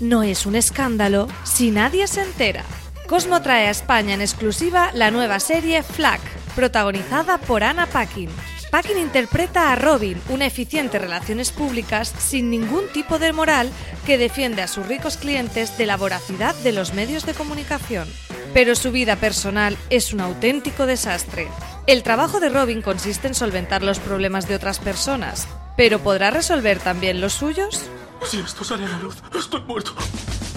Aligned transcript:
No 0.00 0.24
es 0.24 0.44
un 0.44 0.56
escándalo 0.56 1.28
si 1.44 1.70
nadie 1.70 2.08
se 2.08 2.22
entera. 2.22 2.64
Cosmo 3.08 3.42
trae 3.42 3.68
a 3.68 3.70
España 3.70 4.14
en 4.14 4.20
exclusiva 4.20 4.90
la 4.92 5.12
nueva 5.12 5.38
serie 5.38 5.82
Flack, 5.82 6.20
protagonizada 6.56 7.38
por 7.38 7.62
Anna 7.62 7.86
Paquin. 7.86 8.28
Paquin 8.72 8.98
interpreta 8.98 9.72
a 9.72 9.76
Robin, 9.76 10.20
una 10.30 10.46
eficiente 10.46 10.98
relaciones 10.98 11.52
públicas 11.52 12.12
sin 12.18 12.50
ningún 12.50 12.88
tipo 12.92 13.20
de 13.20 13.32
moral 13.32 13.70
que 14.04 14.18
defiende 14.18 14.62
a 14.62 14.68
sus 14.68 14.88
ricos 14.88 15.16
clientes 15.16 15.78
de 15.78 15.86
la 15.86 15.96
voracidad 15.96 16.56
de 16.56 16.72
los 16.72 16.92
medios 16.92 17.24
de 17.24 17.34
comunicación. 17.34 18.08
Pero 18.52 18.74
su 18.74 18.90
vida 18.90 19.14
personal 19.14 19.76
es 19.90 20.12
un 20.12 20.20
auténtico 20.20 20.86
desastre. 20.86 21.46
El 21.86 22.02
trabajo 22.02 22.40
de 22.40 22.48
Robin 22.48 22.82
consiste 22.82 23.28
en 23.28 23.34
solventar 23.34 23.84
los 23.84 24.00
problemas 24.00 24.48
de 24.48 24.56
otras 24.56 24.80
personas, 24.80 25.46
pero 25.76 26.00
¿podrá 26.00 26.30
resolver 26.30 26.80
también 26.80 27.20
los 27.20 27.34
suyos? 27.34 27.88
Si 28.26 28.40
esto 28.40 28.64
sale 28.64 28.86
a 28.86 28.88
la 28.88 28.98
luz, 28.98 29.16
estoy 29.38 29.60
muerto. 29.62 29.92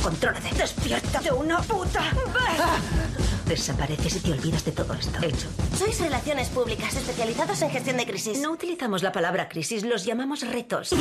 Contrólate. 0.01 0.49
Despierta 0.55 1.19
de 1.19 1.31
una 1.31 1.61
puta 1.61 2.01
vez. 2.01 3.45
Desapareces 3.45 4.15
y 4.15 4.19
te 4.21 4.31
olvidas 4.31 4.63
de 4.63 4.71
todo 4.71 4.93
esto. 4.93 5.19
Hecho. 5.21 5.47
Sois 5.77 5.99
relaciones 5.99 6.47
públicas 6.49 6.95
especializados 6.95 7.61
en 7.61 7.69
gestión 7.69 7.97
de 7.97 8.05
crisis. 8.05 8.39
No 8.39 8.51
utilizamos 8.51 9.03
la 9.03 9.11
palabra 9.11 9.49
crisis, 9.49 9.83
los 9.83 10.05
llamamos 10.05 10.41
retos. 10.47 10.95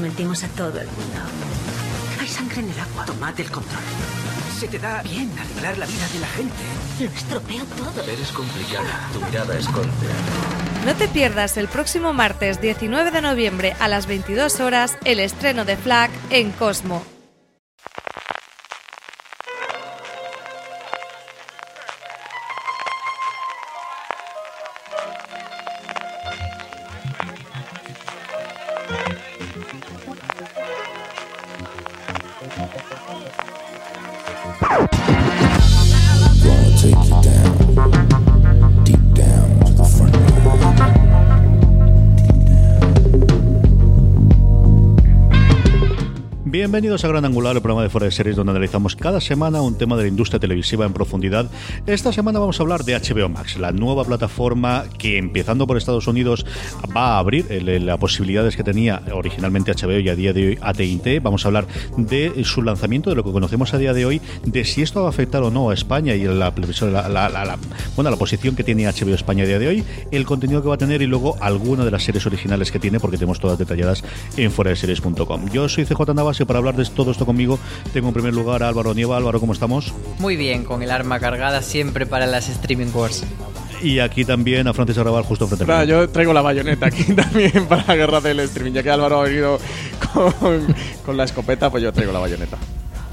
Mentimos 0.00 0.44
a 0.44 0.48
todo 0.48 0.80
el 0.80 0.86
mundo. 0.86 1.20
Hay 2.20 2.28
sangre 2.28 2.60
en 2.60 2.70
el 2.70 2.80
agua. 2.80 3.04
Tomad 3.04 3.38
el 3.40 3.50
control. 3.50 3.82
Se 4.58 4.68
te 4.68 4.78
da 4.78 5.02
bien 5.02 5.32
arreglar 5.38 5.78
la 5.78 5.86
vida 5.86 6.08
de 6.12 6.20
la 6.20 6.26
gente. 6.28 6.54
Lo 7.00 7.06
estropeo 7.06 7.64
todo. 7.64 8.04
Eres 8.04 8.30
complicada. 8.30 9.08
Tu 9.12 9.20
mirada 9.20 9.58
esconde. 9.58 10.69
No 10.86 10.94
te 10.94 11.08
pierdas 11.08 11.58
el 11.58 11.68
próximo 11.68 12.14
martes 12.14 12.62
19 12.62 13.10
de 13.10 13.20
noviembre 13.20 13.76
a 13.80 13.88
las 13.88 14.06
22 14.06 14.60
horas 14.60 14.96
el 15.04 15.20
estreno 15.20 15.66
de 15.66 15.76
Flag 15.76 16.10
en 16.30 16.52
Cosmo. 16.52 17.04
Bienvenidos 46.50 47.04
a 47.04 47.08
Gran 47.08 47.24
Angular, 47.24 47.54
el 47.54 47.62
programa 47.62 47.84
de 47.84 47.90
Fuera 47.90 48.06
de 48.06 48.10
Series 48.10 48.34
donde 48.34 48.50
analizamos 48.50 48.96
cada 48.96 49.20
semana 49.20 49.60
un 49.62 49.78
tema 49.78 49.94
de 49.96 50.02
la 50.02 50.08
industria 50.08 50.40
televisiva 50.40 50.84
en 50.84 50.92
profundidad. 50.92 51.48
Esta 51.86 52.12
semana 52.12 52.40
vamos 52.40 52.58
a 52.58 52.64
hablar 52.64 52.82
de 52.82 52.94
HBO 52.98 53.28
Max, 53.28 53.56
la 53.56 53.70
nueva 53.70 54.04
plataforma 54.04 54.84
que 54.98 55.16
empezando 55.16 55.68
por 55.68 55.76
Estados 55.76 56.08
Unidos 56.08 56.44
va 56.96 57.14
a 57.14 57.18
abrir 57.18 57.46
el- 57.50 57.86
las 57.86 57.98
posibilidades 57.98 58.56
que 58.56 58.64
tenía 58.64 59.00
originalmente 59.12 59.70
HBO 59.70 60.00
y 60.00 60.08
a 60.08 60.16
día 60.16 60.32
de 60.32 60.48
hoy 60.48 60.58
AT&T. 60.60 61.20
Vamos 61.20 61.44
a 61.44 61.48
hablar 61.48 61.68
de 61.96 62.42
su 62.44 62.62
lanzamiento, 62.62 63.10
de 63.10 63.16
lo 63.16 63.22
que 63.22 63.30
conocemos 63.30 63.72
a 63.72 63.78
día 63.78 63.92
de 63.94 64.04
hoy, 64.06 64.20
de 64.44 64.64
si 64.64 64.82
esto 64.82 65.02
va 65.02 65.06
a 65.06 65.10
afectar 65.10 65.44
o 65.44 65.52
no 65.52 65.70
a 65.70 65.74
España 65.74 66.16
y 66.16 66.24
la, 66.24 66.52
la, 66.52 67.28
la- 67.28 67.58
bueno, 67.94 68.10
la 68.10 68.16
posición 68.16 68.56
que 68.56 68.64
tiene 68.64 68.86
HBO 68.88 69.14
España 69.14 69.44
a 69.44 69.46
día 69.46 69.60
de 69.60 69.68
hoy, 69.68 69.84
el 70.10 70.24
contenido 70.26 70.62
que 70.62 70.68
va 70.68 70.74
a 70.74 70.78
tener 70.78 71.00
y 71.00 71.06
luego 71.06 71.36
alguna 71.40 71.84
de 71.84 71.92
las 71.92 72.02
series 72.02 72.26
originales 72.26 72.72
que 72.72 72.80
tiene 72.80 72.98
porque 72.98 73.18
tenemos 73.18 73.38
todas 73.38 73.56
detalladas 73.56 74.02
en 74.36 74.50
fueradeseries.com. 74.50 75.48
Yo 75.52 75.68
soy 75.68 75.84
CJ 75.84 76.12
Navas 76.12 76.39
y 76.42 76.46
para 76.46 76.58
hablar 76.58 76.76
de 76.76 76.84
todo 76.84 77.10
esto 77.10 77.26
conmigo 77.26 77.58
tengo 77.92 78.08
en 78.08 78.14
primer 78.14 78.34
lugar 78.34 78.62
a 78.62 78.68
Álvaro 78.68 78.94
Nieva. 78.94 79.16
Álvaro, 79.16 79.40
¿cómo 79.40 79.52
estamos? 79.52 79.92
Muy 80.18 80.36
bien, 80.36 80.64
con 80.64 80.82
el 80.82 80.90
arma 80.90 81.20
cargada 81.20 81.62
siempre 81.62 82.06
para 82.06 82.26
las 82.26 82.48
streaming 82.48 82.90
wars. 82.94 83.24
Y 83.82 83.98
aquí 83.98 84.24
también 84.24 84.68
a 84.68 84.74
Francis 84.74 84.98
Arrabal 84.98 85.24
justo 85.24 85.46
frente 85.46 85.70
a 85.70 85.80
mí. 85.80 85.86
Yo 85.86 86.08
traigo 86.10 86.32
la 86.32 86.42
bayoneta 86.42 86.86
aquí 86.86 87.04
también 87.14 87.66
para 87.66 87.84
la 87.86 87.96
guerra 87.96 88.20
del 88.20 88.40
streaming. 88.40 88.72
Ya 88.72 88.82
que 88.82 88.90
Álvaro 88.90 89.20
ha 89.20 89.24
venido 89.24 89.58
con, 90.12 90.74
con 91.04 91.16
la 91.16 91.24
escopeta, 91.24 91.70
pues 91.70 91.82
yo 91.82 91.92
traigo 91.92 92.12
la 92.12 92.18
bayoneta. 92.18 92.58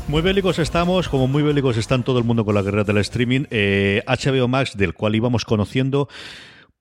Muy 0.08 0.22
bélicos 0.22 0.58
estamos, 0.60 1.10
como 1.10 1.28
muy 1.28 1.44
bélicos 1.44 1.76
están 1.76 2.04
todo 2.04 2.18
el 2.18 2.24
mundo 2.24 2.46
con 2.46 2.56
la 2.56 2.62
guerra 2.62 2.86
del 2.86 2.98
streaming. 3.00 3.44
Eh, 3.50 4.04
HBO 4.08 4.48
Max, 4.48 4.78
del 4.78 4.94
cual 4.94 5.16
íbamos 5.16 5.44
conociendo. 5.44 6.08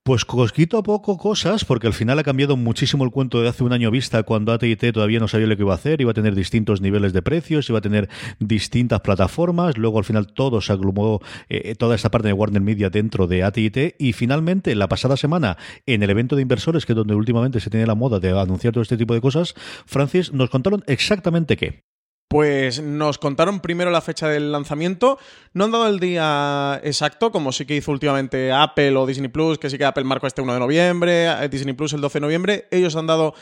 Pues 0.07 0.25
cosquito 0.25 0.79
a 0.79 0.85
poco 0.85 1.19
cosas, 1.19 1.65
porque 1.65 1.89
al 1.89 1.93
final 1.93 2.17
ha 2.21 2.23
cambiado 2.23 2.57
muchísimo 2.57 3.03
el 3.03 3.11
cuento 3.11 3.43
de 3.43 3.49
hace 3.49 3.65
un 3.65 3.73
año 3.73 3.91
vista, 3.91 4.23
cuando 4.23 4.53
AT&T 4.53 4.93
todavía 4.93 5.19
no 5.19 5.27
sabía 5.27 5.49
lo 5.49 5.57
que 5.57 5.65
iba 5.65 5.73
a 5.73 5.75
hacer, 5.75 6.01
iba 6.01 6.13
a 6.13 6.15
tener 6.15 6.37
distintos 6.37 6.81
niveles 6.81 7.13
de 7.13 7.23
precios, 7.23 7.69
iba 7.71 7.81
a 7.81 7.83
tener 7.83 8.09
distintas 8.39 9.01
plataformas, 9.01 9.77
luego 9.77 9.99
al 9.99 10.05
final 10.05 10.29
todo 10.29 10.61
se 10.61 10.73
aglomó, 10.73 11.21
eh, 11.49 11.75
toda 11.75 11.97
esta 11.97 12.13
parte 12.13 12.29
de 12.29 12.35
Warner 12.35 12.63
Media 12.63 12.89
dentro 12.89 13.27
de 13.27 13.43
AT&T, 13.43 13.97
y 13.99 14.13
finalmente 14.13 14.77
la 14.77 14.89
pasada 14.89 15.17
semana, 15.17 15.59
en 15.87 16.05
el 16.05 16.11
evento 16.11 16.37
de 16.37 16.43
inversores, 16.43 16.87
que 16.87 16.93
es 16.93 16.97
donde 16.97 17.17
últimamente 17.17 17.59
se 17.59 17.69
tiene 17.69 17.85
la 17.85 17.97
moda 17.97 18.21
de 18.21 18.31
anunciar 18.31 18.73
todo 18.73 18.83
este 18.83 18.97
tipo 18.97 19.13
de 19.13 19.21
cosas, 19.21 19.57
Francis, 19.87 20.33
nos 20.33 20.51
contaron 20.51 20.85
exactamente 20.87 21.57
qué. 21.57 21.83
Pues 22.29 22.83
nos 22.83 23.19
contaron 23.19 23.61
primero 23.61 23.93
la 23.93 24.01
fecha 24.01 24.29
del 24.29 24.51
lanzamiento. 24.51 25.19
No 25.53 25.65
han 25.65 25.71
dado 25.71 25.87
el 25.87 26.01
día 26.01 26.81
exacto, 26.83 27.31
como 27.31 27.53
sí 27.53 27.67
que 27.67 27.77
hizo 27.77 27.93
últimamente 27.93 28.51
Apple 28.51 28.97
o 28.97 29.07
Disney 29.07 29.29
Plus, 29.29 29.59
que 29.59 29.71
sí 29.71 29.79
que 29.79 29.85
Apple 29.85 30.03
marcó 30.03 30.27
este 30.27 30.43
1 30.43 30.55
de 30.55 30.59
noviembre, 30.59 31.27
eh, 31.27 31.49
Disney 31.49 31.75
Plus 31.75 31.93
el 31.93 32.01
12 32.01 32.19
de 32.19 32.21
noviembre. 32.21 32.69
Ellos 32.73 32.97
han 32.97 33.07
dado 33.07 33.35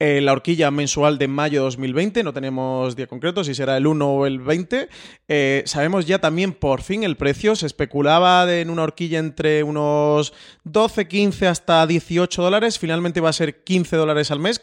eh, 0.00 0.20
la 0.20 0.30
horquilla 0.30 0.70
mensual 0.70 1.18
de 1.18 1.26
mayo 1.26 1.64
2020. 1.64 2.22
No 2.22 2.32
tenemos 2.32 2.94
día 2.94 3.08
concreto, 3.08 3.42
si 3.42 3.54
será 3.54 3.76
el 3.76 3.88
1 3.88 4.08
o 4.08 4.26
el 4.26 4.38
20. 4.38 4.88
Eh, 5.26 5.62
sabemos 5.66 6.06
ya 6.06 6.20
también 6.20 6.52
por 6.52 6.82
fin 6.82 7.02
el 7.02 7.16
precio. 7.16 7.56
Se 7.56 7.66
especulaba 7.66 8.52
en 8.54 8.70
una 8.70 8.84
horquilla 8.84 9.18
entre 9.18 9.64
unos 9.64 10.32
12, 10.62 11.08
15 11.08 11.48
hasta 11.48 11.84
18 11.84 12.40
dólares. 12.40 12.78
Finalmente 12.78 13.20
va 13.20 13.30
a 13.30 13.32
ser 13.32 13.64
15 13.64 13.96
dólares 13.96 14.30
al 14.30 14.38
mes, 14.38 14.60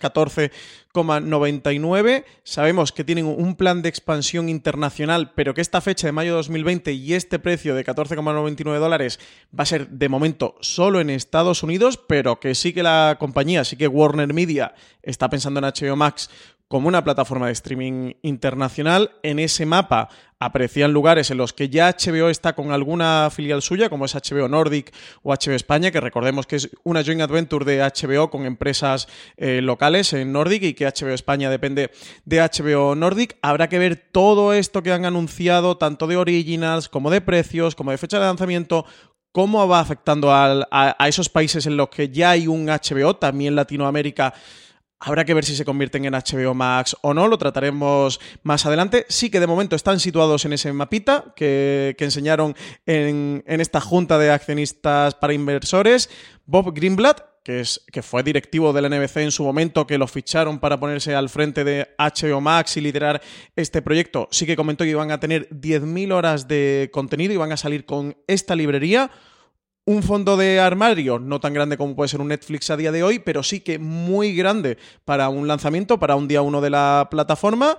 14,99. 0.95 2.25
Sabemos 2.44 2.91
que 2.91 3.03
tienen 3.03 3.25
un 3.25 3.56
plan 3.56 3.81
de 3.81 3.89
expansión 3.89 4.50
internacional, 4.50 5.33
pero 5.35 5.53
que 5.53 5.61
esta 5.61 5.81
fecha 5.81 6.07
de 6.07 6.13
mayo 6.13 6.31
de 6.31 6.38
2020 6.38 6.94
y 6.94 7.13
este 7.13 7.39
precio 7.39 7.75
de 7.75 7.85
14,99 7.85 8.79
dólares 8.79 9.19
va 9.57 9.63
a 9.63 9.67
ser 9.67 9.89
de 9.89 10.09
momento 10.09 10.55
solo 10.61 11.01
en 11.01 11.09
Estados 11.09 11.63
Unidos, 11.63 12.00
pero 12.07 12.39
que 12.39 12.55
sí 12.55 12.73
que 12.73 12.84
la 12.84 13.17
compañía, 13.19 13.63
sí 13.63 13.75
que 13.75 13.88
Warner 13.88 14.34
Media 14.34 14.73
está 15.03 15.29
pensando 15.29 15.59
en 15.59 15.66
HBO 15.66 15.95
Max 15.95 16.29
como 16.67 16.87
una 16.87 17.03
plataforma 17.03 17.47
de 17.47 17.53
streaming 17.53 18.13
internacional. 18.23 19.11
En 19.23 19.39
ese 19.39 19.65
mapa 19.65 20.09
aparecían 20.39 20.93
lugares 20.93 21.31
en 21.31 21.37
los 21.37 21.53
que 21.53 21.69
ya 21.69 21.95
HBO 21.95 22.29
está 22.29 22.53
con 22.53 22.71
alguna 22.71 23.29
filial 23.31 23.61
suya, 23.61 23.89
como 23.89 24.05
es 24.05 24.15
HBO 24.15 24.47
Nordic 24.47 24.93
o 25.23 25.31
HBO 25.31 25.53
España, 25.53 25.91
que 25.91 26.01
recordemos 26.01 26.47
que 26.47 26.57
es 26.57 26.69
una 26.83 27.03
joint 27.03 27.21
adventure 27.21 27.65
de 27.65 27.81
HBO 27.81 28.29
con 28.29 28.45
empresas 28.45 29.07
eh, 29.37 29.61
locales 29.61 30.11
en 30.13 30.31
Nordic 30.31 30.63
y 30.63 30.73
que 30.73 30.85
HBO 30.85 31.13
España 31.13 31.49
depende 31.49 31.91
de 32.25 32.41
HBO 32.41 32.95
Nordic. 32.95 33.37
Habrá 33.41 33.69
que 33.69 33.79
ver 33.79 33.95
todo 34.11 34.53
esto 34.53 34.81
que 34.81 34.91
han 34.91 35.05
anunciado, 35.05 35.78
tanto 35.78 36.07
de 36.07 36.17
originals 36.17 36.90
como 36.90 37.11
de 37.11 37.22
precios, 37.22 37.75
como 37.75 37.91
de 37.91 37.97
fecha 37.97 38.19
de 38.19 38.25
lanzamiento, 38.25 38.85
cómo 39.31 39.67
va 39.67 39.81
afectando 39.81 40.31
a, 40.31 40.66
a 40.72 41.07
esos 41.07 41.29
países 41.29 41.66
en 41.67 41.78
los 41.78 41.90
que 41.90 42.09
ya 42.09 42.31
hay 42.31 42.47
un 42.47 42.66
HBO, 42.66 43.17
también 43.17 43.55
Latinoamérica. 43.55 44.34
Habrá 44.99 45.25
que 45.25 45.33
ver 45.33 45.43
si 45.43 45.55
se 45.55 45.65
convierten 45.65 46.05
en 46.05 46.13
HBO 46.13 46.53
Max 46.53 46.95
o 47.01 47.13
no, 47.13 47.27
lo 47.27 47.37
trataremos 47.37 48.19
más 48.43 48.65
adelante. 48.65 49.05
Sí 49.09 49.29
que 49.29 49.39
de 49.39 49.47
momento 49.47 49.75
están 49.75 49.99
situados 49.99 50.45
en 50.45 50.53
ese 50.53 50.71
mapita 50.71 51.33
que, 51.35 51.95
que 51.97 52.05
enseñaron 52.05 52.55
en, 52.85 53.43
en 53.45 53.61
esta 53.61 53.81
junta 53.81 54.17
de 54.17 54.31
accionistas 54.31 55.13
para 55.15 55.33
inversores. 55.33 56.09
Bob 56.45 56.73
Greenblatt, 56.73 57.21
que, 57.43 57.59
es, 57.59 57.83
que 57.91 58.01
fue 58.01 58.23
directivo 58.23 58.71
de 58.71 58.81
la 58.81 58.89
NBC 58.89 59.17
en 59.17 59.31
su 59.31 59.43
momento, 59.43 59.85
que 59.85 59.97
lo 59.97 60.07
ficharon 60.07 60.59
para 60.59 60.79
ponerse 60.79 61.13
al 61.13 61.29
frente 61.29 61.63
de 61.63 61.89
HBO 61.99 62.39
Max 62.39 62.77
y 62.77 62.81
liderar 62.81 63.21
este 63.55 63.81
proyecto, 63.81 64.29
sí 64.31 64.45
que 64.45 64.55
comentó 64.55 64.85
que 64.85 64.91
iban 64.91 65.11
a 65.11 65.19
tener 65.19 65.49
10.000 65.49 66.13
horas 66.13 66.47
de 66.47 66.89
contenido 66.91 67.33
y 67.33 67.37
van 67.37 67.51
a 67.51 67.57
salir 67.57 67.85
con 67.85 68.17
esta 68.27 68.55
librería. 68.55 69.11
Un 69.87 70.02
fondo 70.02 70.35
de 70.35 70.59
armario 70.59 71.20
no 71.20 71.40
tan 71.40 71.53
grande 71.53 71.78
como 71.78 71.96
puede 71.96 72.08
ser 72.08 72.20
un 72.20 72.29
Netflix 72.29 72.72
a 72.72 72.78
día 72.78 72.91
de 72.91 73.03
hoy, 73.03 73.20
pero 73.20 73.43
sí 73.43 73.59
que 73.59 73.78
muy 73.78 74.35
grande 74.35 74.79
para 75.05 75.29
un 75.29 75.47
lanzamiento, 75.47 75.99
para 75.99 76.16
un 76.16 76.28
día 76.28 76.41
uno 76.41 76.59
de 76.59 76.72
la 76.72 77.08
plataforma. 77.11 77.78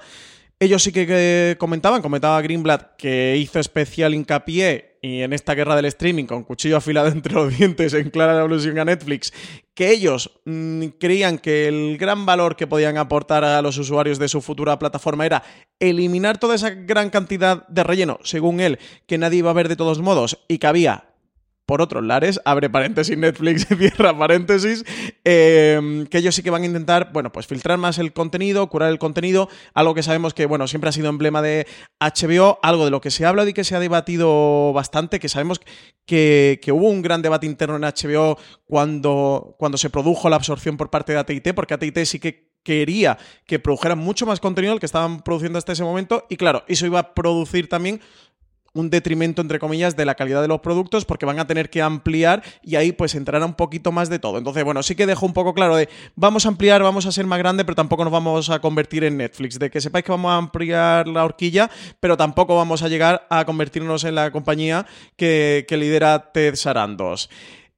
Ellos 0.60 0.84
sí 0.84 0.92
que, 0.92 1.56
comentaban, 1.58 2.02
comentaba 2.02 2.40
Greenblatt, 2.40 2.94
que 2.96 3.36
hizo 3.36 3.58
especial 3.58 4.14
hincapié 4.14 4.98
y 5.02 5.22
en 5.22 5.32
esta 5.32 5.54
guerra 5.56 5.74
del 5.74 5.86
streaming 5.86 6.26
con 6.26 6.44
cuchillo 6.44 6.76
afilado 6.76 7.08
entre 7.12 7.34
los 7.34 7.58
dientes 7.58 7.92
en 7.92 8.10
clara 8.10 8.40
alusión 8.40 8.78
a 8.78 8.84
Netflix, 8.84 9.32
que 9.74 9.90
ellos 9.90 10.30
mm, 10.44 10.86
creían 11.00 11.38
que 11.38 11.66
el 11.66 11.98
gran 11.98 12.24
valor 12.24 12.54
que 12.54 12.68
podían 12.68 12.98
aportar 12.98 13.42
a 13.42 13.60
los 13.62 13.78
usuarios 13.78 14.20
de 14.20 14.28
su 14.28 14.40
futura 14.42 14.78
plataforma 14.78 15.26
era 15.26 15.42
eliminar 15.80 16.38
toda 16.38 16.54
esa 16.54 16.70
gran 16.70 17.10
cantidad 17.10 17.66
de 17.66 17.82
relleno, 17.82 18.20
según 18.22 18.60
él, 18.60 18.78
que 19.08 19.18
nadie 19.18 19.40
iba 19.40 19.50
a 19.50 19.54
ver 19.54 19.68
de 19.68 19.76
todos 19.76 19.98
modos 19.98 20.38
y 20.46 20.58
que 20.58 20.68
había 20.68 21.15
por 21.66 21.82
otros 21.82 22.04
lares, 22.04 22.40
abre 22.44 22.70
paréntesis 22.70 23.18
Netflix, 23.18 23.66
cierra 23.78 24.16
paréntesis, 24.16 24.84
eh, 25.24 26.06
que 26.08 26.18
ellos 26.18 26.34
sí 26.34 26.42
que 26.42 26.50
van 26.50 26.62
a 26.62 26.66
intentar, 26.66 27.10
bueno, 27.12 27.32
pues 27.32 27.46
filtrar 27.46 27.76
más 27.76 27.98
el 27.98 28.12
contenido, 28.12 28.68
curar 28.68 28.90
el 28.90 28.98
contenido, 28.98 29.48
algo 29.74 29.94
que 29.94 30.04
sabemos 30.04 30.32
que, 30.32 30.46
bueno, 30.46 30.68
siempre 30.68 30.88
ha 30.88 30.92
sido 30.92 31.08
emblema 31.08 31.42
de 31.42 31.66
HBO, 32.00 32.60
algo 32.62 32.84
de 32.84 32.92
lo 32.92 33.00
que 33.00 33.10
se 33.10 33.24
ha 33.24 33.28
hablado 33.28 33.48
y 33.48 33.52
que 33.52 33.64
se 33.64 33.74
ha 33.74 33.80
debatido 33.80 34.72
bastante, 34.72 35.18
que 35.18 35.28
sabemos 35.28 35.60
que, 36.06 36.60
que 36.62 36.72
hubo 36.72 36.88
un 36.88 37.02
gran 37.02 37.20
debate 37.20 37.46
interno 37.46 37.76
en 37.76 37.82
HBO 37.82 38.38
cuando, 38.64 39.56
cuando 39.58 39.76
se 39.76 39.90
produjo 39.90 40.30
la 40.30 40.36
absorción 40.36 40.76
por 40.76 40.90
parte 40.90 41.12
de 41.12 41.18
AT&T, 41.18 41.52
porque 41.52 41.74
AT&T 41.74 42.06
sí 42.06 42.20
que 42.20 42.46
quería 42.62 43.16
que 43.46 43.60
produjeran 43.60 43.98
mucho 43.98 44.26
más 44.26 44.40
contenido 44.40 44.72
del 44.72 44.80
que 44.80 44.86
estaban 44.86 45.20
produciendo 45.20 45.56
hasta 45.56 45.72
ese 45.72 45.84
momento 45.84 46.26
y 46.28 46.36
claro, 46.36 46.64
eso 46.66 46.84
iba 46.84 46.98
a 46.98 47.14
producir 47.14 47.68
también 47.68 48.00
un 48.80 48.90
detrimento, 48.90 49.42
entre 49.42 49.58
comillas, 49.58 49.96
de 49.96 50.04
la 50.04 50.14
calidad 50.14 50.42
de 50.42 50.48
los 50.48 50.60
productos 50.60 51.04
porque 51.04 51.26
van 51.26 51.38
a 51.38 51.46
tener 51.46 51.70
que 51.70 51.82
ampliar 51.82 52.42
y 52.62 52.76
ahí 52.76 52.92
pues 52.92 53.14
entrará 53.14 53.44
un 53.44 53.54
poquito 53.54 53.92
más 53.92 54.08
de 54.08 54.18
todo. 54.18 54.38
Entonces, 54.38 54.64
bueno, 54.64 54.82
sí 54.82 54.94
que 54.94 55.06
dejo 55.06 55.26
un 55.26 55.32
poco 55.32 55.54
claro 55.54 55.76
de 55.76 55.88
vamos 56.14 56.46
a 56.46 56.48
ampliar, 56.48 56.82
vamos 56.82 57.06
a 57.06 57.12
ser 57.12 57.26
más 57.26 57.38
grande, 57.38 57.64
pero 57.64 57.74
tampoco 57.74 58.04
nos 58.04 58.12
vamos 58.12 58.50
a 58.50 58.60
convertir 58.60 59.04
en 59.04 59.16
Netflix. 59.16 59.58
De 59.58 59.70
que 59.70 59.80
sepáis 59.80 60.04
que 60.04 60.12
vamos 60.12 60.30
a 60.30 60.36
ampliar 60.36 61.08
la 61.08 61.24
horquilla, 61.24 61.70
pero 62.00 62.16
tampoco 62.16 62.56
vamos 62.56 62.82
a 62.82 62.88
llegar 62.88 63.26
a 63.30 63.44
convertirnos 63.44 64.04
en 64.04 64.14
la 64.14 64.30
compañía 64.30 64.86
que, 65.16 65.64
que 65.68 65.76
lidera 65.76 66.32
Ted 66.32 66.54
Sarandos. 66.56 67.28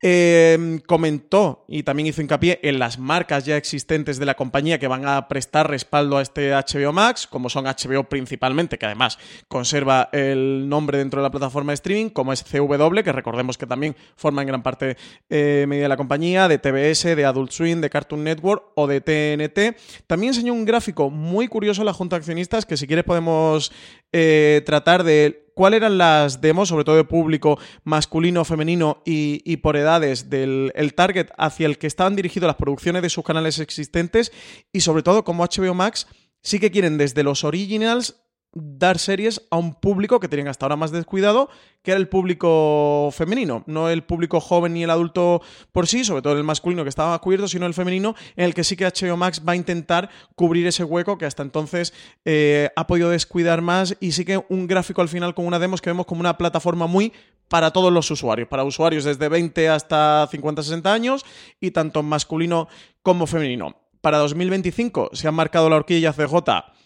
Eh, 0.00 0.80
comentó 0.86 1.64
y 1.66 1.82
también 1.82 2.06
hizo 2.06 2.22
hincapié 2.22 2.60
en 2.62 2.78
las 2.78 3.00
marcas 3.00 3.44
ya 3.44 3.56
existentes 3.56 4.18
de 4.18 4.26
la 4.26 4.36
compañía 4.36 4.78
que 4.78 4.86
van 4.86 5.04
a 5.06 5.26
prestar 5.26 5.68
respaldo 5.68 6.18
a 6.18 6.22
este 6.22 6.52
HBO 6.52 6.92
Max, 6.92 7.26
como 7.26 7.50
son 7.50 7.64
HBO 7.64 8.04
principalmente, 8.04 8.78
que 8.78 8.86
además 8.86 9.18
conserva 9.48 10.08
el 10.12 10.68
nombre 10.68 10.98
dentro 10.98 11.20
de 11.20 11.24
la 11.24 11.32
plataforma 11.32 11.72
de 11.72 11.74
streaming, 11.74 12.10
como 12.10 12.32
es 12.32 12.44
CW, 12.44 13.02
que 13.02 13.12
recordemos 13.12 13.58
que 13.58 13.66
también 13.66 13.96
forma 14.16 14.42
en 14.42 14.48
gran 14.48 14.62
parte 14.62 14.96
eh, 15.30 15.64
media 15.68 15.84
de 15.84 15.88
la 15.88 15.96
compañía, 15.96 16.46
de 16.46 16.58
TBS, 16.58 17.16
de 17.16 17.24
Adult 17.24 17.50
Swim, 17.50 17.80
de 17.80 17.90
Cartoon 17.90 18.22
Network 18.22 18.66
o 18.76 18.86
de 18.86 19.00
TNT. 19.00 19.76
También 20.06 20.32
enseñó 20.32 20.52
un 20.52 20.64
gráfico 20.64 21.10
muy 21.10 21.48
curioso 21.48 21.82
a 21.82 21.84
la 21.84 21.92
Junta 21.92 22.16
de 22.16 22.20
Accionistas 22.20 22.66
que 22.66 22.76
si 22.76 22.86
quieres 22.86 23.04
podemos 23.04 23.72
eh, 24.12 24.62
tratar 24.64 25.02
de 25.02 25.47
cuáles 25.58 25.78
eran 25.78 25.98
las 25.98 26.40
demos, 26.40 26.68
sobre 26.68 26.84
todo 26.84 26.94
de 26.94 27.02
público 27.02 27.58
masculino, 27.82 28.44
femenino 28.44 29.02
y, 29.04 29.56
por 29.56 29.76
edades, 29.76 30.30
del 30.30 30.70
el 30.76 30.94
target 30.94 31.30
hacia 31.36 31.66
el 31.66 31.78
que 31.78 31.88
estaban 31.88 32.14
dirigidas 32.14 32.46
las 32.46 32.54
producciones 32.54 33.02
de 33.02 33.10
sus 33.10 33.24
canales 33.24 33.58
existentes 33.58 34.30
y 34.72 34.82
sobre 34.82 35.02
todo 35.02 35.24
como 35.24 35.42
HBO 35.42 35.74
Max 35.74 36.06
sí 36.42 36.60
que 36.60 36.70
quieren 36.70 36.96
desde 36.96 37.24
los 37.24 37.42
originals 37.42 38.22
dar 38.62 38.98
series 38.98 39.42
a 39.50 39.56
un 39.56 39.74
público 39.74 40.20
que 40.20 40.28
tenían 40.28 40.48
hasta 40.48 40.66
ahora 40.66 40.76
más 40.76 40.90
descuidado, 40.90 41.48
que 41.82 41.92
era 41.92 42.00
el 42.00 42.08
público 42.08 43.10
femenino, 43.12 43.64
no 43.66 43.88
el 43.88 44.02
público 44.02 44.40
joven 44.40 44.74
ni 44.74 44.84
el 44.84 44.90
adulto 44.90 45.42
por 45.72 45.86
sí, 45.86 46.04
sobre 46.04 46.22
todo 46.22 46.34
el 46.34 46.44
masculino 46.44 46.82
que 46.82 46.88
estaba 46.88 47.18
cubierto, 47.20 47.48
sino 47.48 47.66
el 47.66 47.74
femenino, 47.74 48.14
en 48.36 48.44
el 48.44 48.54
que 48.54 48.64
sí 48.64 48.76
que 48.76 48.86
HBO 48.86 49.16
Max 49.16 49.42
va 49.46 49.52
a 49.52 49.56
intentar 49.56 50.10
cubrir 50.34 50.66
ese 50.66 50.84
hueco 50.84 51.18
que 51.18 51.26
hasta 51.26 51.42
entonces 51.42 51.94
eh, 52.24 52.70
ha 52.76 52.86
podido 52.86 53.10
descuidar 53.10 53.62
más 53.62 53.96
y 54.00 54.12
sí 54.12 54.24
que 54.24 54.42
un 54.48 54.66
gráfico 54.66 55.00
al 55.00 55.08
final 55.08 55.34
con 55.34 55.46
una 55.46 55.58
demo 55.58 55.76
que 55.76 55.90
vemos 55.90 56.06
como 56.06 56.20
una 56.20 56.36
plataforma 56.36 56.86
muy 56.86 57.12
para 57.48 57.72
todos 57.72 57.92
los 57.92 58.10
usuarios, 58.10 58.48
para 58.48 58.64
usuarios 58.64 59.04
desde 59.04 59.28
20 59.28 59.68
hasta 59.68 60.28
50-60 60.30 60.86
años 60.86 61.24
y 61.60 61.70
tanto 61.70 62.02
masculino 62.02 62.68
como 63.02 63.26
femenino. 63.26 63.76
Para 64.00 64.18
2025 64.18 65.10
se 65.12 65.28
ha 65.28 65.32
marcado 65.32 65.68
la 65.68 65.76
horquilla 65.76 66.12
CJ 66.12 66.77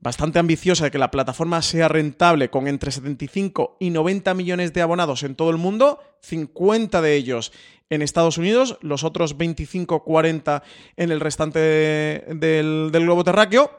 bastante 0.00 0.38
ambiciosa 0.38 0.84
de 0.84 0.90
que 0.90 0.98
la 0.98 1.10
plataforma 1.10 1.62
sea 1.62 1.88
rentable 1.88 2.50
con 2.50 2.66
entre 2.66 2.90
75 2.90 3.76
y 3.80 3.90
90 3.90 4.34
millones 4.34 4.72
de 4.72 4.82
abonados 4.82 5.22
en 5.22 5.34
todo 5.34 5.50
el 5.50 5.58
mundo, 5.58 6.00
50 6.22 7.02
de 7.02 7.14
ellos 7.14 7.52
en 7.90 8.02
Estados 8.02 8.38
Unidos, 8.38 8.78
los 8.80 9.04
otros 9.04 9.36
25-40 9.36 10.62
en 10.96 11.10
el 11.10 11.20
restante 11.20 11.58
del, 11.58 12.90
globo 12.92 13.24
terráqueo. 13.24 13.70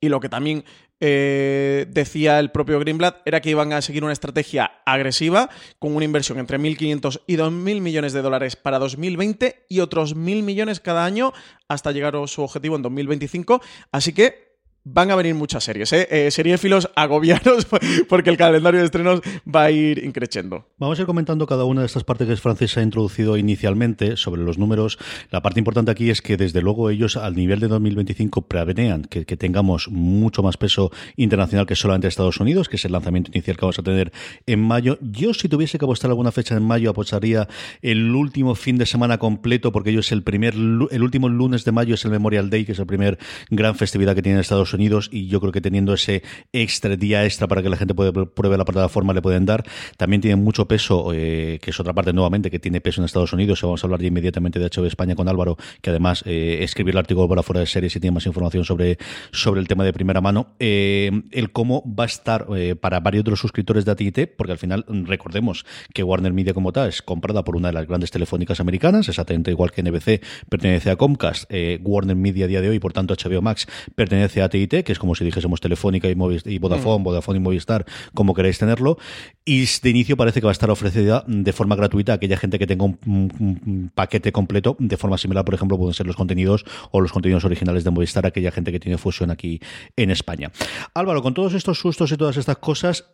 Y 0.00 0.08
lo 0.08 0.20
que 0.20 0.28
también 0.28 0.64
eh, 1.00 1.86
decía 1.88 2.40
el 2.40 2.50
propio 2.50 2.78
Greenblatt 2.80 3.22
era 3.24 3.40
que 3.40 3.50
iban 3.50 3.72
a 3.72 3.82
seguir 3.82 4.04
una 4.04 4.12
estrategia 4.12 4.82
agresiva 4.84 5.48
con 5.78 5.94
una 5.94 6.04
inversión 6.04 6.38
entre 6.38 6.58
1.500 6.58 7.22
y 7.26 7.36
2.000 7.36 7.80
millones 7.80 8.12
de 8.12 8.20
dólares 8.20 8.56
para 8.56 8.78
2020 8.80 9.66
y 9.68 9.80
otros 9.80 10.16
1.000 10.16 10.42
millones 10.42 10.80
cada 10.80 11.04
año 11.04 11.32
hasta 11.68 11.92
llegar 11.92 12.16
a 12.16 12.26
su 12.26 12.42
objetivo 12.42 12.76
en 12.76 12.82
2025. 12.82 13.62
Así 13.92 14.12
que 14.12 14.51
van 14.84 15.10
a 15.10 15.16
venir 15.16 15.34
muchas 15.34 15.64
series, 15.64 15.92
¿eh? 15.92 16.08
eh 16.10 16.30
seriefilos 16.30 16.90
agobiados 16.96 17.66
porque 18.08 18.30
el 18.30 18.36
calendario 18.36 18.80
de 18.80 18.86
estrenos 18.86 19.20
va 19.52 19.64
a 19.64 19.70
ir 19.70 20.04
increciendo. 20.04 20.66
Vamos 20.78 20.98
a 20.98 21.02
ir 21.02 21.06
comentando 21.06 21.46
cada 21.46 21.64
una 21.64 21.82
de 21.82 21.86
estas 21.86 22.04
partes 22.04 22.26
que 22.26 22.36
Francis 22.36 22.76
ha 22.76 22.82
introducido 22.82 23.36
inicialmente 23.36 24.16
sobre 24.16 24.42
los 24.42 24.58
números. 24.58 24.98
La 25.30 25.42
parte 25.42 25.60
importante 25.60 25.90
aquí 25.90 26.10
es 26.10 26.20
que 26.20 26.36
desde 26.36 26.62
luego 26.62 26.90
ellos 26.90 27.16
al 27.16 27.36
nivel 27.36 27.60
de 27.60 27.68
2025 27.68 28.42
prevenean 28.42 29.04
que, 29.04 29.24
que 29.24 29.36
tengamos 29.36 29.88
mucho 29.88 30.42
más 30.42 30.56
peso 30.56 30.90
internacional 31.16 31.66
que 31.66 31.76
solamente 31.76 32.08
Estados 32.08 32.40
Unidos, 32.40 32.68
que 32.68 32.76
es 32.76 32.84
el 32.84 32.92
lanzamiento 32.92 33.30
inicial 33.32 33.56
que 33.56 33.64
vamos 33.64 33.78
a 33.78 33.82
tener 33.82 34.12
en 34.46 34.60
mayo. 34.60 34.98
Yo 35.00 35.32
si 35.34 35.48
tuviese 35.48 35.78
que 35.78 35.84
apostar 35.84 36.10
alguna 36.10 36.32
fecha 36.32 36.56
en 36.56 36.64
mayo 36.64 36.90
apostaría 36.90 37.48
el 37.82 38.14
último 38.14 38.54
fin 38.54 38.78
de 38.78 38.86
semana 38.86 39.18
completo 39.18 39.70
porque 39.70 39.90
ellos 39.90 40.10
el 40.12 40.22
primer 40.22 40.54
el 40.54 41.02
último 41.02 41.28
lunes 41.28 41.64
de 41.64 41.72
mayo 41.72 41.94
es 41.94 42.04
el 42.04 42.10
Memorial 42.10 42.50
Day, 42.50 42.64
que 42.64 42.72
es 42.72 42.78
el 42.78 42.86
primer 42.86 43.18
gran 43.50 43.76
festividad 43.76 44.14
que 44.14 44.22
tiene 44.22 44.40
Estados 44.40 44.71
Unidos 44.74 45.08
y 45.12 45.26
yo 45.28 45.40
creo 45.40 45.52
que 45.52 45.60
teniendo 45.60 45.94
ese 45.94 46.22
extra 46.52 46.96
día 46.96 47.24
extra 47.24 47.48
para 47.48 47.62
que 47.62 47.68
la 47.68 47.76
gente 47.76 47.94
pueda 47.94 48.12
pruebe 48.12 48.56
la 48.56 48.64
plataforma 48.64 49.12
le 49.12 49.22
pueden 49.22 49.46
dar. 49.46 49.64
También 49.96 50.20
tiene 50.20 50.36
mucho 50.36 50.66
peso, 50.66 51.12
eh, 51.14 51.58
que 51.60 51.70
es 51.70 51.80
otra 51.80 51.92
parte 51.92 52.12
nuevamente 52.12 52.50
que 52.50 52.58
tiene 52.58 52.80
peso 52.80 53.00
en 53.00 53.06
Estados 53.06 53.32
Unidos. 53.32 53.60
Vamos 53.62 53.82
a 53.82 53.86
hablar 53.86 54.00
ya 54.00 54.08
inmediatamente 54.08 54.58
de 54.58 54.66
HBO 54.66 54.86
España 54.86 55.14
con 55.14 55.28
Álvaro, 55.28 55.56
que 55.80 55.90
además 55.90 56.22
eh, 56.26 56.58
escribió 56.62 56.92
el 56.92 56.98
artículo 56.98 57.28
para 57.28 57.42
fuera 57.42 57.60
de 57.60 57.66
series 57.66 57.94
y 57.96 58.00
tiene 58.00 58.14
más 58.14 58.26
información 58.26 58.64
sobre, 58.64 58.98
sobre 59.30 59.60
el 59.60 59.68
tema 59.68 59.84
de 59.84 59.92
primera 59.92 60.20
mano. 60.20 60.54
Eh, 60.58 61.10
el 61.30 61.52
cómo 61.52 61.82
va 61.86 62.04
a 62.04 62.06
estar 62.06 62.46
para 62.80 63.00
varios 63.00 63.24
de 63.24 63.30
los 63.30 63.40
suscriptores 63.40 63.84
de 63.84 63.92
AT&T, 63.92 64.26
porque 64.26 64.52
al 64.52 64.58
final 64.58 64.84
recordemos 64.88 65.64
que 65.94 66.02
Warner 66.02 66.32
Media 66.32 66.54
como 66.54 66.72
tal 66.72 66.88
es 66.88 67.02
comprada 67.02 67.44
por 67.44 67.56
una 67.56 67.68
de 67.68 67.74
las 67.74 67.86
grandes 67.86 68.10
telefónicas 68.10 68.60
americanas, 68.60 69.08
exactamente 69.08 69.50
igual 69.50 69.70
que 69.70 69.82
NBC 69.82 70.22
pertenece 70.48 70.90
a 70.90 70.96
Comcast, 70.96 71.50
Warner 71.82 72.16
Media 72.16 72.44
a 72.44 72.48
día 72.48 72.60
de 72.60 72.68
hoy, 72.68 72.78
por 72.78 72.92
tanto 72.92 73.14
HBO 73.14 73.42
Max 73.42 73.66
pertenece 73.94 74.42
a 74.42 74.46
AT&T 74.46 74.61
que 74.68 74.92
es 74.92 74.98
como 74.98 75.14
si 75.14 75.24
dijésemos 75.24 75.60
Telefónica 75.60 76.08
y, 76.08 76.16
y 76.46 76.58
Vodafone, 76.58 77.00
mm. 77.00 77.04
Vodafone 77.04 77.38
y 77.38 77.40
Movistar, 77.40 77.84
como 78.14 78.34
queréis 78.34 78.58
tenerlo. 78.58 78.98
Y 79.44 79.66
de 79.82 79.90
inicio 79.90 80.16
parece 80.16 80.40
que 80.40 80.46
va 80.46 80.50
a 80.50 80.52
estar 80.52 80.70
ofrecida 80.70 81.24
de 81.26 81.52
forma 81.52 81.76
gratuita 81.76 82.12
a 82.12 82.14
aquella 82.16 82.36
gente 82.36 82.58
que 82.58 82.66
tenga 82.66 82.84
un, 82.84 83.90
paquete 83.94 84.32
completo, 84.32 84.76
de 84.78 84.96
forma 84.96 85.18
similar, 85.18 85.44
por 85.44 85.54
ejemplo, 85.54 85.76
pueden 85.76 85.94
ser 85.94 86.06
los 86.06 86.16
contenidos 86.16 86.64
o 86.90 87.00
los 87.00 87.12
contenidos 87.12 87.44
originales 87.44 87.84
de 87.84 87.90
Movistar, 87.90 88.26
aquella 88.26 88.50
gente 88.50 88.72
que 88.72 88.80
tiene 88.80 88.98
fusión 88.98 89.30
aquí 89.30 89.60
en 89.96 90.10
España. 90.10 90.50
Álvaro, 90.94 91.22
con 91.22 91.34
todos 91.34 91.54
estos 91.54 91.78
sustos 91.78 92.12
y 92.12 92.16
todas 92.16 92.36
estas 92.36 92.58
cosas, 92.58 93.04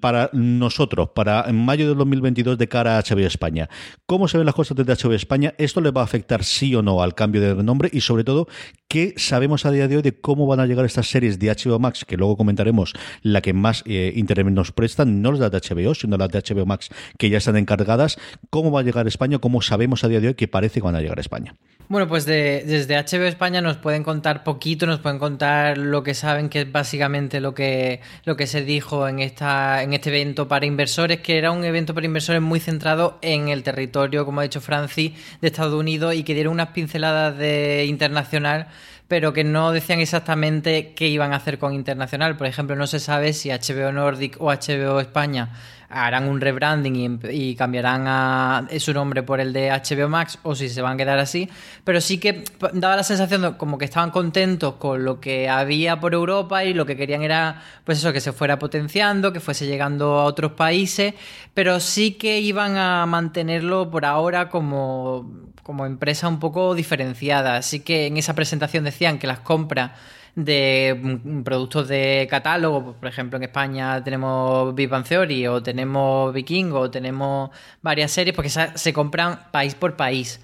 para 0.00 0.30
nosotros, 0.32 1.10
para 1.14 1.44
mayo 1.52 1.88
del 1.88 1.98
2022 1.98 2.56
de 2.56 2.68
cara 2.68 2.98
a 2.98 3.02
HBO 3.02 3.26
España. 3.26 3.68
¿Cómo 4.06 4.28
se 4.28 4.38
ven 4.38 4.46
las 4.46 4.54
cosas 4.54 4.76
desde 4.76 4.94
HBO 4.94 5.12
España? 5.12 5.54
¿Esto 5.58 5.80
le 5.80 5.90
va 5.90 6.00
a 6.00 6.04
afectar 6.04 6.44
sí 6.44 6.74
o 6.74 6.82
no 6.82 7.02
al 7.02 7.14
cambio 7.14 7.40
de 7.40 7.62
nombre? 7.62 7.90
Y 7.92 8.00
sobre 8.00 8.24
todo, 8.24 8.48
¿qué 8.88 9.14
sabemos 9.16 9.66
a 9.66 9.70
día 9.70 9.88
de 9.88 9.96
hoy 9.96 10.02
de 10.02 10.18
cómo 10.18 10.46
van 10.46 10.60
a 10.60 10.66
llegar 10.66 10.84
estas 10.84 11.08
series 11.08 11.38
de 11.38 11.50
HBO 11.50 11.78
Max? 11.78 12.04
Que 12.04 12.16
luego 12.16 12.36
comentaremos 12.36 12.94
la 13.22 13.42
que 13.42 13.52
más 13.52 13.82
eh, 13.86 14.12
interés 14.16 14.46
nos 14.46 14.72
prestan, 14.72 15.20
no 15.20 15.32
las 15.32 15.50
de 15.50 15.58
HBO, 15.58 15.94
sino 15.94 16.16
las 16.16 16.30
de 16.30 16.40
HBO 16.40 16.66
Max 16.66 16.88
que 17.18 17.28
ya 17.28 17.38
están 17.38 17.56
encargadas. 17.56 18.18
¿Cómo 18.48 18.70
va 18.70 18.80
a 18.80 18.82
llegar 18.82 19.06
España? 19.06 19.38
¿Cómo 19.38 19.60
sabemos 19.60 20.04
a 20.04 20.08
día 20.08 20.20
de 20.20 20.28
hoy 20.28 20.34
que 20.34 20.48
parece 20.48 20.80
que 20.80 20.84
van 20.84 20.96
a 20.96 21.00
llegar 21.00 21.18
a 21.18 21.20
España? 21.20 21.54
Bueno, 21.90 22.06
pues 22.06 22.24
desde 22.24 22.94
HBO 22.94 23.24
España 23.24 23.60
nos 23.60 23.76
pueden 23.76 24.04
contar 24.04 24.44
poquito, 24.44 24.86
nos 24.86 25.00
pueden 25.00 25.18
contar 25.18 25.76
lo 25.76 26.04
que 26.04 26.14
saben, 26.14 26.48
que 26.48 26.60
es 26.60 26.70
básicamente 26.70 27.40
lo 27.40 27.52
que, 27.52 28.00
lo 28.24 28.36
que 28.36 28.46
se 28.46 28.62
dijo 28.62 29.08
en, 29.08 29.18
esta, 29.18 29.49
en 29.82 29.92
este 29.92 30.10
evento 30.10 30.48
para 30.48 30.66
inversores, 30.66 31.20
que 31.20 31.38
era 31.38 31.50
un 31.50 31.64
evento 31.64 31.94
para 31.94 32.06
inversores 32.06 32.42
muy 32.42 32.60
centrado 32.60 33.18
en 33.22 33.48
el 33.48 33.62
territorio, 33.62 34.24
como 34.24 34.40
ha 34.40 34.44
dicho 34.44 34.60
Francis, 34.60 35.12
de 35.40 35.48
Estados 35.48 35.74
Unidos 35.74 36.14
y 36.14 36.22
que 36.22 36.34
dieron 36.34 36.54
unas 36.54 36.68
pinceladas 36.68 37.36
de 37.36 37.86
internacional 37.86 38.68
pero 39.10 39.32
que 39.32 39.42
no 39.42 39.72
decían 39.72 39.98
exactamente 39.98 40.92
qué 40.94 41.08
iban 41.08 41.32
a 41.32 41.36
hacer 41.38 41.58
con 41.58 41.74
internacional. 41.74 42.36
Por 42.36 42.46
ejemplo, 42.46 42.76
no 42.76 42.86
se 42.86 43.00
sabe 43.00 43.32
si 43.32 43.48
HBO 43.48 43.90
Nordic 43.90 44.36
o 44.38 44.52
HBO 44.52 45.00
España 45.00 45.50
harán 45.90 46.28
un 46.28 46.40
rebranding 46.40 47.20
y, 47.30 47.56
cambiarán 47.56 48.04
a, 48.06 48.68
su 48.78 48.94
nombre 48.94 49.22
por 49.22 49.40
el 49.40 49.52
de 49.52 49.70
HBO 49.70 50.08
Max 50.08 50.38
o 50.42 50.54
si 50.54 50.68
se 50.68 50.80
van 50.80 50.94
a 50.94 50.96
quedar 50.96 51.18
así. 51.18 51.48
Pero 51.84 52.00
sí 52.00 52.18
que 52.18 52.44
daba 52.72 52.96
la 52.96 53.02
sensación 53.02 53.42
de 53.42 53.56
como 53.56 53.76
que 53.76 53.84
estaban 53.84 54.10
contentos 54.10 54.74
con 54.74 55.04
lo 55.04 55.20
que 55.20 55.48
había 55.48 55.98
por 55.98 56.14
Europa 56.14 56.64
y 56.64 56.74
lo 56.74 56.86
que 56.86 56.96
querían 56.96 57.22
era, 57.22 57.62
pues 57.84 57.98
eso, 57.98 58.12
que 58.12 58.20
se 58.20 58.32
fuera 58.32 58.58
potenciando, 58.58 59.32
que 59.32 59.40
fuese 59.40 59.66
llegando 59.66 60.20
a 60.20 60.24
otros 60.24 60.52
países, 60.52 61.14
pero 61.54 61.80
sí 61.80 62.12
que 62.12 62.40
iban 62.40 62.76
a 62.76 63.04
mantenerlo 63.06 63.90
por 63.90 64.04
ahora 64.04 64.48
como, 64.48 65.28
como 65.64 65.86
empresa 65.86 66.28
un 66.28 66.38
poco 66.38 66.74
diferenciada. 66.74 67.56
Así 67.56 67.80
que 67.80 68.06
en 68.06 68.16
esa 68.16 68.34
presentación 68.34 68.84
decían 68.84 69.18
que 69.18 69.26
las 69.26 69.40
compras 69.40 69.90
de 70.34 70.98
mm, 71.02 71.42
productos 71.42 71.88
de 71.88 72.26
catálogo, 72.30 72.84
pues, 72.84 72.96
por 72.96 73.08
ejemplo 73.08 73.36
en 73.36 73.44
España 73.44 74.02
tenemos 74.02 74.74
Big 74.74 74.88
Bang 74.88 75.04
Theory 75.04 75.46
o 75.46 75.62
tenemos 75.62 76.32
Vikingo 76.32 76.80
o 76.80 76.90
tenemos 76.90 77.50
varias 77.82 78.10
series 78.10 78.34
porque 78.34 78.50
se 78.50 78.92
compran 78.92 79.40
país 79.50 79.74
por 79.74 79.96
país. 79.96 80.40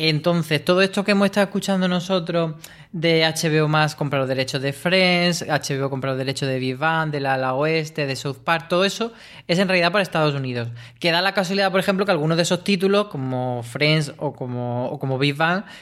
Entonces, 0.00 0.64
todo 0.64 0.80
esto 0.80 1.04
que 1.04 1.10
hemos 1.10 1.26
estado 1.26 1.46
escuchando 1.46 1.88
nosotros 1.88 2.54
de 2.92 3.22
HBO 3.22 3.68
más 3.68 3.94
compra 3.94 4.18
los 4.18 4.28
derechos 4.28 4.62
de 4.62 4.72
Friends, 4.72 5.44
HBO 5.46 5.90
compra 5.90 6.10
los 6.10 6.18
derechos 6.18 6.48
de 6.48 6.74
Bang, 6.74 7.10
de 7.10 7.20
La 7.20 7.34
Ala 7.34 7.54
Oeste, 7.54 8.06
de 8.06 8.16
South 8.16 8.38
Park, 8.42 8.68
todo 8.68 8.84
eso 8.84 9.12
es 9.46 9.58
en 9.58 9.68
realidad 9.68 9.92
para 9.92 10.02
Estados 10.02 10.34
Unidos. 10.34 10.68
Que 10.98 11.10
da 11.10 11.20
la 11.20 11.34
casualidad, 11.34 11.70
por 11.70 11.80
ejemplo, 11.80 12.06
que 12.06 12.12
algunos 12.12 12.36
de 12.36 12.44
esos 12.44 12.64
títulos, 12.64 13.08
como 13.08 13.62
Friends 13.62 14.14
o 14.16 14.32
como, 14.32 14.86
o 14.86 14.98
como 14.98 15.18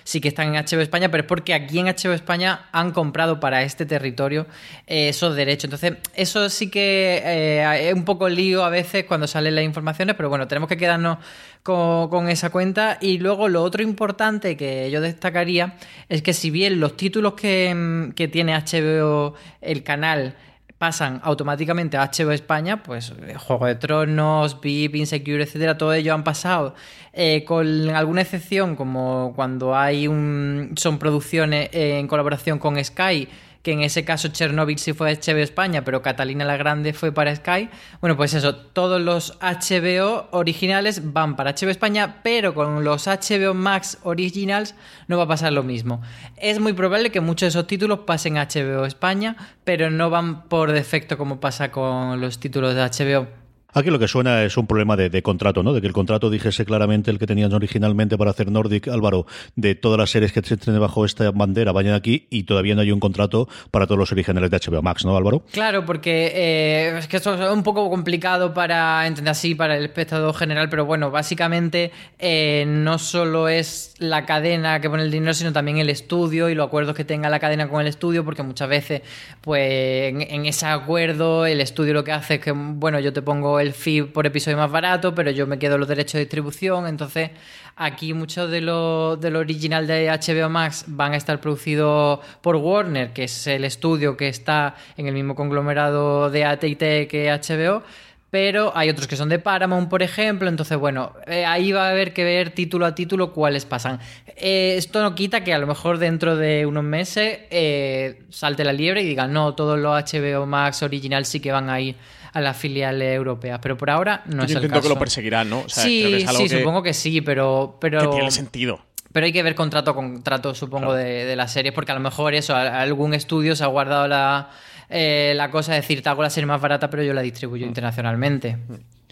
sí 0.04 0.20
que 0.20 0.28
están 0.28 0.54
en 0.54 0.64
HBO 0.64 0.80
España, 0.80 1.10
pero 1.10 1.22
es 1.22 1.28
porque 1.28 1.54
aquí 1.54 1.78
en 1.78 1.86
HBO 1.86 2.12
España 2.12 2.66
han 2.72 2.90
comprado 2.90 3.38
para 3.38 3.62
este 3.62 3.86
territorio 3.86 4.46
eh, 4.86 5.10
esos 5.10 5.36
derechos. 5.36 5.64
Entonces, 5.64 5.94
eso 6.14 6.48
sí 6.50 6.70
que 6.70 7.22
eh, 7.25 7.88
es 7.88 7.94
un 7.94 8.04
poco 8.04 8.28
lío 8.28 8.64
a 8.64 8.70
veces 8.70 9.04
cuando 9.04 9.26
salen 9.26 9.54
las 9.54 9.64
informaciones, 9.64 10.16
pero 10.16 10.28
bueno, 10.28 10.48
tenemos 10.48 10.68
que 10.68 10.76
quedarnos 10.76 11.18
con, 11.62 12.08
con 12.08 12.28
esa 12.28 12.50
cuenta. 12.50 12.98
Y 13.00 13.18
luego 13.18 13.48
lo 13.48 13.62
otro 13.62 13.82
importante 13.82 14.56
que 14.56 14.90
yo 14.90 15.00
destacaría 15.00 15.76
es 16.08 16.22
que 16.22 16.32
si 16.32 16.50
bien 16.50 16.80
los 16.80 16.95
títulos 16.96 17.34
que, 17.34 17.74
mm, 17.74 18.12
tiene 18.30 18.54
HBO, 18.54 19.34
el 19.60 19.82
canal, 19.82 20.34
pasan 20.78 21.20
automáticamente 21.24 21.96
a 21.96 22.02
HBO 22.02 22.32
España, 22.32 22.82
pues 22.82 23.12
eh, 23.26 23.34
Juego 23.34 23.66
de 23.66 23.76
Tronos, 23.76 24.60
VIP, 24.60 24.96
Insecure, 24.96 25.42
etcétera, 25.42 25.78
todo 25.78 25.92
ello 25.94 26.12
han 26.12 26.24
pasado. 26.24 26.74
Eh, 27.12 27.44
con 27.44 27.88
alguna 27.90 28.20
excepción, 28.20 28.76
como 28.76 29.32
cuando 29.34 29.74
hay 29.74 30.06
un 30.06 30.72
son 30.76 30.98
producciones 30.98 31.70
eh, 31.72 31.98
en 31.98 32.06
colaboración 32.08 32.58
con 32.58 32.82
Sky, 32.82 33.28
que 33.66 33.73
en 33.73 33.82
ese 33.82 34.04
caso 34.04 34.28
Chernobyl 34.28 34.78
sí 34.78 34.92
fue 34.92 35.12
HBO 35.12 35.38
España, 35.38 35.82
pero 35.82 36.00
Catalina 36.00 36.44
la 36.44 36.56
Grande 36.56 36.92
fue 36.92 37.11
para 37.11 37.35
Sky. 37.35 37.68
Bueno, 38.00 38.16
pues 38.16 38.32
eso, 38.32 38.54
todos 38.54 39.00
los 39.00 39.37
HBO 39.40 40.28
originales 40.30 41.12
van 41.12 41.35
para 41.35 41.50
HBO 41.50 41.70
España, 41.70 42.20
pero 42.23 42.54
con 42.54 42.85
los 42.85 43.08
HBO 43.08 43.54
Max 43.54 43.99
Originals 44.04 44.76
no 45.08 45.18
va 45.18 45.25
a 45.25 45.26
pasar 45.26 45.52
lo 45.52 45.64
mismo. 45.64 46.00
Es 46.37 46.61
muy 46.61 46.75
probable 46.75 47.11
que 47.11 47.20
muchos 47.20 47.40
de 47.40 47.49
esos 47.49 47.66
títulos 47.66 47.99
pasen 48.06 48.38
a 48.38 48.46
HBO 48.46 48.87
España, 48.87 49.35
pero 49.64 49.90
no 49.90 50.11
van 50.11 50.44
por 50.44 50.70
defecto 50.70 51.18
como 51.18 51.40
pasa 51.40 51.73
con 51.73 52.20
los 52.20 52.38
títulos 52.38 52.76
de 52.76 52.82
HBO 52.82 53.45
Aquí 53.76 53.90
lo 53.90 53.99
que 53.99 54.09
suena 54.09 54.42
es 54.42 54.56
un 54.56 54.66
problema 54.66 54.97
de, 54.97 55.23
contrato, 55.23 55.62
¿no? 55.62 55.75
De 55.75 55.83
que 55.83 55.87
el 55.87 55.92
contrato 55.92 56.30
dijese 56.30 56.64
claramente 56.64 57.11
el 57.11 57.18
que 57.18 57.26
tenían 57.26 57.52
originalmente 57.52 58.16
para 58.16 58.30
hacer 58.30 58.50
Nordic, 58.50 58.88
Álvaro, 58.88 59.26
de 59.54 59.75
todas 59.75 59.99
las 59.99 60.09
series 60.09 60.33
que 60.33 60.40
se 60.40 60.54
estén 60.54 60.80
bajo 60.80 61.04
esta 61.04 61.30
bandera 61.30 61.73
vayan 61.73 61.92
aquí 61.92 62.26
y 62.30 62.45
todavía 62.45 62.75
no 62.75 62.80
hay 62.80 62.90
un 62.90 63.00
contrato 63.00 63.50
para 63.71 63.87
todos 63.87 63.99
los 63.99 64.12
originales 64.12 64.50
de 64.50 64.56
HBO 64.56 64.80
Max, 64.80 65.04
¿no, 65.04 65.14
Álvaro? 65.14 65.45
Claro, 65.52 65.85
porque 65.85 66.33
eh, 66.35 66.99
es 67.00 67.06
que 67.06 67.18
esto 67.18 67.35
es 67.35 67.50
un 67.50 67.62
poco 67.62 67.90
complicado 67.90 68.54
para 68.54 69.06
entender 69.06 69.33
así 69.33 69.54
para 69.54 69.76
el 69.76 69.85
espectador 69.85 70.35
general, 70.35 70.71
pero 70.71 70.87
bueno, 70.87 71.11
básicamente 71.11 71.92
eh, 72.18 72.64
no 72.66 72.99
solo 72.99 73.50
es 73.50 73.95
la 73.99 74.25
cadena 74.25 74.80
que 74.80 74.88
pone 74.88 75.02
el 75.02 75.11
dinero, 75.11 75.35
sino 75.35 75.52
también 75.52 75.76
el 75.76 75.90
estudio 75.90 76.49
y 76.49 76.54
los 76.54 76.68
acuerdos 76.68 76.97
que 76.97 77.04
tenga 77.04 77.28
la 77.28 77.40
cadena 77.40 77.68
con 77.68 77.83
el 77.83 77.88
estudio, 77.88 78.25
porque 78.25 78.42
muchas 78.42 78.71
veces, 78.71 79.02
pues 79.42 80.14
en 80.14 80.47
ese 80.47 80.64
acuerdo, 80.64 81.45
el 81.45 81.61
estudio 81.61 81.92
lo 81.92 82.04
que 82.04 82.12
hace 82.12 82.37
es 82.37 82.40
que, 82.40 82.52
bueno, 82.52 83.00
yo 83.00 83.12
te 83.12 83.21
pongo 83.21 83.61
el 83.65 83.65
fee 83.73 84.02
por 84.02 84.26
episodio 84.26 84.56
más 84.56 84.70
barato, 84.70 85.14
pero 85.14 85.30
yo 85.30 85.46
me 85.46 85.58
quedo 85.58 85.78
los 85.78 85.88
derechos 85.88 86.14
de 86.14 86.20
distribución, 86.20 86.87
entonces 86.87 87.30
aquí 87.76 88.14
mucho 88.14 88.49
de 88.49 88.61
lo, 88.61 89.16
de 89.16 89.30
lo 89.30 89.38
original 89.38 89.87
de 89.87 90.08
HBO 90.08 90.49
Max 90.49 90.85
van 90.88 91.12
a 91.12 91.16
estar 91.16 91.40
producidos 91.40 92.20
por 92.40 92.56
Warner, 92.56 93.12
que 93.12 93.25
es 93.25 93.46
el 93.46 93.64
estudio 93.64 94.16
que 94.16 94.28
está 94.28 94.75
en 94.96 95.06
el 95.06 95.14
mismo 95.14 95.35
conglomerado 95.35 96.30
de 96.30 96.44
AT&T 96.44 97.08
que 97.08 97.30
HBO, 97.30 97.82
pero 98.30 98.73
hay 98.76 98.90
otros 98.90 99.06
que 99.06 99.16
son 99.16 99.28
de 99.28 99.38
Paramount, 99.38 99.88
por 99.88 100.02
ejemplo, 100.02 100.49
entonces 100.49 100.76
bueno, 100.76 101.14
eh, 101.26 101.46
ahí 101.46 101.73
va 101.73 101.87
a 101.87 101.90
haber 101.90 102.12
que 102.12 102.25
ver 102.25 102.50
título 102.50 102.85
a 102.85 102.94
título 102.94 103.32
cuáles 103.32 103.64
pasan. 103.64 104.00
Eh, 104.26 104.75
esto 104.76 105.00
no 105.00 105.14
quita 105.14 105.44
que 105.44 105.54
a 105.54 105.58
lo 105.58 105.66
mejor 105.66 105.99
dentro 105.99 106.37
de 106.37 106.66
unos 106.66 106.85
meses 106.85 107.40
eh, 107.50 108.25
salte 108.30 108.64
la 108.64 108.73
liebre 108.73 109.02
y 109.02 109.06
digan, 109.06 109.32
no, 109.32 109.54
todos 109.54 109.78
los 109.78 110.12
HBO 110.12 110.44
Max 110.44 110.82
original 110.82 111.25
sí 111.25 111.40
que 111.40 111.52
van 111.52 111.70
a 111.70 111.80
ir 111.80 111.96
a 112.37 112.40
las 112.43 112.57
filiales 112.57 113.14
europeas, 113.16 113.59
pero 113.62 113.76
por 113.76 113.88
ahora 113.90 114.23
no 114.26 114.38
Yo 114.38 114.45
es 114.45 114.50
el 114.50 114.57
entiendo 114.59 114.76
caso. 114.76 114.83
que 114.83 114.88
lo 114.95 114.99
perseguirán, 114.99 115.49
¿no? 115.50 115.61
O 115.61 115.69
sea, 115.69 115.85
sí, 115.85 116.00
creo 116.02 116.11
que 116.19 116.23
es 116.25 116.28
algo 116.28 116.40
sí, 116.43 116.49
que- 116.49 116.59
supongo 116.59 116.83
que 116.83 116.93
sí, 116.95 117.21
pero... 117.23 117.78
pero... 117.81 118.00
que 118.00 118.09
tiene 118.16 118.31
sentido. 118.31 118.81
Pero 119.12 119.25
hay 119.26 119.33
que 119.33 119.43
ver 119.43 119.55
contrato 119.55 119.95
con 119.95 120.12
contrato, 120.14 120.55
supongo, 120.55 120.93
de, 120.93 121.25
de 121.25 121.37
las 121.37 121.50
series, 121.52 121.73
porque 121.75 121.93
a 121.93 121.95
lo 121.95 122.00
mejor 122.02 122.35
eso, 122.35 122.55
algún 122.55 123.14
estudio 123.14 123.57
se 123.57 123.64
ha 123.64 123.69
guardado 123.69 124.07
la, 124.07 124.50
eh, 124.90 125.33
la 125.35 125.50
cosa 125.50 125.73
de 125.73 125.81
decir, 125.81 126.02
te 126.02 126.09
hago 126.11 126.23
la 126.23 126.28
serie 126.28 126.47
más 126.47 126.61
barata, 126.61 126.90
pero 126.90 127.02
yo 127.02 127.14
la 127.14 127.23
distribuyo 127.23 127.64
internacionalmente. 127.66 128.59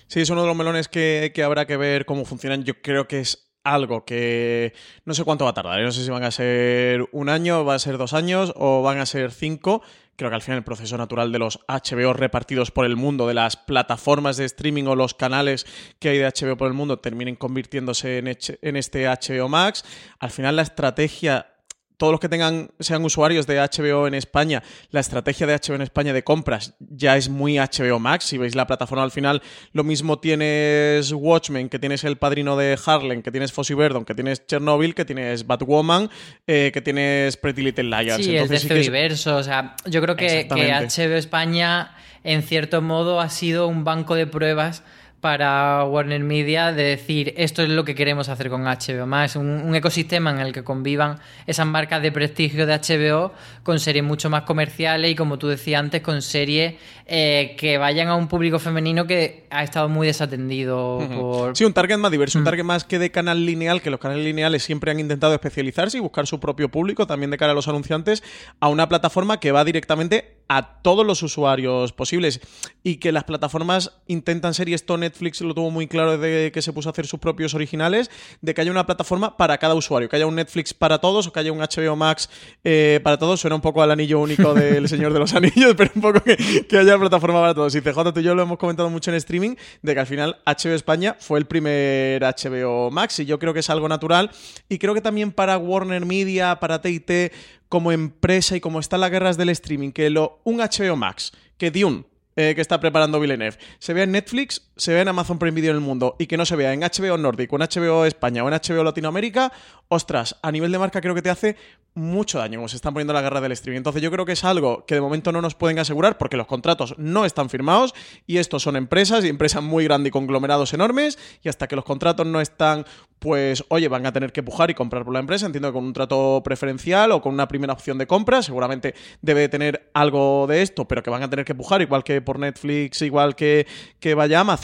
Sí, 0.07 0.21
es 0.21 0.29
uno 0.29 0.43
de 0.43 0.47
los 0.49 0.57
melones 0.57 0.89
que, 0.89 1.33
que 1.35 1.43
habrá 1.43 1.67
que 1.67 1.79
ver 1.79 2.05
cómo 2.05 2.27
funcionan. 2.27 2.65
Yo 2.65 2.75
creo 2.83 3.09
que 3.09 3.21
es 3.21 3.51
algo 3.65 4.05
que 4.05 4.75
no 5.07 5.15
sé 5.15 5.25
cuánto 5.25 5.45
va 5.45 5.53
a 5.53 5.55
tardar. 5.55 5.81
¿eh? 5.81 5.85
No 5.85 5.91
sé 5.93 6.05
si 6.05 6.11
van 6.11 6.23
a 6.25 6.31
ser 6.31 7.09
un 7.13 7.31
año, 7.31 7.65
va 7.65 7.75
a 7.75 7.79
ser 7.79 7.97
dos 7.97 8.13
años 8.13 8.53
o 8.57 8.83
van 8.83 8.99
a 8.99 9.07
ser 9.07 9.33
cinco. 9.33 9.81
Creo 10.17 10.31
que 10.31 10.37
al 10.37 10.43
final 10.43 10.59
el 10.59 10.65
proceso 10.65 10.97
natural 10.97 11.33
de 11.33 11.39
los 11.39 11.59
HBO 11.67 12.13
repartidos 12.13 12.71
por 12.71 12.87
el 12.87 12.97
mundo, 12.97 13.27
de 13.27 13.35
las 13.35 13.57
plataformas 13.57 14.37
de 14.37 14.45
streaming 14.45 14.85
o 14.85 14.95
los 14.95 15.15
canales 15.15 15.67
que 15.99 16.11
hay 16.11 16.19
de 16.19 16.27
HBO 16.27 16.57
por 16.57 16.69
el 16.69 16.75
mundo, 16.75 16.99
terminen 16.99 17.37
convirtiéndose 17.37 18.19
en, 18.19 18.29
en 18.29 18.77
este 18.77 19.07
HBO 19.07 19.49
Max. 19.49 19.85
Al 20.19 20.31
final 20.31 20.57
la 20.57 20.63
estrategia 20.63 21.54
todos 21.97 22.11
los 22.13 22.21
que 22.21 22.29
tengan 22.29 22.71
sean 22.81 23.05
usuarios 23.05 23.47
de 23.47 23.59
HBO 23.61 24.07
en 24.07 24.15
España, 24.15 24.63
la 24.91 25.01
estrategia 25.01 25.47
de 25.47 25.55
HBO 25.55 25.75
en 25.77 25.83
España 25.83 26.13
de 26.13 26.25
compras 26.25 26.75
ya 26.81 27.17
es 27.17 27.29
muy 27.29 27.57
HBO 27.59 27.99
Max. 27.99 28.25
Si 28.25 28.39
veis 28.39 28.55
la 28.55 28.67
plataforma 28.67 29.05
al 29.05 29.11
final, 29.11 29.43
lo 29.73 29.85
mismo 29.85 30.19
tienes 30.19 31.13
Watchmen, 31.13 31.69
que 31.69 31.79
tienes 31.79 32.05
El 32.05 32.17
Padrino 32.17 32.57
de 32.57 32.79
Harlem, 32.85 33.23
que 33.23 33.31
tienes 33.31 33.53
Fossey 33.53 33.77
Verdon, 33.77 34.05
que 34.05 34.15
tienes 34.15 34.47
Chernobyl, 34.47 34.95
que 34.95 35.05
tienes 35.05 35.47
Batwoman, 35.47 36.11
eh, 36.47 36.71
que 36.75 36.81
tienes 36.81 37.37
Pretty 37.37 37.63
Little 37.63 37.85
Liars. 37.85 38.25
Sí, 38.25 38.31
que 38.31 38.39
es- 38.43 38.65
Universo, 38.65 39.37
o 39.37 39.43
sea, 39.43 39.77
yo 39.87 40.01
creo 40.03 40.17
que, 40.17 40.49
que. 40.49 40.73
HBO 40.73 41.17
España, 41.17 41.95
en 42.25 42.43
cierto 42.43 42.83
modo, 42.83 43.21
ha 43.21 43.29
sido 43.31 43.67
un 43.69 43.85
banco 43.85 44.15
de 44.15 44.27
pruebas 44.27 44.83
para 45.25 45.87
Warner 45.87 46.23
Media 46.23 46.71
de 46.71 46.83
decir 46.83 47.33
esto 47.39 47.63
es 47.63 47.71
lo 47.71 47.83
que 47.87 47.95
queremos 47.95 48.29
hacer 48.29 48.51
con 48.51 48.65
HBO 48.65 49.05
un, 49.41 49.47
un 49.47 49.75
ecosistema 49.75 50.31
en 50.31 50.39
el 50.39 50.53
que 50.53 50.63
convivan 50.63 51.19
esas 51.47 51.67
marcas 51.67 52.03
de 52.03 52.13
prestigio 52.13 52.67
de 52.67 52.75
HBO 52.75 53.33
con 53.63 53.81
series 53.81 54.05
mucho 54.05 54.29
más 54.29 54.43
comerciales 54.43 55.11
y 55.11 55.15
como 55.15 55.39
tú 55.39 55.49
decías 55.49 55.81
antes 55.81 56.03
con 56.03 56.21
series 56.21 56.75
eh, 57.07 57.55
que 57.59 57.77
vayan 57.77 58.09
a 58.09 58.17
un 58.17 58.29
público 58.29 58.59
femenino 58.59 59.07
que 59.07 59.47
ha 59.51 59.63
estado 59.63 59.91
muy 59.91 60.07
desatendido 60.07 60.99
por... 61.15 61.55
Sí, 61.55 61.65
un 61.65 61.75
target 61.75 61.99
más 61.99 62.11
diverso, 62.11 62.39
un 62.39 62.47
target 62.47 62.65
más 62.65 62.85
que 62.85 62.99
de 62.99 63.11
canal 63.11 63.45
lineal, 63.45 63.83
que 63.83 63.91
los 63.91 64.01
canales 64.01 64.25
lineales 64.25 64.63
siempre 64.63 64.91
han 64.91 64.99
intentado 64.99 65.35
especializarse 65.35 65.99
y 65.99 66.01
buscar 66.01 66.27
su 66.27 66.41
propio 66.41 66.71
público, 66.71 67.07
también 67.07 67.31
de 67.31 67.37
cara 67.37 67.53
a 67.53 67.55
los 67.55 67.69
anunciantes, 67.69 68.23
a 68.59 68.69
una 68.69 68.89
plataforma 68.89 69.39
que 69.39 69.53
va 69.53 69.65
directamente 69.65 70.39
a 70.49 70.81
todos 70.83 71.07
los 71.07 71.23
usuarios 71.23 71.93
posibles 71.93 72.41
y 72.83 72.97
que 72.97 73.13
las 73.13 73.25
plataformas 73.25 73.93
intentan 74.07 74.55
ser, 74.55 74.71
y 74.71 74.75
esto 74.75 74.97
Netflix 75.15 75.41
lo 75.43 75.55
tuvo 75.55 75.71
muy 75.71 75.87
claro 75.87 76.19
desde 76.19 76.51
que 76.51 76.61
se 76.61 76.73
puso 76.73 76.89
a 76.89 76.93
hacer 76.93 77.07
sus 77.07 77.21
propios 77.21 77.55
originales, 77.55 78.11
de 78.41 78.53
que 78.53 78.61
haya 78.61 78.73
una 78.73 78.85
plataforma 78.85 79.37
para 79.37 79.59
cada 79.59 79.75
usuario, 79.75 80.09
que 80.09 80.17
haya 80.17 80.27
un 80.27 80.35
Netflix 80.35 80.75
para 80.75 80.99
todos 80.99 81.29
o 81.29 81.33
que 81.33 81.39
haya 81.39 81.53
un 81.53 81.61
HBO 81.61 81.95
Max 81.95 82.29
eh, 82.65 83.01
para 83.05 83.17
todos. 83.17 83.41
Suena 83.41 83.55
un 83.55 83.63
poco 83.63 83.83
al 83.83 83.93
anillo 83.93 84.19
único 84.21 84.55
del 84.55 84.89
Señor 84.89 85.13
de 85.13 85.21
los 85.21 85.35
Anillos, 85.35 85.75
pero 85.77 85.93
un 85.95 86.03
poco 86.03 86.21
que, 86.21 86.37
que 86.69 86.79
haya 86.79 86.99
plataforma 86.99 87.41
para 87.41 87.55
todos. 87.55 87.75
Y 87.77 87.81
CJ, 87.81 88.13
tú 88.13 88.21
y 88.21 88.23
yo 88.25 88.35
lo 88.35 88.43
hemos 88.43 88.59
comentado 88.59 88.91
mucho 88.91 89.11
en 89.11 89.17
streaming, 89.17 89.55
de 89.83 89.95
que 89.95 90.01
al 90.01 90.07
final 90.07 90.37
HBO 90.45 90.75
España 90.75 91.17
fue 91.21 91.39
el 91.39 91.47
primer 91.47 92.23
HBO 92.23 92.91
Max 92.91 93.21
y 93.21 93.25
yo 93.25 93.39
creo 93.39 93.55
que 93.55 93.61
es 93.61 93.71
algo 93.71 93.89
natural 93.89 94.31
y 94.69 94.79
creo 94.79 94.95
que 94.95 95.01
también 95.01 95.31
para 95.31 95.57
Warner 95.59 96.05
Media, 96.05 96.59
para 96.59 96.81
TIT, 96.81 97.33
como 97.69 97.93
empresa 97.93 98.57
y 98.57 98.61
como 98.61 98.81
están 98.81 99.01
las 99.01 99.11
guerras 99.11 99.37
del 99.37 99.49
streaming, 99.51 99.93
que 99.93 100.11
lo, 100.11 100.41
un 100.45 100.59
HBO 100.59 100.97
Max, 100.97 101.33
que 101.57 101.71
Dune, 101.71 102.05
eh, 102.37 102.55
que 102.57 102.61
está 102.61 102.81
preparando 102.81 103.21
Villeneuve, 103.21 103.57
se 103.79 103.93
vea 103.93 104.03
en 104.03 104.11
Netflix, 104.11 104.69
se 104.77 104.93
vea 104.93 105.03
en 105.03 105.09
Amazon 105.09 105.39
Prime 105.39 105.55
Video 105.55 105.71
en 105.71 105.77
el 105.77 105.83
mundo 105.83 106.17
y 106.19 106.27
que 106.27 106.37
no 106.37 106.45
se 106.47 106.57
vea 106.57 106.73
en 106.73 106.81
HBO 106.81 107.17
Nordic 107.17 107.53
o 107.53 107.57
en 107.57 107.63
HBO 107.63 108.05
España 108.05 108.45
o 108.45 108.49
en 108.49 108.55
HBO 108.55 108.85
Latinoamérica, 108.85 109.53
ostras, 109.89 110.37
a 110.43 110.51
nivel 110.51 110.73
de 110.73 110.79
marca 110.79 111.01
creo 111.01 111.15
que 111.15 111.23
te 111.23 111.31
hace 111.31 111.57
mucho 111.97 112.39
daño 112.39 112.59
como 112.59 112.69
se 112.69 112.75
están 112.75 112.93
poniendo 112.93 113.13
la 113.13 113.23
guerra 113.23 113.41
del 113.41 113.53
streaming. 113.53 113.79
Entonces 113.79 114.03
yo 114.03 114.11
creo 114.11 114.25
que 114.25 114.33
es 114.33 114.43
algo 114.43 114.85
que 114.85 114.97
de 114.97 115.01
momento 115.01 115.31
no 115.31 115.41
nos 115.41 115.55
pueden 115.55 115.79
asegurar 115.79 116.19
porque 116.19 116.37
los 116.37 116.47
contratos 116.47 116.95
no 116.99 117.25
están 117.25 117.49
firmados 117.49 117.95
y 118.27 118.39
estos 118.39 118.63
son 118.63 118.77
empresas 118.77 119.25
y 119.25 119.29
empresas 119.29 119.63
muy 119.63 119.85
grandes 119.85 120.09
y 120.09 120.11
conglomerados 120.11 120.75
enormes 120.75 121.19
y 121.43 121.49
hasta 121.49 121.69
que 121.69 121.77
los 121.77 121.85
contratos 121.85 122.27
no 122.27 122.41
están 122.41 122.85
pues 123.21 123.65
oye, 123.69 123.89
van 123.89 124.05
a 124.05 124.13
tener 124.13 124.33
que 124.33 124.43
pujar 124.43 124.71
y 124.71 124.75
comprar 124.75 125.05
por 125.05 125.15
la 125.15 125.21
empresa, 125.21 125.47
entiendo 125.47 125.69
que 125.69 125.73
con 125.73 125.85
un 125.85 125.95
trato 125.95 126.43
preferencial 126.45 127.13
o 127.13 127.23
con 127.23 127.33
una 127.33 127.49
primera 127.49 127.73
opción 127.73 127.97
de 127.97 128.07
compra, 128.07 128.43
seguramente 128.43 128.95
debe 129.23 129.41
de 129.41 129.49
tener 129.49 129.91
algo 129.95 130.47
de 130.47 130.61
esto, 130.61 130.87
pero 130.87 131.03
que 131.03 131.09
van 131.09 131.23
a 131.23 131.31
tener 131.31 131.45
que 131.47 131.55
pujar 131.55 131.81
igual 131.81 132.05
que 132.05 132.21
por 132.21 132.39
Netflix, 132.39 133.01
igual 133.01 133.35
que, 133.35 133.67
que 133.99 134.15
vaya 134.15 134.41
Amazon 134.41 134.64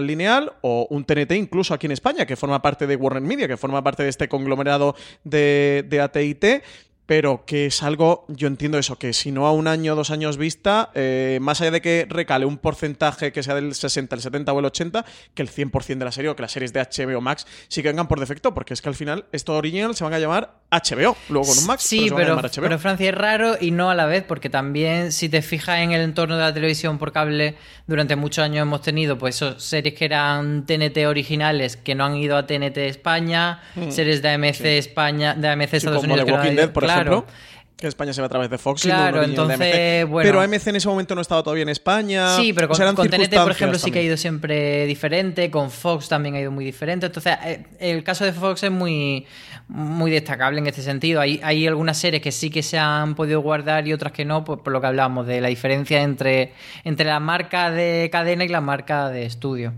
lineal 0.00 0.52
o 0.62 0.86
un 0.90 1.04
TNT 1.04 1.32
incluso 1.32 1.74
aquí 1.74 1.86
en 1.86 1.92
España, 1.92 2.26
que 2.26 2.36
forma 2.36 2.60
parte 2.62 2.86
de 2.86 2.96
Warner 2.96 3.22
Media, 3.22 3.48
que 3.48 3.56
forma 3.56 3.82
parte 3.82 4.02
de 4.02 4.08
este 4.08 4.28
conglomerado 4.28 4.94
de, 5.24 5.84
de 5.88 6.00
AT&T, 6.00 6.62
pero 7.06 7.44
que 7.46 7.66
es 7.66 7.82
algo, 7.82 8.24
yo 8.28 8.48
entiendo 8.48 8.78
eso, 8.78 8.98
que 8.98 9.12
si 9.12 9.30
no 9.30 9.46
a 9.46 9.52
un 9.52 9.68
año 9.68 9.94
dos 9.94 10.10
años 10.10 10.36
vista, 10.36 10.90
eh, 10.94 11.38
más 11.40 11.60
allá 11.60 11.70
de 11.70 11.80
que 11.80 12.06
recale 12.08 12.44
un 12.44 12.58
porcentaje 12.58 13.32
que 13.32 13.42
sea 13.42 13.54
del 13.54 13.74
60, 13.74 14.16
el 14.16 14.20
70 14.20 14.52
o 14.52 14.58
el 14.58 14.64
80, 14.66 15.04
que 15.34 15.42
el 15.42 15.48
100% 15.48 15.98
de 15.98 16.04
la 16.04 16.12
serie 16.12 16.30
o 16.30 16.36
que 16.36 16.42
las 16.42 16.52
series 16.52 16.72
de 16.72 16.80
HBO 16.80 17.20
Max 17.20 17.46
sí 17.68 17.82
que 17.82 17.88
vengan 17.88 18.08
por 18.08 18.18
defecto, 18.18 18.52
porque 18.52 18.74
es 18.74 18.82
que 18.82 18.88
al 18.88 18.96
final 18.96 19.26
estos 19.32 19.56
original 19.56 19.94
se 19.94 20.02
van 20.02 20.14
a 20.14 20.18
llamar 20.18 20.58
HBO, 20.70 21.16
luego 21.28 21.46
con 21.46 21.58
un 21.58 21.66
Max. 21.66 21.84
Sí, 21.84 22.08
pero, 22.14 22.40
pero, 22.54 22.78
Francia 22.78 23.08
es 23.08 23.14
raro 23.14 23.56
y 23.60 23.70
no 23.70 23.88
a 23.88 23.94
la 23.94 24.06
vez, 24.06 24.24
porque 24.24 24.50
también 24.50 25.12
si 25.12 25.28
te 25.28 25.40
fijas 25.40 25.78
en 25.80 25.92
el 25.92 26.00
entorno 26.00 26.36
de 26.36 26.42
la 26.42 26.52
televisión 26.52 26.98
por 26.98 27.12
cable, 27.12 27.54
durante 27.86 28.16
muchos 28.16 28.44
años 28.44 28.62
hemos 28.62 28.82
tenido 28.82 29.16
pues 29.16 29.36
esos 29.36 29.62
series 29.62 29.94
que 29.94 30.04
eran 30.04 30.66
TNT 30.66 31.06
originales 31.06 31.76
que 31.76 31.94
no 31.94 32.04
han 32.04 32.16
ido 32.16 32.36
a 32.36 32.46
TNT 32.46 32.78
España, 32.78 33.60
mm. 33.76 33.90
series 33.90 34.22
de 34.22 34.30
AMC 34.30 34.64
España, 34.64 35.34
de 35.34 35.48
AMC 35.48 35.74
Estados 35.74 36.02
Unidos. 36.02 36.24
que 36.24 36.52
no 36.52 36.72
por 36.72 36.84
claro. 36.84 37.26
Que 37.26 37.32
España 37.78 38.12
se 38.14 38.22
va 38.22 38.26
a 38.26 38.30
través 38.30 38.48
de 38.48 38.56
Fox. 38.56 38.82
Claro, 38.82 39.22
entonces, 39.22 40.08
bueno. 40.08 40.26
Pero 40.26 40.40
AMC 40.40 40.68
en 40.68 40.76
ese 40.76 40.88
momento 40.88 41.14
no 41.14 41.20
estaba 41.20 41.42
todavía 41.42 41.62
en 41.62 41.68
España. 41.68 42.34
Sí, 42.36 42.54
pero 42.54 42.68
con, 42.68 42.78
TNT, 42.78 43.34
por 43.34 43.50
ejemplo, 43.50 43.78
sí 43.78 43.90
que 43.90 43.98
ha 43.98 44.02
ido 44.02 44.16
siempre 44.16 44.86
diferente. 44.86 45.50
Con 45.50 45.70
Fox 45.70 46.08
también 46.08 46.36
ha 46.36 46.40
ido 46.40 46.50
muy 46.50 46.64
diferente. 46.64 47.06
Entonces, 47.06 47.36
eh, 47.44 47.66
el 47.78 48.02
caso 48.02 48.24
de 48.24 48.32
Fox 48.32 48.62
es 48.62 48.70
muy, 48.70 49.26
muy 49.68 50.10
destacable 50.10 50.58
en 50.58 50.66
este 50.66 50.80
sentido. 50.80 51.20
Hay, 51.20 51.38
hay 51.42 51.66
algunas 51.66 51.98
series 51.98 52.22
que 52.22 52.32
sí 52.32 52.48
que 52.48 52.62
se 52.62 52.78
han 52.78 53.14
podido 53.14 53.40
guardar 53.40 53.86
y 53.86 53.92
otras 53.92 54.12
que 54.12 54.24
no, 54.24 54.42
pues, 54.42 54.60
por 54.60 54.72
lo 54.72 54.80
que 54.80 54.86
hablábamos 54.86 55.26
de 55.26 55.42
la 55.42 55.48
diferencia 55.48 56.02
entre, 56.02 56.54
entre 56.84 57.04
la 57.04 57.20
marca 57.20 57.70
de 57.70 58.08
cadena 58.10 58.44
y 58.44 58.48
la 58.48 58.62
marca 58.62 59.10
de 59.10 59.26
estudio. 59.26 59.74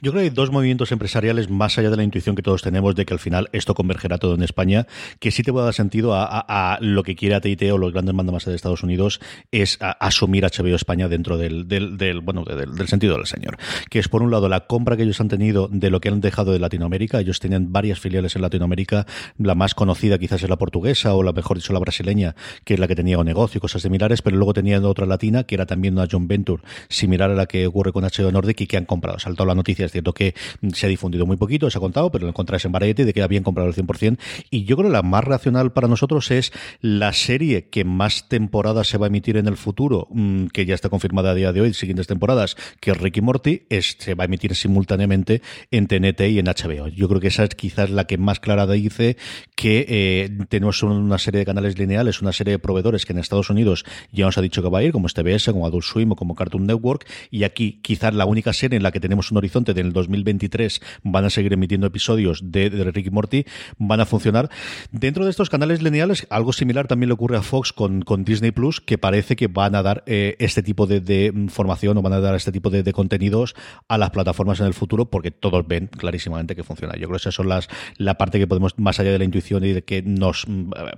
Yo 0.00 0.12
creo 0.12 0.22
que 0.22 0.28
hay 0.28 0.30
dos 0.30 0.50
movimientos 0.50 0.92
empresariales 0.92 1.50
más 1.50 1.78
allá 1.78 1.90
de 1.90 1.96
la 1.96 2.04
intuición 2.04 2.36
que 2.36 2.42
todos 2.42 2.62
tenemos 2.62 2.94
de 2.94 3.04
que 3.04 3.14
al 3.14 3.20
final 3.20 3.48
esto 3.52 3.74
convergerá 3.74 4.18
todo 4.18 4.34
en 4.34 4.42
España, 4.42 4.86
que 5.18 5.30
sí 5.30 5.42
te 5.42 5.52
puede 5.52 5.66
dar 5.66 5.74
sentido 5.74 6.12
a, 6.14 6.78
lo 6.80 7.02
que 7.02 7.16
quiere 7.16 7.34
AT&T 7.34 7.72
o 7.72 7.78
los 7.78 7.92
grandes 7.92 8.14
mandamases 8.14 8.48
de 8.48 8.56
Estados 8.56 8.82
Unidos 8.82 9.20
es 9.50 9.78
asumir 9.80 10.44
HBO 10.44 10.74
España 10.74 11.08
dentro 11.08 11.36
del, 11.36 11.68
del, 11.68 12.20
bueno 12.20 12.44
del, 12.44 12.88
sentido 12.88 13.16
del 13.16 13.26
señor, 13.26 13.56
que 13.90 13.98
es 13.98 14.08
por 14.08 14.22
un 14.22 14.30
lado 14.30 14.48
la 14.48 14.66
compra 14.66 14.96
que 14.96 15.02
ellos 15.02 15.20
han 15.20 15.28
tenido 15.28 15.68
de 15.70 15.90
lo 15.90 16.00
que 16.00 16.08
han 16.08 16.20
dejado 16.20 16.52
de 16.52 16.58
Latinoamérica. 16.58 17.20
Ellos 17.20 17.40
tenían 17.40 17.72
varias 17.72 17.98
filiales 17.98 18.36
en 18.36 18.42
Latinoamérica, 18.42 19.06
la 19.38 19.54
más 19.54 19.74
conocida 19.74 20.18
quizás 20.18 20.42
es 20.42 20.48
la 20.48 20.56
portuguesa 20.56 21.14
o 21.14 21.22
la 21.22 21.32
mejor 21.32 21.56
dicho 21.56 21.72
la 21.72 21.78
brasileña, 21.78 22.34
que 22.64 22.74
es 22.74 22.80
la 22.80 22.88
que 22.88 22.96
tenía 22.96 23.18
un 23.18 23.26
negocio 23.26 23.58
y 23.58 23.60
cosas 23.60 23.82
similares, 23.82 24.22
pero 24.22 24.36
luego 24.36 24.52
tenían 24.52 24.84
otra 24.84 25.06
latina 25.06 25.44
que 25.44 25.54
era 25.54 25.66
también 25.66 25.94
una 25.94 26.08
John 26.10 26.28
Venture 26.28 26.62
similar 26.88 27.30
a 27.30 27.34
la 27.34 27.46
que 27.46 27.66
ocurre 27.66 27.92
con 27.92 28.04
HBO 28.04 28.30
Nordic 28.30 28.60
y 28.62 28.66
que 28.66 28.76
han 28.76 28.84
comprado. 28.84 29.18
Saltado 29.18 29.46
la 29.46 29.54
Es 29.72 29.92
cierto 29.92 30.12
que 30.12 30.34
se 30.72 30.86
ha 30.86 30.88
difundido 30.88 31.26
muy 31.26 31.36
poquito, 31.36 31.70
se 31.70 31.78
ha 31.78 31.80
contado, 31.80 32.10
pero 32.10 32.24
lo 32.24 32.30
encontráis 32.30 32.64
en 32.64 32.72
Variety 32.72 33.04
de 33.04 33.12
que 33.12 33.22
habían 33.22 33.42
comprado 33.42 33.68
el 33.68 33.74
100%. 33.74 34.18
Y 34.50 34.64
yo 34.64 34.76
creo 34.76 34.88
que 34.88 34.92
la 34.92 35.02
más 35.02 35.24
racional 35.24 35.72
para 35.72 35.88
nosotros 35.88 36.30
es 36.30 36.52
la 36.80 37.12
serie 37.12 37.68
que 37.68 37.84
más 37.84 38.28
temporadas 38.28 38.88
se 38.88 38.98
va 38.98 39.06
a 39.06 39.08
emitir 39.08 39.36
en 39.36 39.46
el 39.46 39.56
futuro, 39.56 40.08
mm, 40.10 40.46
que 40.46 40.66
ya 40.66 40.74
está 40.74 40.88
confirmada 40.88 41.30
a 41.30 41.34
día 41.34 41.52
de 41.52 41.60
hoy, 41.60 41.74
siguientes 41.74 42.06
temporadas, 42.06 42.56
que 42.80 42.90
es 42.90 42.98
Ricky 42.98 43.20
Morty, 43.20 43.62
es, 43.70 43.96
se 43.98 44.14
va 44.14 44.24
a 44.24 44.26
emitir 44.26 44.54
simultáneamente 44.54 45.42
en 45.70 45.86
TNT 45.86 46.20
y 46.30 46.38
en 46.38 46.46
HBO. 46.46 46.88
Yo 46.88 47.08
creo 47.08 47.20
que 47.20 47.28
esa 47.28 47.44
es 47.44 47.54
quizás 47.54 47.90
la 47.90 48.06
que 48.06 48.18
más 48.18 48.40
clara 48.40 48.66
dice 48.66 49.16
que 49.56 49.86
eh, 49.88 50.30
tenemos 50.48 50.82
una 50.82 51.18
serie 51.18 51.40
de 51.40 51.46
canales 51.46 51.78
lineales, 51.78 52.20
una 52.20 52.32
serie 52.32 52.52
de 52.52 52.58
proveedores 52.58 53.06
que 53.06 53.12
en 53.12 53.18
Estados 53.18 53.50
Unidos 53.50 53.84
ya 54.12 54.24
nos 54.24 54.38
ha 54.38 54.42
dicho 54.42 54.62
que 54.62 54.68
va 54.68 54.80
a 54.80 54.82
ir, 54.82 54.92
como 54.92 55.08
TBS, 55.14 55.52
como 55.52 55.66
Adult 55.66 55.84
Swim 55.84 56.12
o 56.12 56.16
como 56.16 56.34
Cartoon 56.34 56.66
Network, 56.66 57.06
y 57.30 57.44
aquí 57.44 57.80
quizás 57.82 58.14
la 58.14 58.26
única 58.26 58.52
serie 58.52 58.76
en 58.76 58.82
la 58.82 58.90
que 58.90 59.00
tenemos 59.00 59.30
un 59.30 59.38
horizonte 59.38 59.53
del 59.62 59.92
2023 59.92 60.80
van 61.04 61.24
a 61.24 61.30
seguir 61.30 61.52
emitiendo 61.52 61.86
episodios 61.86 62.40
de, 62.50 62.70
de 62.70 62.90
Ricky 62.90 63.10
Morty, 63.10 63.44
van 63.78 64.00
a 64.00 64.06
funcionar. 64.06 64.50
Dentro 64.90 65.24
de 65.24 65.30
estos 65.30 65.50
canales 65.50 65.82
lineales, 65.82 66.26
algo 66.30 66.52
similar 66.52 66.88
también 66.88 67.08
le 67.08 67.14
ocurre 67.14 67.36
a 67.36 67.42
Fox 67.42 67.72
con, 67.72 68.02
Disney 68.24 68.50
Plus, 68.50 68.80
que 68.80 68.98
parece 68.98 69.36
que 69.36 69.46
van 69.46 69.74
a 69.74 69.82
dar 69.82 70.02
eh, 70.06 70.36
este 70.40 70.62
tipo 70.62 70.86
de, 70.86 71.00
de, 71.00 71.32
formación 71.48 71.96
o 71.98 72.02
van 72.02 72.14
a 72.14 72.20
dar 72.20 72.34
este 72.34 72.50
tipo 72.50 72.70
de, 72.70 72.92
contenidos 72.92 73.54
a 73.88 73.98
las 73.98 74.10
plataformas 74.10 74.60
en 74.60 74.66
el 74.66 74.74
futuro, 74.74 75.10
porque 75.10 75.30
todos 75.30 75.66
ven 75.66 75.86
clarísimamente 75.88 76.56
que 76.56 76.64
funciona. 76.64 76.94
Yo 76.94 77.06
creo 77.06 77.10
que 77.10 77.16
esa 77.16 77.32
son 77.32 77.48
las 77.48 77.68
la 77.96 78.16
parte 78.16 78.38
que 78.38 78.46
podemos, 78.46 78.78
más 78.78 78.98
allá 78.98 79.12
de 79.12 79.18
la 79.18 79.24
intuición 79.24 79.64
y 79.64 79.72
de 79.72 79.82
que 79.82 80.02
nos, 80.02 80.46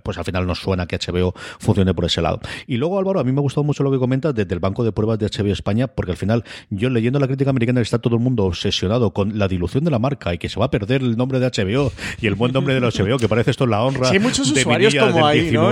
pues 0.03 0.19
al 0.19 0.25
final 0.25 0.47
nos 0.47 0.61
suena 0.61 0.87
que 0.87 0.99
HBO 0.99 1.35
funcione 1.59 1.95
por 1.95 2.05
ese 2.05 2.23
lado. 2.23 2.41
Y 2.67 2.77
luego, 2.77 2.99
Álvaro, 2.99 3.21
a 3.21 3.25
mí 3.25 3.33
me 3.33 3.39
ha 3.39 3.43
gustado 3.43 3.65
mucho 3.65 3.83
lo 3.83 3.91
que 3.91 3.99
comentas 3.99 4.35
desde 4.35 4.55
el 4.55 4.61
banco 4.61 4.85
de 4.85 4.93
pruebas 4.93 5.19
de 5.19 5.27
HBO 5.27 5.53
España, 5.53 5.89
porque 5.89 6.13
al 6.13 6.17
final, 6.17 6.45
yo 6.71 6.91
leyendo 6.91 7.19
la 7.19 7.27
crítica 7.27 7.51
americana, 7.51 7.81
está 7.81 7.99
todo 7.99 8.15
el 8.15 8.23
mundo 8.23 8.36
obsesionado 8.45 9.11
con 9.13 9.39
la 9.39 9.49
dilución 9.49 9.85
de 9.85 9.91
la 9.91 9.99
marca 9.99 10.35
y 10.35 10.39
que 10.39 10.49
se 10.49 10.59
va 10.59 10.67
a 10.67 10.71
perder 10.71 11.03
el 11.03 11.17
nombre 11.17 11.41
de 11.41 11.47
HBO 11.47 11.93
y 12.21 12.27
el 12.27 12.35
buen 12.35 12.53
nombre 12.53 12.75
de 12.75 12.81
la 12.81 12.89
HBO, 12.89 13.19
que 13.19 13.29
parece 13.29 13.51
esto 13.51 13.67
la 13.67 13.83
honra. 13.83 14.07
Sí, 14.07 14.15
hay 14.15 14.21
muchos 14.21 14.51
usuarios 14.51 14.95
como 14.95 15.27
ahí, 15.27 15.51
¿no? 15.51 15.71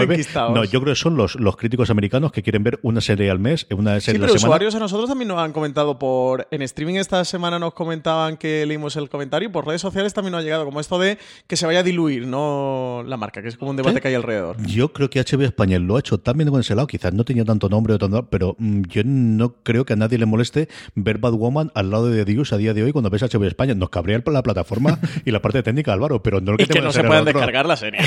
no, 0.50 0.64
yo 0.64 0.80
creo 0.80 0.94
que 0.94 1.00
son 1.00 1.16
los, 1.16 1.36
los 1.36 1.56
críticos 1.56 1.90
americanos 1.90 2.32
que 2.32 2.42
quieren 2.42 2.64
ver 2.64 2.80
una 2.82 3.00
serie 3.00 3.30
al 3.30 3.38
mes, 3.38 3.66
una 3.70 4.00
serie 4.00 4.18
sí, 4.18 4.26
pero 4.26 4.34
usuarios 4.34 4.74
a 4.74 4.80
nosotros 4.80 5.08
también 5.08 5.28
nos 5.28 5.38
han 5.38 5.52
comentado 5.52 5.98
por. 5.98 6.48
En 6.50 6.62
streaming 6.62 6.96
esta 6.96 7.24
semana 7.24 7.58
nos 7.58 7.74
comentaban 7.74 8.36
que 8.36 8.66
leímos 8.66 8.96
el 8.96 9.08
comentario 9.08 9.48
y 9.48 9.52
por 9.52 9.66
redes 9.66 9.80
sociales 9.80 10.14
también 10.14 10.32
nos 10.32 10.40
ha 10.40 10.44
llegado 10.44 10.64
como 10.64 10.80
esto 10.80 10.98
de 10.98 11.18
que 11.46 11.56
se 11.56 11.66
vaya 11.66 11.80
a 11.80 11.82
diluir, 11.82 12.26
¿no? 12.26 13.04
La 13.06 13.16
marca, 13.16 13.42
que 13.42 13.48
es 13.48 13.56
como 13.56 13.70
un 13.70 13.76
debate 13.76 14.00
que 14.00 14.08
hay 14.08 14.14
alrededor. 14.14 14.56
Yo 14.66 14.92
creo 14.92 15.10
que 15.10 15.20
HBO 15.20 15.42
España 15.42 15.78
lo 15.78 15.96
ha 15.96 16.00
hecho 16.00 16.18
también 16.18 16.50
con 16.50 16.60
ese 16.60 16.74
lado, 16.74 16.86
quizás 16.86 17.12
no 17.12 17.24
tenía 17.24 17.44
tanto 17.44 17.68
nombre 17.68 17.94
o 17.94 17.98
tanto, 17.98 18.26
pero 18.26 18.56
mm, 18.58 18.82
yo 18.88 19.02
no 19.04 19.54
creo 19.62 19.84
que 19.84 19.92
a 19.92 19.96
nadie 19.96 20.18
le 20.18 20.26
moleste 20.26 20.68
ver 20.94 21.18
Bad 21.18 21.32
Woman 21.32 21.70
al 21.74 21.90
lado 21.90 22.08
de 22.08 22.24
Dios 22.24 22.52
a 22.54 22.58
día 22.58 22.74
de 22.74 22.82
hoy 22.82 22.92
cuando 22.92 23.10
ves 23.10 23.22
HBO 23.22 23.44
España. 23.44 23.74
Nos 23.74 23.90
cabría 23.90 24.20
la 24.24 24.42
plataforma 24.42 24.98
y 25.24 25.30
la 25.30 25.40
parte 25.40 25.62
técnica, 25.62 25.92
Álvaro, 25.92 26.22
pero 26.22 26.40
no 26.40 26.56
que, 26.56 26.80
no 26.80 26.92
se 26.92 27.04
puedan 27.04 27.24
descargar 27.24 27.66
la 27.66 27.76
serie. 27.76 28.00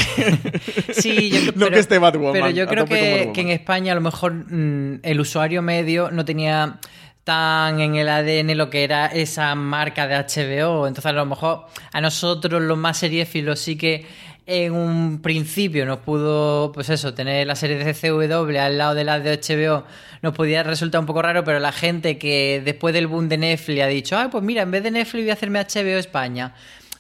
sí, 0.91 1.29
yo, 1.29 1.51
no 1.55 1.69
que 1.69 1.79
esté 1.79 1.97
Bad 1.97 2.15
Woman, 2.15 2.33
Pero 2.33 2.49
yo 2.49 2.67
creo 2.67 2.85
que, 2.85 3.31
en 3.35 3.49
España 3.49 3.91
a 3.91 3.95
lo 3.95 4.01
mejor 4.01 4.33
mm, 4.33 4.99
el 5.03 5.19
usuario 5.19 5.61
medio 5.61 6.09
no 6.11 6.25
tenía 6.25 6.79
tan 7.23 7.81
en 7.81 7.95
el 7.95 8.07
ADN 8.07 8.57
lo 8.57 8.69
que 8.69 8.83
era 8.85 9.07
esa 9.07 9.53
marca 9.53 10.07
de 10.07 10.15
HBO. 10.15 10.87
Entonces, 10.87 11.07
a 11.07 11.11
lo 11.11 11.25
mejor 11.25 11.65
a 11.91 11.99
nosotros, 11.99 12.61
los 12.61 12.77
más 12.77 12.97
seriéfilos, 12.97 13.59
sí 13.59 13.77
que 13.77 14.05
en 14.49 14.73
un 14.73 15.21
principio 15.21 15.85
nos 15.85 15.99
pudo, 15.99 16.71
pues 16.71 16.89
eso, 16.89 17.13
tener 17.13 17.45
la 17.45 17.55
serie 17.55 17.77
de 17.77 17.93
CW 17.93 18.57
al 18.57 18.77
lado 18.77 18.95
de 18.95 19.03
la 19.03 19.19
de 19.19 19.37
HBO, 19.37 19.83
nos 20.21 20.33
podía 20.33 20.63
resultar 20.63 21.01
un 21.01 21.05
poco 21.05 21.21
raro, 21.21 21.43
pero 21.43 21.59
la 21.59 21.73
gente 21.73 22.17
que 22.17 22.61
después 22.63 22.93
del 22.93 23.07
boom 23.07 23.27
de 23.27 23.37
Netflix 23.37 23.81
ha 23.81 23.87
dicho, 23.87 24.17
ah, 24.17 24.29
pues 24.31 24.43
mira, 24.45 24.61
en 24.61 24.71
vez 24.71 24.83
de 24.83 24.91
Netflix 24.91 25.25
voy 25.25 25.29
a 25.31 25.33
hacerme 25.33 25.59
HBO 25.59 25.97
España. 25.97 26.55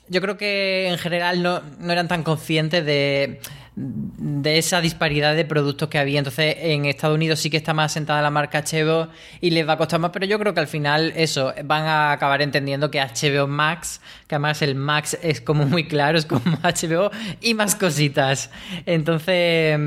Yo 0.09 0.21
creo 0.21 0.37
que 0.37 0.89
en 0.89 0.97
general 0.97 1.41
no, 1.41 1.61
no 1.79 1.91
eran 1.91 2.09
tan 2.09 2.23
conscientes 2.23 2.85
de 2.85 3.39
de 3.79 4.57
esa 4.57 4.81
disparidad 4.81 5.35
de 5.35 5.45
productos 5.45 5.87
que 5.87 5.99
había. 5.99 6.17
Entonces, 6.17 6.55
en 6.59 6.85
Estados 6.85 7.13
Unidos 7.13 7.39
sí 7.39 7.51
que 7.51 7.57
está 7.57 7.75
más 7.75 7.91
sentada 7.91 8.23
la 8.23 8.31
marca 8.31 8.63
HBO 8.63 9.09
y 9.39 9.51
les 9.51 9.67
va 9.67 9.73
a 9.73 9.77
costar 9.77 9.99
más, 9.99 10.09
pero 10.09 10.25
yo 10.25 10.39
creo 10.39 10.55
que 10.55 10.59
al 10.59 10.67
final 10.67 11.13
eso, 11.15 11.53
van 11.63 11.83
a 11.83 12.11
acabar 12.11 12.41
entendiendo 12.41 12.89
que 12.89 12.99
HBO 12.99 13.45
Max, 13.45 14.01
que 14.25 14.33
además 14.33 14.63
el 14.63 14.73
Max 14.73 15.15
es 15.21 15.41
como 15.41 15.67
muy 15.67 15.83
claro, 15.87 16.17
es 16.17 16.25
como 16.25 16.57
HBO 16.63 17.11
y 17.39 17.53
más 17.53 17.75
cositas. 17.75 18.49
Entonces, 18.87 19.79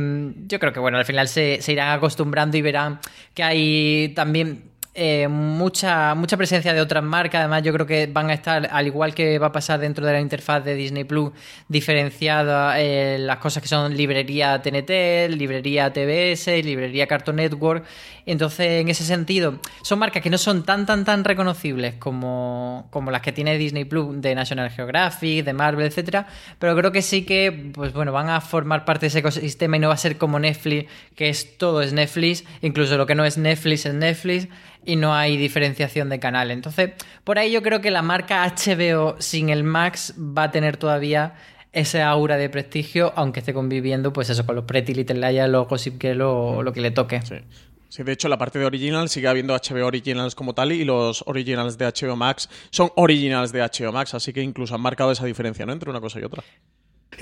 yo 0.46 0.60
creo 0.60 0.72
que 0.72 0.78
bueno, 0.78 0.98
al 0.98 1.04
final 1.04 1.26
se, 1.26 1.60
se 1.60 1.72
irán 1.72 1.90
acostumbrando 1.90 2.56
y 2.56 2.62
verán 2.62 3.00
que 3.34 3.42
hay 3.42 4.12
también 4.14 4.69
eh, 5.02 5.28
mucha, 5.28 6.14
mucha 6.14 6.36
presencia 6.36 6.74
de 6.74 6.80
otras 6.82 7.02
marcas. 7.02 7.38
Además, 7.38 7.62
yo 7.62 7.72
creo 7.72 7.86
que 7.86 8.06
van 8.06 8.28
a 8.28 8.34
estar, 8.34 8.68
al 8.70 8.86
igual 8.86 9.14
que 9.14 9.38
va 9.38 9.46
a 9.46 9.52
pasar 9.52 9.80
dentro 9.80 10.04
de 10.04 10.12
la 10.12 10.20
interfaz 10.20 10.62
de 10.62 10.74
Disney 10.74 11.04
Plus, 11.04 11.32
diferenciadas 11.68 12.76
eh, 12.78 13.16
las 13.18 13.38
cosas 13.38 13.62
que 13.62 13.68
son 13.70 13.96
librería 13.96 14.60
TNT, 14.60 15.34
librería 15.34 15.90
TBS, 15.90 16.48
librería 16.62 17.06
Cartoon 17.06 17.36
Network. 17.36 17.86
Entonces, 18.26 18.82
en 18.82 18.90
ese 18.90 19.04
sentido, 19.04 19.58
son 19.80 20.00
marcas 20.00 20.22
que 20.22 20.28
no 20.28 20.36
son 20.36 20.64
tan, 20.64 20.84
tan, 20.84 21.06
tan 21.06 21.24
reconocibles 21.24 21.94
como, 21.94 22.86
como 22.90 23.10
las 23.10 23.22
que 23.22 23.32
tiene 23.32 23.56
Disney 23.56 23.86
Plus 23.86 24.20
de 24.20 24.34
National 24.34 24.68
Geographic, 24.68 25.46
de 25.46 25.54
Marvel, 25.54 25.86
etcétera. 25.86 26.26
Pero 26.58 26.76
creo 26.76 26.92
que 26.92 27.00
sí 27.00 27.22
que, 27.22 27.70
pues 27.72 27.94
bueno, 27.94 28.12
van 28.12 28.28
a 28.28 28.42
formar 28.42 28.84
parte 28.84 29.04
de 29.04 29.06
ese 29.06 29.20
ecosistema 29.20 29.78
y 29.78 29.80
no 29.80 29.88
va 29.88 29.94
a 29.94 29.96
ser 29.96 30.18
como 30.18 30.38
Netflix, 30.38 30.90
que 31.16 31.30
es 31.30 31.56
todo 31.56 31.80
es 31.80 31.94
Netflix, 31.94 32.44
incluso 32.60 32.98
lo 32.98 33.06
que 33.06 33.14
no 33.14 33.24
es 33.24 33.38
Netflix 33.38 33.86
es 33.86 33.94
Netflix 33.94 34.48
y 34.90 34.96
no 34.96 35.14
hay 35.14 35.36
diferenciación 35.36 36.08
de 36.08 36.18
canal. 36.18 36.50
Entonces, 36.50 36.90
por 37.22 37.38
ahí 37.38 37.52
yo 37.52 37.62
creo 37.62 37.80
que 37.80 37.92
la 37.92 38.02
marca 38.02 38.44
HBO 38.44 39.14
sin 39.20 39.48
el 39.48 39.62
Max 39.62 40.14
va 40.18 40.44
a 40.44 40.50
tener 40.50 40.76
todavía 40.78 41.34
ese 41.72 42.02
aura 42.02 42.36
de 42.36 42.48
prestigio, 42.50 43.12
aunque 43.14 43.38
esté 43.38 43.54
conviviendo, 43.54 44.12
pues 44.12 44.30
eso, 44.30 44.44
con 44.44 44.56
los 44.56 44.64
Pretty 44.64 44.92
Little 44.92 45.20
Liars, 45.20 45.48
los 45.48 45.68
Gossip 45.68 46.02
Girl 46.02 46.22
o 46.22 46.62
lo 46.64 46.72
que 46.72 46.80
le 46.80 46.90
toque. 46.90 47.22
Sí. 47.22 47.36
Sí, 47.88 48.02
de 48.02 48.12
hecho, 48.12 48.28
la 48.28 48.38
parte 48.38 48.58
de 48.58 48.64
Original 48.64 49.08
sigue 49.08 49.26
habiendo 49.28 49.54
HBO 49.54 49.86
Originals 49.86 50.34
como 50.34 50.54
tal 50.54 50.72
y 50.72 50.84
los 50.84 51.22
Originals 51.26 51.76
de 51.76 51.86
HBO 51.86 52.16
Max 52.16 52.48
son 52.70 52.90
Originals 52.96 53.52
de 53.52 53.62
HBO 53.62 53.92
Max, 53.92 54.14
así 54.14 54.32
que 54.32 54.42
incluso 54.42 54.74
han 54.76 54.80
marcado 54.80 55.10
esa 55.10 55.24
diferencia 55.24 55.66
¿no? 55.66 55.72
entre 55.72 55.90
una 55.90 56.00
cosa 56.00 56.20
y 56.20 56.24
otra. 56.24 56.42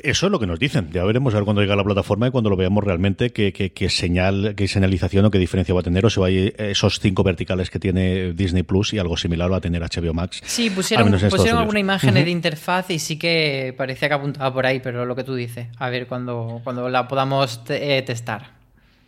Eso 0.02 0.26
es 0.26 0.32
lo 0.32 0.38
que 0.38 0.46
nos 0.46 0.58
dicen. 0.58 0.90
Ya 0.92 1.04
veremos 1.04 1.34
a 1.34 1.38
ver 1.38 1.44
cuando 1.44 1.62
llegue 1.62 1.72
a 1.72 1.76
la 1.76 1.84
plataforma 1.84 2.28
y 2.28 2.30
cuando 2.30 2.50
lo 2.50 2.56
veamos 2.56 2.84
realmente 2.84 3.30
qué, 3.30 3.52
qué, 3.52 3.90
señal, 3.90 4.54
qué 4.56 4.68
señalización 4.68 5.24
o 5.24 5.30
qué 5.30 5.38
diferencia 5.38 5.74
va 5.74 5.80
a 5.80 5.82
tener 5.82 6.04
o 6.06 6.10
si 6.10 6.20
va 6.20 6.26
a 6.26 6.30
ir 6.30 6.54
esos 6.58 7.00
cinco 7.00 7.22
verticales 7.22 7.70
que 7.70 7.78
tiene 7.78 8.32
Disney 8.32 8.62
Plus 8.62 8.92
y 8.92 8.98
algo 8.98 9.16
similar 9.16 9.50
va 9.50 9.56
a 9.56 9.60
tener 9.60 9.82
HBO 9.82 10.14
Max. 10.14 10.40
Sí, 10.44 10.70
pusieron, 10.70 11.10
pusieron 11.30 11.60
alguna 11.60 11.80
imagen 11.80 12.14
de 12.14 12.30
interfaz 12.30 12.90
y 12.90 12.98
sí 12.98 13.18
que 13.18 13.74
parecía 13.76 14.08
que 14.08 14.14
apuntaba 14.14 14.52
por 14.52 14.66
ahí, 14.66 14.80
pero 14.80 15.04
lo 15.06 15.16
que 15.16 15.24
tú 15.24 15.34
dices, 15.34 15.68
a 15.78 15.88
ver 15.88 16.06
cuando, 16.06 16.60
cuando 16.64 16.88
la 16.88 17.08
podamos 17.08 17.60
eh, 17.68 18.02
testar. 18.06 18.57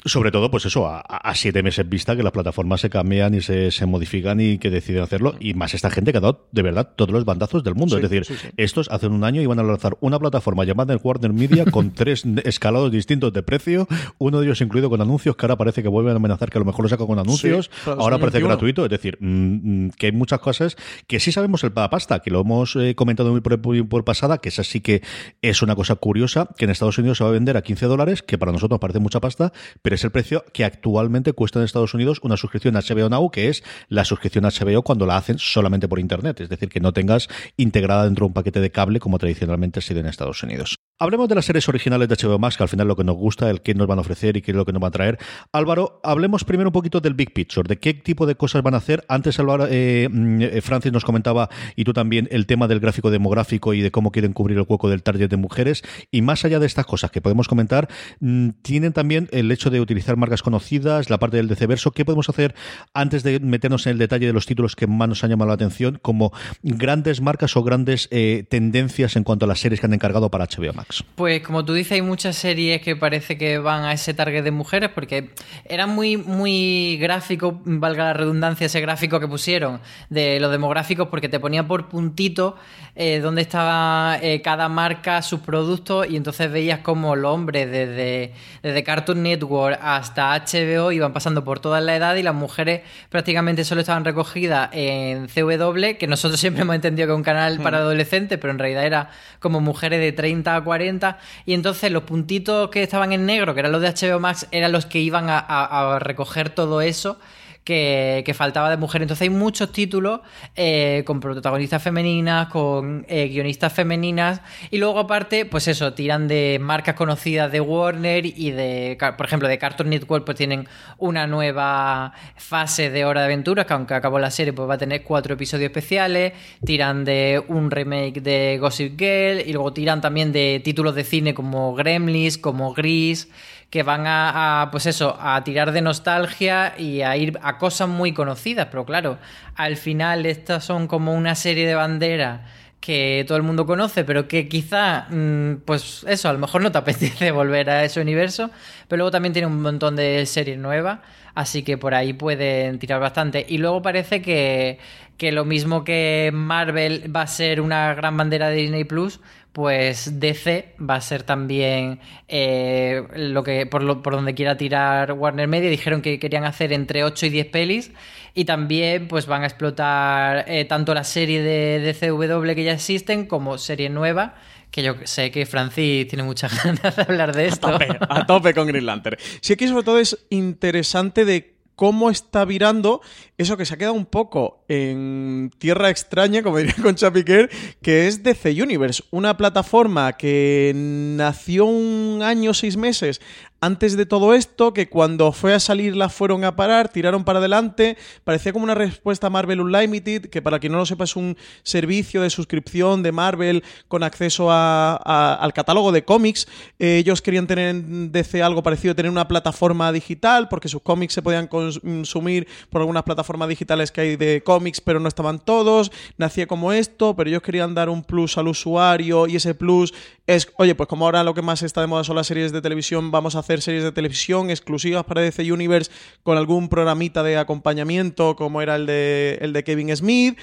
Sobre 0.04 0.30
todo, 0.30 0.50
pues 0.50 0.64
eso, 0.64 0.86
a, 0.88 1.34
siete 1.34 1.62
meses 1.62 1.88
vista 1.88 2.16
que 2.16 2.22
las 2.22 2.32
plataformas 2.32 2.80
se 2.80 2.88
cambian 2.88 3.34
y 3.34 3.42
se, 3.42 3.70
se, 3.70 3.86
modifican 3.86 4.40
y 4.40 4.58
que 4.58 4.70
deciden 4.70 5.02
hacerlo. 5.02 5.34
Y 5.40 5.54
más 5.54 5.74
esta 5.74 5.90
gente 5.90 6.12
que 6.12 6.18
ha 6.18 6.20
dado, 6.20 6.48
de 6.52 6.62
verdad, 6.62 6.90
todos 6.96 7.10
los 7.10 7.24
bandazos 7.24 7.64
del 7.64 7.74
mundo. 7.74 7.96
es 7.96 8.08
decir, 8.08 8.26
estos 8.56 8.88
hace 8.90 9.08
un 9.08 9.24
año 9.24 9.42
iban 9.42 9.58
a 9.58 9.62
lanzar 9.62 9.96
una 10.00 10.18
plataforma 10.18 10.64
llamada 10.64 10.94
el 10.94 11.00
Warner 11.02 11.32
Media 11.32 11.64
con 11.66 11.90
tres 11.94 12.24
escalados 12.44 12.90
distintos 12.90 13.32
de 13.32 13.42
precio, 13.42 13.88
uno 14.18 14.40
de 14.40 14.46
ellos 14.46 14.60
incluido 14.60 14.88
con 14.88 15.00
anuncios, 15.00 15.36
que 15.36 15.44
ahora 15.44 15.56
parece 15.56 15.82
que 15.82 15.88
vuelven 15.88 16.14
a 16.14 16.16
amenazar 16.16 16.50
que 16.50 16.58
a 16.58 16.60
lo 16.60 16.64
mejor 16.64 16.84
lo 16.84 16.88
saca 16.88 17.06
con 17.06 17.18
anuncios, 17.18 17.70
ahora 17.84 18.18
parece 18.18 18.40
gratuito. 18.40 18.84
Es 18.84 18.90
decir, 18.90 19.18
mm, 19.20 19.86
mm, 19.86 19.90
que 19.90 20.06
hay 20.06 20.12
muchas 20.12 20.40
cosas 20.40 20.76
que 21.06 21.20
sí 21.20 21.32
sabemos 21.32 21.62
el 21.64 21.72
pasta, 21.72 22.20
que 22.20 22.30
lo 22.30 22.40
hemos 22.40 22.76
eh, 22.76 22.94
comentado 22.94 23.30
muy 23.30 23.40
por, 23.40 23.60
por, 23.60 24.04
pasada, 24.04 24.38
que 24.38 24.48
esa 24.48 24.64
sí 24.64 24.80
que 24.80 25.02
es 25.42 25.62
una 25.62 25.74
cosa 25.76 25.94
curiosa, 25.96 26.48
que 26.56 26.64
en 26.64 26.70
Estados 26.70 26.98
Unidos 26.98 27.18
se 27.18 27.24
va 27.24 27.30
a 27.30 27.32
vender 27.32 27.56
a 27.56 27.62
15 27.62 27.86
dólares, 27.86 28.22
que 28.22 28.38
para 28.38 28.52
nosotros 28.52 28.80
parece 28.80 28.98
mucha 28.98 29.20
pasta, 29.20 29.52
pero 29.82 29.89
es 29.94 30.04
el 30.04 30.10
precio 30.10 30.44
que 30.52 30.64
actualmente 30.64 31.32
cuesta 31.32 31.58
en 31.58 31.64
Estados 31.64 31.94
Unidos 31.94 32.20
una 32.22 32.36
suscripción 32.36 32.74
HBO 32.74 33.08
Now, 33.08 33.30
que 33.30 33.48
es 33.48 33.62
la 33.88 34.04
suscripción 34.04 34.44
HBO 34.44 34.82
cuando 34.82 35.06
la 35.06 35.16
hacen 35.16 35.38
solamente 35.38 35.88
por 35.88 35.98
Internet, 35.98 36.40
es 36.40 36.48
decir, 36.48 36.68
que 36.68 36.80
no 36.80 36.92
tengas 36.92 37.28
integrada 37.56 38.04
dentro 38.04 38.24
de 38.24 38.28
un 38.28 38.34
paquete 38.34 38.60
de 38.60 38.70
cable 38.70 39.00
como 39.00 39.18
tradicionalmente 39.18 39.80
ha 39.80 39.82
sido 39.82 40.00
en 40.00 40.06
Estados 40.06 40.42
Unidos. 40.42 40.76
Hablemos 41.02 41.30
de 41.30 41.34
las 41.34 41.46
series 41.46 41.66
originales 41.66 42.10
de 42.10 42.14
HBO 42.14 42.38
Max, 42.38 42.58
que 42.58 42.62
al 42.62 42.68
final 42.68 42.86
lo 42.86 42.94
que 42.94 43.04
nos 43.04 43.16
gusta, 43.16 43.48
el 43.48 43.62
qué 43.62 43.72
nos 43.72 43.86
van 43.86 43.96
a 43.96 44.02
ofrecer 44.02 44.36
y 44.36 44.42
qué 44.42 44.50
es 44.50 44.56
lo 44.58 44.66
que 44.66 44.72
nos 44.74 44.82
van 44.82 44.88
a 44.88 44.90
traer. 44.90 45.18
Álvaro, 45.50 45.98
hablemos 46.04 46.44
primero 46.44 46.68
un 46.68 46.74
poquito 46.74 47.00
del 47.00 47.14
Big 47.14 47.32
Picture, 47.32 47.66
de 47.66 47.78
qué 47.78 47.94
tipo 47.94 48.26
de 48.26 48.34
cosas 48.34 48.62
van 48.62 48.74
a 48.74 48.76
hacer. 48.76 49.02
Antes, 49.08 49.38
eh, 49.38 50.08
mm, 50.12 50.42
eh, 50.42 50.60
Francis 50.60 50.92
nos 50.92 51.06
comentaba, 51.06 51.48
y 51.74 51.84
tú 51.84 51.94
también, 51.94 52.28
el 52.30 52.44
tema 52.44 52.68
del 52.68 52.80
gráfico 52.80 53.10
demográfico 53.10 53.72
y 53.72 53.80
de 53.80 53.90
cómo 53.90 54.12
quieren 54.12 54.34
cubrir 54.34 54.58
el 54.58 54.66
hueco 54.68 54.90
del 54.90 55.02
target 55.02 55.30
de 55.30 55.38
mujeres. 55.38 55.82
Y 56.10 56.20
más 56.20 56.44
allá 56.44 56.58
de 56.58 56.66
estas 56.66 56.84
cosas 56.84 57.10
que 57.10 57.22
podemos 57.22 57.48
comentar, 57.48 57.88
mm, 58.20 58.50
tienen 58.60 58.92
también 58.92 59.30
el 59.32 59.50
hecho 59.52 59.70
de 59.70 59.80
utilizar 59.80 60.18
marcas 60.18 60.42
conocidas, 60.42 61.08
la 61.08 61.18
parte 61.18 61.38
del 61.38 61.48
DC 61.48 61.66
Verso. 61.66 61.92
¿Qué 61.92 62.04
podemos 62.04 62.28
hacer 62.28 62.54
antes 62.92 63.22
de 63.22 63.40
meternos 63.40 63.86
en 63.86 63.92
el 63.92 63.98
detalle 63.98 64.26
de 64.26 64.34
los 64.34 64.44
títulos 64.44 64.76
que 64.76 64.86
más 64.86 65.08
nos 65.08 65.24
han 65.24 65.30
llamado 65.30 65.48
la 65.48 65.54
atención, 65.54 65.98
como 66.02 66.30
grandes 66.62 67.22
marcas 67.22 67.56
o 67.56 67.62
grandes 67.62 68.06
eh, 68.10 68.44
tendencias 68.50 69.16
en 69.16 69.24
cuanto 69.24 69.46
a 69.46 69.48
las 69.48 69.60
series 69.60 69.80
que 69.80 69.86
han 69.86 69.94
encargado 69.94 70.30
para 70.30 70.44
HBO 70.44 70.74
Max? 70.74 70.89
Pues 71.14 71.42
como 71.42 71.64
tú 71.64 71.74
dices, 71.74 71.92
hay 71.92 72.02
muchas 72.02 72.36
series 72.36 72.82
que 72.82 72.96
parece 72.96 73.38
que 73.38 73.58
van 73.58 73.84
a 73.84 73.92
ese 73.92 74.14
target 74.14 74.42
de 74.42 74.50
mujeres 74.50 74.90
porque 74.92 75.30
era 75.64 75.86
muy, 75.86 76.16
muy 76.16 76.96
gráfico, 76.96 77.60
valga 77.64 78.04
la 78.04 78.12
redundancia, 78.12 78.66
ese 78.66 78.80
gráfico 78.80 79.20
que 79.20 79.28
pusieron 79.28 79.80
de 80.08 80.40
los 80.40 80.50
demográficos 80.50 81.08
porque 81.08 81.28
te 81.28 81.38
ponía 81.38 81.66
por 81.66 81.88
puntito 81.88 82.56
eh, 83.02 83.20
dónde 83.20 83.40
estaba 83.40 84.18
eh, 84.20 84.42
cada 84.42 84.68
marca, 84.68 85.22
sus 85.22 85.40
productos 85.40 86.06
y 86.06 86.16
entonces 86.16 86.52
veías 86.52 86.80
como 86.80 87.16
los 87.16 87.32
hombres 87.32 87.70
desde, 87.70 88.34
desde 88.62 88.84
Cartoon 88.84 89.22
Network 89.22 89.78
hasta 89.80 90.38
HBO 90.38 90.92
iban 90.92 91.14
pasando 91.14 91.42
por 91.42 91.60
toda 91.60 91.80
la 91.80 91.96
edad 91.96 92.14
y 92.16 92.22
las 92.22 92.34
mujeres 92.34 92.82
prácticamente 93.08 93.64
solo 93.64 93.80
estaban 93.80 94.04
recogidas 94.04 94.68
en 94.72 95.28
CW, 95.28 95.96
que 95.98 96.06
nosotros 96.06 96.38
siempre 96.40 96.60
hemos 96.60 96.74
entendido 96.74 97.06
que 97.06 97.12
es 97.14 97.16
un 97.16 97.22
canal 97.22 97.58
para 97.60 97.78
adolescentes, 97.78 98.38
pero 98.38 98.50
en 98.52 98.58
realidad 98.58 98.84
era 98.84 99.10
como 99.38 99.62
mujeres 99.62 99.98
de 99.98 100.12
30 100.12 100.56
a 100.56 100.62
40 100.62 101.18
y 101.46 101.54
entonces 101.54 101.90
los 101.90 102.02
puntitos 102.02 102.68
que 102.68 102.82
estaban 102.82 103.14
en 103.14 103.24
negro, 103.24 103.54
que 103.54 103.60
eran 103.60 103.72
los 103.72 103.80
de 103.80 103.94
HBO 103.94 104.20
Max, 104.20 104.46
eran 104.50 104.72
los 104.72 104.84
que 104.84 104.98
iban 104.98 105.24
a 105.30 105.98
recoger 106.00 106.50
todo 106.50 106.82
eso 106.82 107.18
que, 107.64 108.32
faltaba 108.34 108.70
de 108.70 108.76
mujer. 108.76 109.02
Entonces 109.02 109.22
hay 109.22 109.30
muchos 109.30 109.72
títulos 109.72 110.20
eh, 110.54 111.02
con 111.06 111.20
protagonistas 111.20 111.82
femeninas, 111.82 112.48
con 112.48 113.04
eh, 113.08 113.28
guionistas 113.28 113.72
femeninas, 113.72 114.40
y 114.70 114.78
luego 114.78 115.00
aparte, 115.00 115.44
pues 115.44 115.68
eso, 115.68 115.92
tiran 115.92 116.28
de 116.28 116.58
marcas 116.60 116.94
conocidas 116.94 117.50
de 117.52 117.60
Warner 117.60 118.24
y 118.26 118.50
de, 118.50 118.96
por 119.16 119.26
ejemplo, 119.26 119.48
de 119.48 119.58
Cartoon 119.58 119.90
Network, 119.90 120.24
pues 120.24 120.36
tienen 120.36 120.68
una 120.98 121.26
nueva 121.26 122.12
fase 122.36 122.90
de 122.90 123.04
Hora 123.04 123.20
de 123.20 123.26
Aventuras, 123.26 123.66
que 123.66 123.74
aunque 123.74 123.94
acabó 123.94 124.18
la 124.18 124.30
serie, 124.30 124.52
pues 124.52 124.68
va 124.68 124.74
a 124.74 124.78
tener 124.78 125.02
cuatro 125.02 125.34
episodios 125.34 125.66
especiales, 125.66 126.32
tiran 126.64 127.04
de 127.04 127.42
un 127.48 127.70
remake 127.70 128.20
de 128.20 128.58
Gossip 128.58 128.98
Girl, 128.98 129.40
y 129.40 129.52
luego 129.52 129.72
tiran 129.72 130.00
también 130.00 130.32
de 130.32 130.60
títulos 130.64 130.94
de 130.94 131.04
cine 131.04 131.34
como 131.34 131.74
Gremlins, 131.74 132.38
como 132.38 132.72
Gris, 132.72 133.28
que 133.70 133.84
van 133.84 134.04
a, 134.06 134.68
pues 134.72 134.86
eso, 134.86 135.16
a 135.20 135.42
tirar 135.44 135.70
de 135.70 135.80
nostalgia 135.80 136.74
y 136.76 137.02
a 137.02 137.16
ir 137.16 137.38
a 137.42 137.49
cosas 137.58 137.88
muy 137.88 138.12
conocidas, 138.12 138.68
pero 138.70 138.84
claro, 138.84 139.18
al 139.54 139.76
final 139.76 140.26
estas 140.26 140.64
son 140.64 140.86
como 140.86 141.14
una 141.14 141.34
serie 141.34 141.66
de 141.66 141.74
banderas 141.74 142.40
que 142.80 143.24
todo 143.28 143.36
el 143.36 143.44
mundo 143.44 143.66
conoce, 143.66 144.04
pero 144.04 144.26
que 144.26 144.48
quizá, 144.48 145.06
mm, 145.10 145.62
pues 145.64 146.04
eso, 146.08 146.28
a 146.28 146.32
lo 146.32 146.38
mejor 146.38 146.62
no 146.62 146.72
te 146.72 146.78
apetece 146.78 147.30
volver 147.30 147.70
a 147.70 147.84
ese 147.84 148.00
universo, 148.00 148.50
pero 148.88 148.98
luego 148.98 149.10
también 149.10 149.32
tiene 149.32 149.46
un 149.46 149.60
montón 149.62 149.96
de 149.96 150.24
series 150.26 150.58
nuevas, 150.58 151.00
así 151.34 151.62
que 151.62 151.78
por 151.78 151.94
ahí 151.94 152.12
pueden 152.14 152.78
tirar 152.78 153.00
bastante. 153.00 153.44
Y 153.48 153.58
luego 153.58 153.82
parece 153.82 154.22
que, 154.22 154.78
que 155.18 155.32
lo 155.32 155.44
mismo 155.44 155.84
que 155.84 156.30
Marvel 156.32 157.14
va 157.14 157.22
a 157.22 157.26
ser 157.26 157.60
una 157.60 157.94
gran 157.94 158.16
bandera 158.16 158.48
de 158.48 158.56
Disney 158.56 158.84
Plus, 158.84 159.20
pues 159.52 160.20
DC 160.20 160.74
va 160.78 160.94
a 160.94 161.00
ser 161.00 161.24
también 161.24 161.98
eh, 162.28 163.02
lo 163.16 163.42
que 163.42 163.66
por, 163.66 164.02
por 164.02 164.14
donde 164.14 164.34
quiera 164.34 164.56
tirar 164.56 165.12
Warner 165.12 165.48
Media. 165.48 165.68
Dijeron 165.70 166.02
que 166.02 166.18
querían 166.18 166.44
hacer 166.44 166.72
entre 166.72 167.04
8 167.04 167.26
y 167.26 167.30
10 167.30 167.46
pelis 167.48 167.92
y 168.34 168.44
también 168.44 169.08
pues 169.08 169.26
van 169.26 169.42
a 169.42 169.46
explotar 169.46 170.44
eh, 170.48 170.64
tanto 170.64 170.94
la 170.94 171.04
serie 171.04 171.42
de, 171.42 171.80
de 171.80 171.94
CW 171.94 172.54
que 172.54 172.64
ya 172.64 172.72
existen 172.72 173.26
como 173.26 173.58
serie 173.58 173.90
nueva 173.90 174.34
que 174.70 174.82
yo 174.82 174.94
sé 175.04 175.30
que 175.30 175.46
Francis 175.46 176.06
tiene 176.06 176.22
muchas 176.22 176.64
ganas 176.64 176.96
de 176.96 177.02
hablar 177.02 177.34
de 177.34 177.46
esto. 177.46 177.68
A 177.68 177.72
tope, 177.72 177.98
a 178.00 178.26
tope 178.26 178.54
con 178.54 178.66
Green 178.68 178.86
Lantern. 178.86 179.16
Sí 179.40 179.56
que 179.56 179.68
sobre 179.68 179.82
todo 179.82 179.98
es 179.98 180.26
interesante 180.30 181.24
de 181.24 181.60
cómo 181.80 182.10
está 182.10 182.44
virando 182.44 183.00
eso 183.38 183.56
que 183.56 183.64
se 183.64 183.72
ha 183.72 183.78
quedado 183.78 183.94
un 183.94 184.04
poco 184.04 184.66
en 184.68 185.50
tierra 185.56 185.88
extraña, 185.88 186.42
como 186.42 186.58
diría 186.58 186.74
Concha 186.82 187.10
Piquer, 187.10 187.48
que 187.80 188.06
es 188.06 188.22
DC 188.22 188.62
Universe, 188.62 189.02
una 189.10 189.38
plataforma 189.38 190.12
que 190.12 190.72
nació 190.74 191.64
un 191.64 192.20
año, 192.22 192.52
seis 192.52 192.76
meses 192.76 193.22
antes 193.60 193.96
de 193.96 194.06
todo 194.06 194.34
esto, 194.34 194.72
que 194.72 194.88
cuando 194.88 195.32
fue 195.32 195.52
a 195.52 195.60
salir 195.60 195.94
la 195.94 196.08
fueron 196.08 196.44
a 196.44 196.56
parar, 196.56 196.88
tiraron 196.88 197.24
para 197.24 197.40
adelante, 197.40 197.98
parecía 198.24 198.52
como 198.52 198.64
una 198.64 198.74
respuesta 198.74 199.26
a 199.26 199.30
Marvel 199.30 199.60
Unlimited, 199.60 200.30
que 200.30 200.40
para 200.40 200.58
quien 200.58 200.72
no 200.72 200.78
lo 200.78 200.86
sepa 200.86 201.04
es 201.04 201.14
un 201.14 201.36
servicio 201.62 202.22
de 202.22 202.30
suscripción 202.30 203.02
de 203.02 203.12
Marvel 203.12 203.62
con 203.86 204.02
acceso 204.02 204.50
a, 204.50 204.96
al 205.34 205.52
catálogo 205.52 205.92
de 205.92 206.04
cómics. 206.04 206.48
Eh, 206.78 206.96
ellos 206.96 207.20
querían 207.20 207.46
tener 207.46 207.68
en 207.68 208.12
DC 208.12 208.42
algo 208.42 208.62
parecido, 208.62 208.94
tener 208.94 209.12
una 209.12 209.28
plataforma 209.28 209.92
digital, 209.92 210.48
porque 210.48 210.68
sus 210.68 210.80
cómics 210.80 211.12
se 211.12 211.20
podían 211.20 211.46
consumir 211.46 212.48
por 212.70 212.80
algunas 212.80 213.02
plataformas 213.02 213.50
digitales 213.50 213.92
que 213.92 214.00
hay 214.00 214.16
de 214.16 214.42
cómics, 214.42 214.80
pero 214.80 215.00
no 215.00 215.08
estaban 215.08 215.38
todos. 215.38 215.92
Nacía 216.16 216.46
como 216.46 216.72
esto, 216.72 217.14
pero 217.14 217.28
ellos 217.28 217.42
querían 217.42 217.74
dar 217.74 217.90
un 217.90 218.04
plus 218.04 218.38
al 218.38 218.48
usuario 218.48 219.26
y 219.26 219.36
ese 219.36 219.54
plus 219.54 219.92
es, 220.26 220.48
oye, 220.56 220.74
pues 220.74 220.88
como 220.88 221.04
ahora 221.04 221.24
lo 221.24 221.34
que 221.34 221.42
más 221.42 221.62
está 221.62 221.80
de 221.80 221.88
moda 221.88 222.04
son 222.04 222.16
las 222.16 222.28
series 222.28 222.52
de 222.52 222.62
televisión, 222.62 223.10
vamos 223.10 223.34
a 223.34 223.40
hacer 223.40 223.49
series 223.58 223.82
de 223.82 223.92
televisión 223.92 224.50
exclusivas 224.50 225.04
para 225.04 225.20
DC 225.20 225.52
Universe 225.52 225.90
con 226.22 226.38
algún 226.38 226.68
programita 226.68 227.22
de 227.24 227.36
acompañamiento 227.36 228.36
como 228.36 228.62
era 228.62 228.76
el 228.76 228.86
de, 228.86 229.38
el 229.40 229.52
de 229.52 229.64
Kevin 229.64 229.96
Smith. 229.96 230.38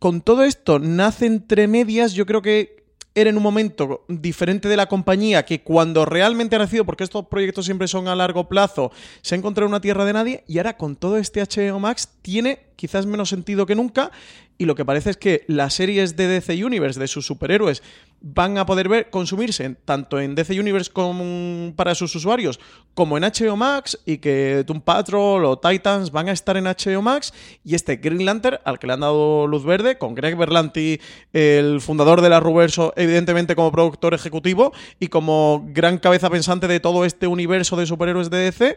Con 0.00 0.20
todo 0.20 0.42
esto 0.42 0.80
nace 0.80 1.26
entre 1.26 1.68
medias, 1.68 2.14
yo 2.14 2.26
creo 2.26 2.42
que 2.42 2.82
era 3.14 3.30
en 3.30 3.36
un 3.36 3.42
momento 3.42 4.04
diferente 4.08 4.68
de 4.68 4.76
la 4.76 4.86
compañía 4.86 5.44
que 5.44 5.62
cuando 5.62 6.04
realmente 6.04 6.56
ha 6.56 6.58
nacido, 6.58 6.84
porque 6.84 7.04
estos 7.04 7.26
proyectos 7.26 7.66
siempre 7.66 7.88
son 7.88 8.08
a 8.08 8.16
largo 8.16 8.48
plazo, 8.48 8.90
se 9.20 9.34
ha 9.34 9.38
encontrado 9.38 9.68
una 9.68 9.80
tierra 9.80 10.04
de 10.04 10.12
nadie 10.12 10.44
y 10.48 10.58
ahora 10.58 10.76
con 10.76 10.96
todo 10.96 11.18
este 11.18 11.42
HBO 11.42 11.78
Max 11.78 12.08
tiene 12.22 12.71
quizás 12.82 13.06
menos 13.06 13.28
sentido 13.28 13.64
que 13.64 13.76
nunca 13.76 14.10
y 14.58 14.64
lo 14.64 14.74
que 14.74 14.84
parece 14.84 15.10
es 15.10 15.16
que 15.16 15.44
las 15.46 15.72
series 15.72 16.16
de 16.16 16.26
DC 16.26 16.64
Universe 16.64 16.98
de 16.98 17.06
sus 17.06 17.24
superhéroes 17.24 17.80
van 18.20 18.58
a 18.58 18.66
poder 18.66 18.88
ver 18.88 19.08
consumirse 19.08 19.76
tanto 19.84 20.18
en 20.18 20.34
DC 20.34 20.58
Universe 20.58 20.90
como 20.90 21.72
para 21.76 21.94
sus 21.94 22.12
usuarios 22.16 22.58
como 22.94 23.16
en 23.16 23.22
HBO 23.22 23.54
Max 23.54 24.00
y 24.04 24.18
que 24.18 24.64
Doom 24.66 24.80
Patrol 24.80 25.44
o 25.44 25.60
Titans 25.60 26.10
van 26.10 26.28
a 26.28 26.32
estar 26.32 26.56
en 26.56 26.64
HBO 26.64 27.02
Max 27.02 27.32
y 27.64 27.76
este 27.76 27.98
Green 27.98 28.24
Lantern 28.24 28.58
al 28.64 28.80
que 28.80 28.88
le 28.88 28.94
han 28.94 29.00
dado 29.00 29.46
luz 29.46 29.64
verde 29.64 29.96
con 29.96 30.16
Greg 30.16 30.36
Berlanti 30.36 31.00
el 31.32 31.80
fundador 31.80 32.20
de 32.20 32.30
la 32.30 32.40
Ruverso 32.40 32.92
evidentemente 32.96 33.54
como 33.54 33.70
productor 33.70 34.12
ejecutivo 34.12 34.72
y 34.98 35.06
como 35.06 35.64
gran 35.68 35.98
cabeza 35.98 36.28
pensante 36.30 36.66
de 36.66 36.80
todo 36.80 37.04
este 37.04 37.28
universo 37.28 37.76
de 37.76 37.86
superhéroes 37.86 38.28
de 38.28 38.38
DC 38.38 38.76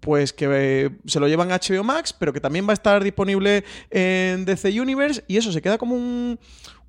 pues 0.00 0.32
que 0.32 0.46
eh, 0.50 0.90
se 1.06 1.20
lo 1.20 1.28
llevan 1.28 1.52
a 1.52 1.58
HBO 1.58 1.84
Max, 1.84 2.12
pero 2.12 2.32
que 2.32 2.40
también 2.40 2.66
va 2.66 2.72
a 2.72 2.74
estar 2.74 3.04
disponible 3.04 3.64
en 3.90 4.44
DC 4.44 4.80
Universe 4.80 5.24
y 5.28 5.36
eso 5.36 5.52
se 5.52 5.62
queda 5.62 5.78
como 5.78 5.94
un, 5.94 6.38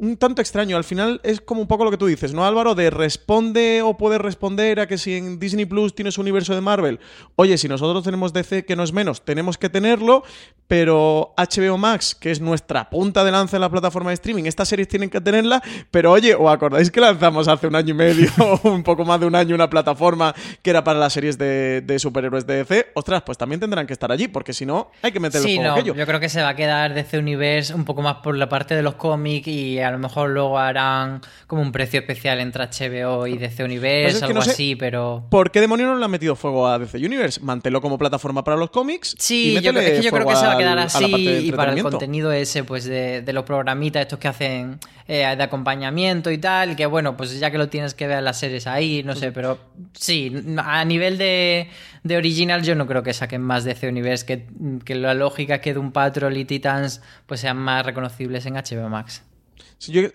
un 0.01 0.17
tanto 0.17 0.41
extraño. 0.41 0.75
Al 0.77 0.83
final 0.83 1.21
es 1.23 1.41
como 1.41 1.61
un 1.61 1.67
poco 1.67 1.85
lo 1.85 1.91
que 1.91 1.97
tú 1.97 2.07
dices, 2.07 2.33
¿no, 2.33 2.43
Álvaro? 2.43 2.73
De 2.73 2.89
responde 2.89 3.83
o 3.83 3.97
puede 3.97 4.17
responder 4.17 4.79
a 4.79 4.87
que 4.87 4.97
si 4.97 5.15
en 5.15 5.39
Disney 5.39 5.65
Plus 5.65 5.93
tienes 5.93 6.17
un 6.17 6.23
universo 6.23 6.55
de 6.55 6.61
Marvel, 6.61 6.99
oye, 7.35 7.57
si 7.57 7.67
nosotros 7.67 8.03
tenemos 8.03 8.33
DC, 8.33 8.65
que 8.65 8.75
no 8.75 8.83
es 8.83 8.93
menos, 8.93 9.23
tenemos 9.23 9.59
que 9.59 9.69
tenerlo, 9.69 10.23
pero 10.67 11.35
HBO 11.37 11.77
Max, 11.77 12.15
que 12.15 12.31
es 12.31 12.41
nuestra 12.41 12.89
punta 12.89 13.23
de 13.23 13.31
lanza 13.31 13.57
en 13.57 13.61
la 13.61 13.69
plataforma 13.69 14.09
de 14.09 14.15
streaming, 14.15 14.45
estas 14.45 14.69
series 14.69 14.87
tienen 14.87 15.09
que 15.09 15.21
tenerla, 15.21 15.61
pero 15.91 16.11
oye, 16.11 16.33
¿os 16.33 16.51
acordáis 16.51 16.89
que 16.89 16.99
lanzamos 16.99 17.47
hace 17.47 17.67
un 17.67 17.75
año 17.75 17.91
y 17.91 17.93
medio, 17.93 18.29
un 18.63 18.81
poco 18.81 19.05
más 19.05 19.19
de 19.19 19.27
un 19.27 19.35
año, 19.35 19.53
una 19.53 19.69
plataforma 19.69 20.33
que 20.63 20.71
era 20.71 20.83
para 20.83 20.97
las 20.97 21.13
series 21.13 21.37
de, 21.37 21.95
superhéroes 21.99 22.47
de 22.47 22.63
DC? 22.63 22.87
Ostras, 22.95 23.21
pues 23.23 23.37
también 23.37 23.59
tendrán 23.59 23.85
que 23.85 23.93
estar 23.93 24.11
allí, 24.11 24.27
porque 24.27 24.53
si 24.53 24.65
no, 24.65 24.89
hay 25.03 25.11
que 25.11 25.19
meter 25.19 25.41
sí, 25.41 25.57
el 25.57 25.63
no, 25.63 25.79
Yo 25.79 26.05
creo 26.07 26.19
que 26.19 26.29
se 26.29 26.41
va 26.41 26.49
a 26.49 26.55
quedar 26.55 26.95
DC 26.95 27.19
Universe 27.19 27.75
un 27.75 27.85
poco 27.85 28.01
más 28.01 28.15
por 28.23 28.35
la 28.35 28.49
parte 28.49 28.73
de 28.73 28.81
los 28.81 28.95
cómics 28.95 29.47
y 29.47 29.79
a 29.79 29.90
lo 29.91 29.99
mejor 29.99 30.29
luego 30.29 30.57
harán 30.57 31.21
como 31.47 31.61
un 31.61 31.71
precio 31.71 31.99
especial 31.99 32.39
entre 32.39 32.65
HBO 32.65 33.27
y 33.27 33.37
DC 33.37 33.63
Universe, 33.63 34.19
pues 34.19 34.23
algo 34.23 34.39
así, 34.39 34.75
pero... 34.75 35.25
¿Por 35.29 35.51
qué 35.51 35.61
demonios 35.61 35.89
no 35.89 35.97
le 35.97 36.05
han 36.05 36.11
metido 36.11 36.35
fuego 36.35 36.67
a 36.67 36.79
DC 36.79 36.97
Universe? 36.97 37.39
Mantelo 37.41 37.81
como 37.81 37.97
plataforma 37.97 38.43
para 38.43 38.57
los 38.57 38.69
cómics. 38.69 39.15
Sí, 39.17 39.59
yo, 39.61 39.71
es 39.71 39.91
que 39.91 40.01
yo 40.01 40.11
creo 40.11 40.27
que 40.27 40.35
se 40.35 40.45
va 40.45 40.53
a 40.53 40.57
quedar 40.57 40.79
así 40.79 41.47
y 41.47 41.51
para 41.51 41.73
el 41.73 41.81
contenido 41.81 42.31
ese, 42.31 42.63
pues 42.63 42.85
de, 42.85 43.23
los 43.31 43.43
programitas 43.43 44.01
estos 44.01 44.19
que 44.19 44.27
hacen 44.27 44.79
eh, 45.07 45.35
de 45.35 45.43
acompañamiento 45.43 46.31
y 46.31 46.37
tal, 46.37 46.75
que 46.75 46.85
bueno, 46.85 47.15
pues 47.15 47.39
ya 47.39 47.51
que 47.51 47.57
lo 47.57 47.69
tienes 47.69 47.93
que 47.93 48.07
ver 48.07 48.21
las 48.23 48.39
series 48.39 48.67
ahí, 48.67 49.03
no 49.03 49.15
sé, 49.15 49.31
pero 49.31 49.57
sí, 49.93 50.33
a 50.57 50.83
nivel 50.85 51.17
de, 51.17 51.69
de 52.03 52.17
original 52.17 52.63
yo 52.63 52.75
no 52.75 52.87
creo 52.87 53.03
que 53.03 53.13
saquen 53.13 53.41
más 53.41 53.63
DC 53.63 53.87
Universe, 53.87 54.25
que, 54.25 54.47
que 54.83 54.95
la 54.95 55.13
lógica 55.13 55.55
es 55.55 55.61
que 55.61 55.73
Doom 55.73 55.91
Patrol 55.91 56.35
y 56.37 56.45
Titans 56.45 57.01
pues 57.25 57.39
sean 57.39 57.57
más 57.57 57.85
reconocibles 57.85 58.45
en 58.45 58.55
HBO 58.55 58.89
Max 58.89 59.23